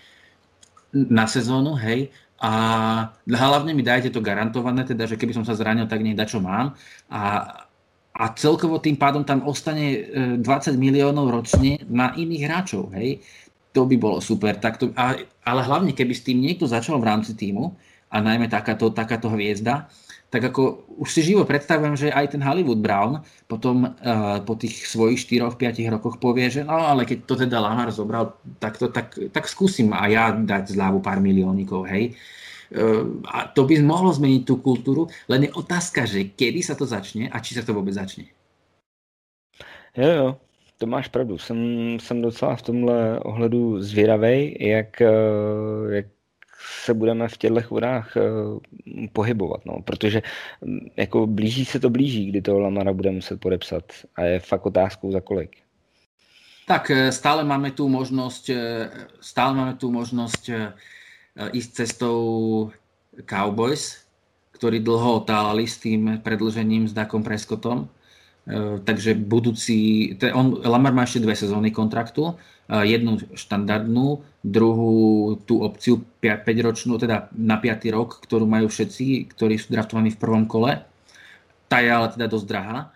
[0.93, 2.13] na sezónu, hej,
[2.43, 2.53] a
[3.31, 6.75] hlavne mi dajte to garantované, teda, že keby som sa zranil, tak nech čo mám.
[7.07, 7.55] A,
[8.11, 10.11] a celkovo tým pádom tam ostane
[10.43, 12.91] 20 e, miliónov ročne na iných hráčov.
[12.99, 13.23] Hej?
[13.71, 14.59] To by bolo super.
[14.59, 17.79] Tak to, a, ale hlavne, keby s tým niekto začal v rámci týmu,
[18.13, 19.89] a najmä takáto, takáto hviezda,
[20.33, 24.89] tak ako už si živo predstavujem, že aj ten Hollywood Brown potom uh, po tých
[24.89, 29.13] svojich 4-5 rokoch povie, že no ale keď to teda Lamar zobral, tak, to, tak,
[29.29, 32.17] tak skúsim a ja dať zľavu pár miliónikov, hej.
[32.73, 36.89] Uh, a to by mohlo zmeniť tú kultúru, len je otázka, že kedy sa to
[36.89, 38.33] začne a či sa to vôbec začne.
[39.93, 40.29] Jo, jo,
[40.81, 41.39] to máš pravdu.
[41.39, 41.59] Jsem,
[42.01, 45.09] jsem docela v tomhle ohledu zvědavej, jak, eh,
[45.89, 46.07] jak
[46.83, 48.23] se budeme v těchto vodách eh,
[49.13, 50.23] pohybovat, no, protože
[50.61, 53.85] mm, jako blíží se to blíží, kdy toho Lamara bude muset podepsat
[54.17, 55.57] a je fakt otázkou za kolik.
[56.67, 58.91] Tak eh, stále máme tu možnosť, eh,
[59.21, 60.51] stále máme tu možnosť
[61.33, 62.21] ísť cestou
[63.25, 64.05] Cowboys,
[64.53, 67.89] ktorí dlho otálali s tým predlžením s Dakom Prescottom.
[68.85, 72.37] Takže budúci, on, Lamar má ešte dve sezóny kontraktu,
[72.73, 77.85] jednu štandardnú, druhú tú opciu 5-ročnú, teda na 5.
[77.93, 80.81] rok, ktorú majú všetci, ktorí sú draftovaní v prvom kole.
[81.69, 82.89] Tá je ale teda dosť drahá.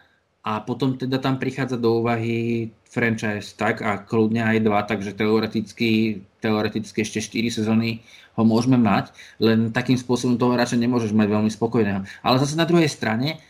[0.47, 6.23] A potom teda tam prichádza do úvahy franchise tak a kľudne aj dva, takže teoreticky,
[6.39, 8.01] teoreticky ešte 4 sezóny
[8.39, 9.11] ho môžeme mať,
[9.43, 12.07] len takým spôsobom toho hráča nemôžeš mať veľmi spokojného.
[12.23, 13.43] Ale zase na druhej strane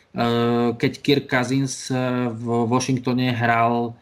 [0.80, 1.92] keď Kirk Cousins
[2.32, 3.92] v Washingtone hral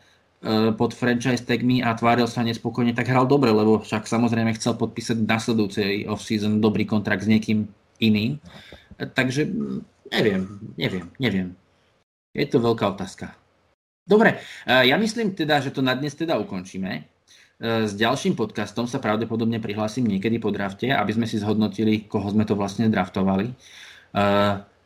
[0.77, 5.25] pod franchise tagmi a tváril sa nespokojne, tak hral dobre, lebo však samozrejme chcel podpísať
[5.25, 7.65] nasledujúcej off-season dobrý kontrakt s niekým
[8.05, 8.37] iným.
[9.01, 9.49] Takže
[10.13, 10.45] neviem,
[10.77, 11.49] neviem, neviem.
[12.37, 13.33] Je to veľká otázka.
[14.05, 14.37] Dobre,
[14.69, 17.09] ja myslím teda, že to na dnes teda ukončíme.
[17.59, 22.45] S ďalším podcastom sa pravdepodobne prihlásim niekedy po drafte, aby sme si zhodnotili, koho sme
[22.45, 23.49] to vlastne draftovali.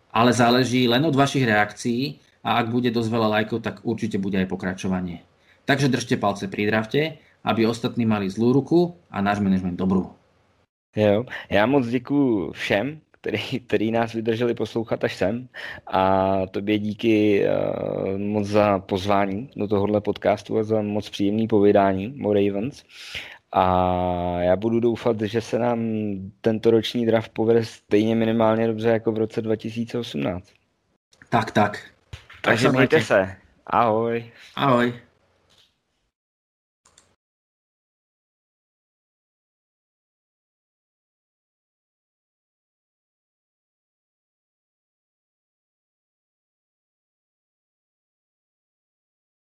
[0.09, 4.39] Ale záleží len od vašich reakcií a ak bude dosť veľa lajkov, tak určite bude
[4.39, 5.27] aj pokračovanie.
[5.69, 10.17] Takže držte palce pri drafte, aby ostatní mali zlú ruku a náš management dobrú.
[10.97, 15.49] Jo, já moc děkuji všem, který, který nás vydrželi poslouchat až sem
[15.87, 16.03] a
[16.47, 22.33] tobě díky uh, moc za pozvání do tohohle podcastu a za moc příjemný povídání o
[22.33, 22.85] Ravens.
[23.53, 23.65] A
[24.41, 25.81] já budu doufat, že se nám
[26.41, 30.49] tento roční draft povede stejně minimálně dobře jako v roce 2018.
[31.29, 31.85] Tak, tak.
[32.43, 33.37] Takže mějte se.
[33.67, 34.25] Ahoj.
[34.57, 35.08] Ahoj.